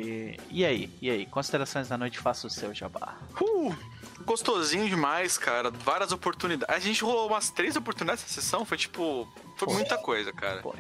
[0.51, 0.91] e aí?
[1.01, 1.27] E aí?
[1.27, 3.17] Considerações da noite, faça o seu jabá.
[3.41, 3.75] Uh,
[4.25, 5.71] gostosinho demais, cara.
[5.71, 6.75] Várias oportunidades.
[6.75, 8.67] A gente rolou umas três oportunidades nessa sessão.
[8.67, 9.27] Foi tipo.
[9.57, 9.75] Foi Foi.
[9.75, 10.61] muita coisa, cara.
[10.61, 10.77] Foi.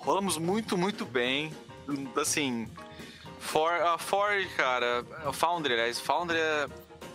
[0.00, 1.52] Rolamos muito, muito bem.
[2.20, 2.68] Assim.
[3.38, 5.04] For, a Ford, cara.
[5.26, 6.00] O Foundry, aliás.
[6.00, 6.68] Foundry é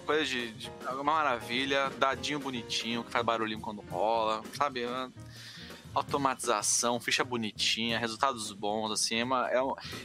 [0.06, 1.90] coisa de, de- é uma maravilha.
[1.98, 4.42] Dadinho bonitinho, que faz barulhinho quando rola.
[4.54, 4.86] Sabe?
[5.98, 9.20] É automatização, ficha bonitinha, resultados bons, assim.
[9.20, 9.60] É, uma, é,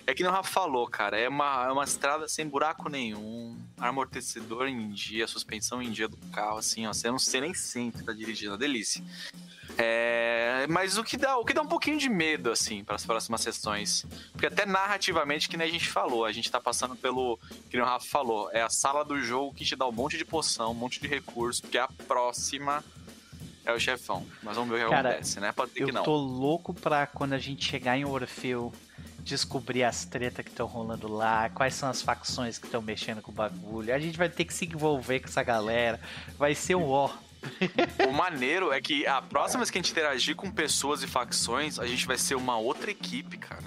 [0.06, 1.19] é que nem o Rafa falou, cara.
[1.19, 3.56] É uma, é uma estrada sem buraco nenhum.
[3.78, 6.93] Amortecedor em dia, suspensão em dia do carro, assim, ó.
[6.93, 9.05] Você não sei nem sente tá dirigindo, é delícia.
[9.78, 13.06] É, mas o que dá, o que dá um pouquinho de medo assim para as
[13.06, 17.39] próximas sessões, porque até narrativamente que nem a gente falou, a gente tá passando pelo
[17.70, 20.27] que o Rafa falou, é a sala do jogo que te dá um monte de
[20.27, 22.85] poção, um monte de recurso, porque a próxima
[23.64, 24.26] é o chefão.
[24.43, 25.52] Mas vamos ver o que Cara, acontece, né?
[25.52, 26.02] Pode ser Eu que não.
[26.02, 28.72] tô louco pra quando a gente chegar em Orfeu
[29.20, 33.30] descobrir as tretas que estão rolando lá, quais são as facções que estão mexendo com
[33.30, 33.94] o bagulho.
[33.94, 36.01] A gente vai ter que se envolver com essa galera.
[36.36, 37.10] Vai ser um ó.
[38.09, 41.78] O maneiro é que a próxima vez que a gente interagir com pessoas e facções,
[41.78, 43.64] a gente vai ser uma outra equipe, cara.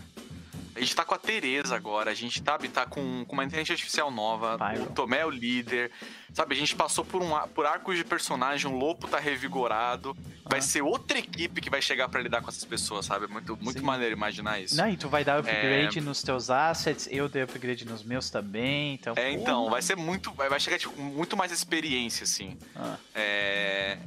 [0.76, 3.72] A gente tá com a Tereza agora, a gente tá, tá com, com uma inteligência
[3.74, 4.88] artificial nova, Vai, o.
[4.88, 5.90] Tomé é o líder,
[6.34, 6.54] sabe?
[6.54, 10.62] A gente passou por, um, por arcos de personagem, o Lopo tá revigorado, vai Ah.
[10.62, 13.24] ser outra equipe que vai chegar pra lidar com essas pessoas, sabe?
[13.24, 13.86] É muito, muito Sim.
[13.86, 14.76] maneiro imaginar isso.
[14.76, 18.96] Não, e tu vai dar upgrade nos teus assets, eu dei upgrade nos meus também.
[18.96, 19.72] Então, É, então, porra.
[19.72, 20.34] vai ser muito.
[20.34, 22.58] Vai vai chegar tipo, muito mais experiência, assim.
[22.76, 23.98] Ah, É.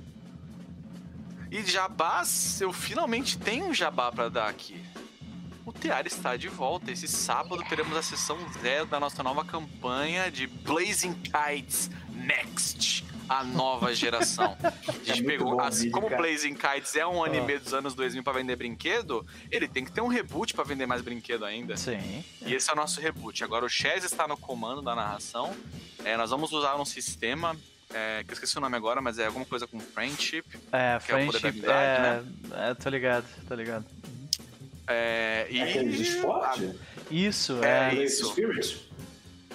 [1.50, 4.78] E jabás, eu finalmente tenho um jabá pra dar aqui.
[5.68, 6.90] O Tear está de volta.
[6.90, 13.04] Esse sábado teremos a sessão zero da nossa nova campanha de Blazing Kites Next.
[13.28, 14.56] a nova geração.
[14.88, 16.08] A gente É pegou, bom assim, como.
[16.08, 20.00] Blazing Kites é um anime dos anos 2000 pra vender brinquedo, ele tem que ter
[20.00, 21.76] um reboot pra vender mais brinquedo ainda.
[21.76, 22.24] Sim.
[22.46, 23.44] E esse é o nosso reboot.
[23.44, 25.54] Agora o Chaz está no comando da narração.
[26.02, 27.54] É, nós vamos usar um sistema,
[27.92, 30.44] é, que eu esqueci o nome agora, mas é alguma coisa com friendship.
[30.72, 31.66] É, Que é o poder da friendship.
[31.68, 33.84] É, é, tô ligado, tô ligado.
[34.88, 35.60] É, e...
[35.60, 36.78] É aquele de esporte?
[37.10, 38.04] Isso, É, é.
[38.04, 38.30] Isso.
[38.30, 38.90] Spirit?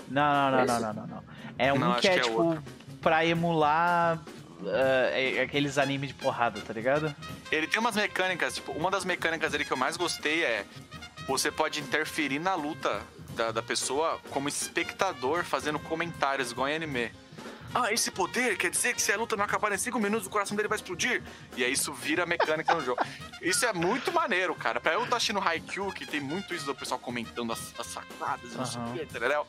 [0.09, 1.23] Não, não, não, É não, não, não, não.
[1.57, 2.57] É um Não, que é, que é tipo
[3.01, 4.21] pra emular
[4.65, 7.13] é aqueles animes de porrada, tá ligado?
[7.51, 10.65] Ele tem umas mecânicas, tipo, uma das mecânicas dele que eu mais gostei é
[11.27, 13.01] você pode interferir na luta
[13.35, 17.11] da, da pessoa como espectador fazendo comentários igual em anime.
[17.75, 20.29] Ah, esse poder quer dizer que se a luta não acabar em 5 minutos, o
[20.29, 21.23] coração dele vai explodir.
[21.57, 23.01] E aí isso vira mecânica no jogo.
[23.41, 24.79] Isso é muito maneiro, cara.
[24.79, 28.53] Pra eu estar assistindo Haikyuu, que tem muito isso do pessoal comentando as, as sacadas,
[28.55, 29.47] não sei o que, entendeu?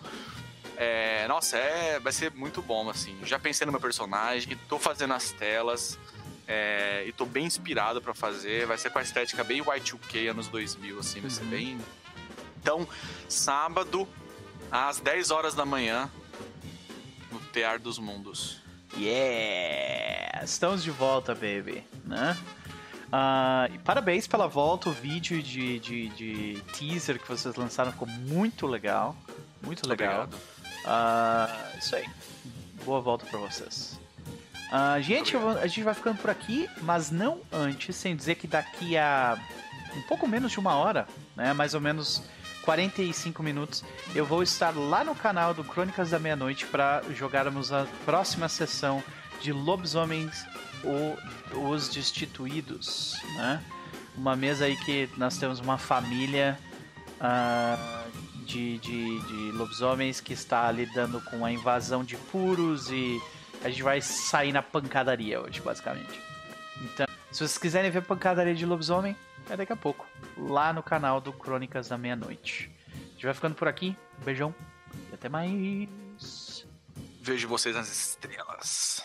[0.77, 3.17] É, nossa, é, vai ser muito bom, assim.
[3.25, 5.99] Já pensei no meu personagem, tô fazendo as telas.
[6.47, 8.67] É, e tô bem inspirado pra fazer.
[8.67, 11.21] Vai ser com a estética bem Y2K, anos 2000, assim.
[11.21, 11.49] Vai ser Uhum.
[11.51, 11.79] bem.
[12.61, 12.89] Então,
[13.29, 14.09] sábado,
[14.71, 16.11] às 10 horas da manhã,
[17.55, 18.57] no Tear dos Mundos.
[18.97, 20.43] Yeah!
[20.45, 22.37] Estamos de volta, baby, né?
[23.73, 28.67] E parabéns pela volta, o vídeo de, de, de teaser que vocês lançaram ficou muito
[28.67, 29.17] legal.
[29.63, 30.29] Muito legal.
[30.85, 32.05] Ah, isso aí.
[32.85, 33.99] Boa volta pra vocês.
[34.73, 38.49] Ah, gente, vou- a gente vai ficando por aqui, mas não antes, sem dizer que
[38.49, 39.39] daqui a
[39.97, 41.07] um pouco menos de uma hora,
[41.37, 42.21] né, mais ou menos
[42.65, 43.85] 45 minutos,
[44.15, 49.03] eu vou estar lá no canal do Crônicas da Meia-Noite para jogarmos a próxima sessão
[49.41, 50.45] de Lobisomens
[50.83, 51.17] o-
[51.71, 53.63] os Destituídos, né?
[54.17, 56.59] Uma mesa aí que nós temos uma família
[57.21, 58.05] ah,
[58.47, 63.21] de, de, de lobisomens que está lidando com a invasão de puros e
[63.63, 66.21] a gente vai sair na pancadaria hoje, basicamente.
[66.83, 69.17] Então, se vocês quiserem ver pancadaria de lobisomem,
[69.51, 70.07] é daqui a pouco,
[70.37, 72.71] lá no canal do Crônicas da Meia-Noite.
[72.93, 74.55] A gente vai ficando por aqui, um beijão
[75.11, 76.67] e até mais.
[77.21, 79.03] Vejo vocês nas estrelas.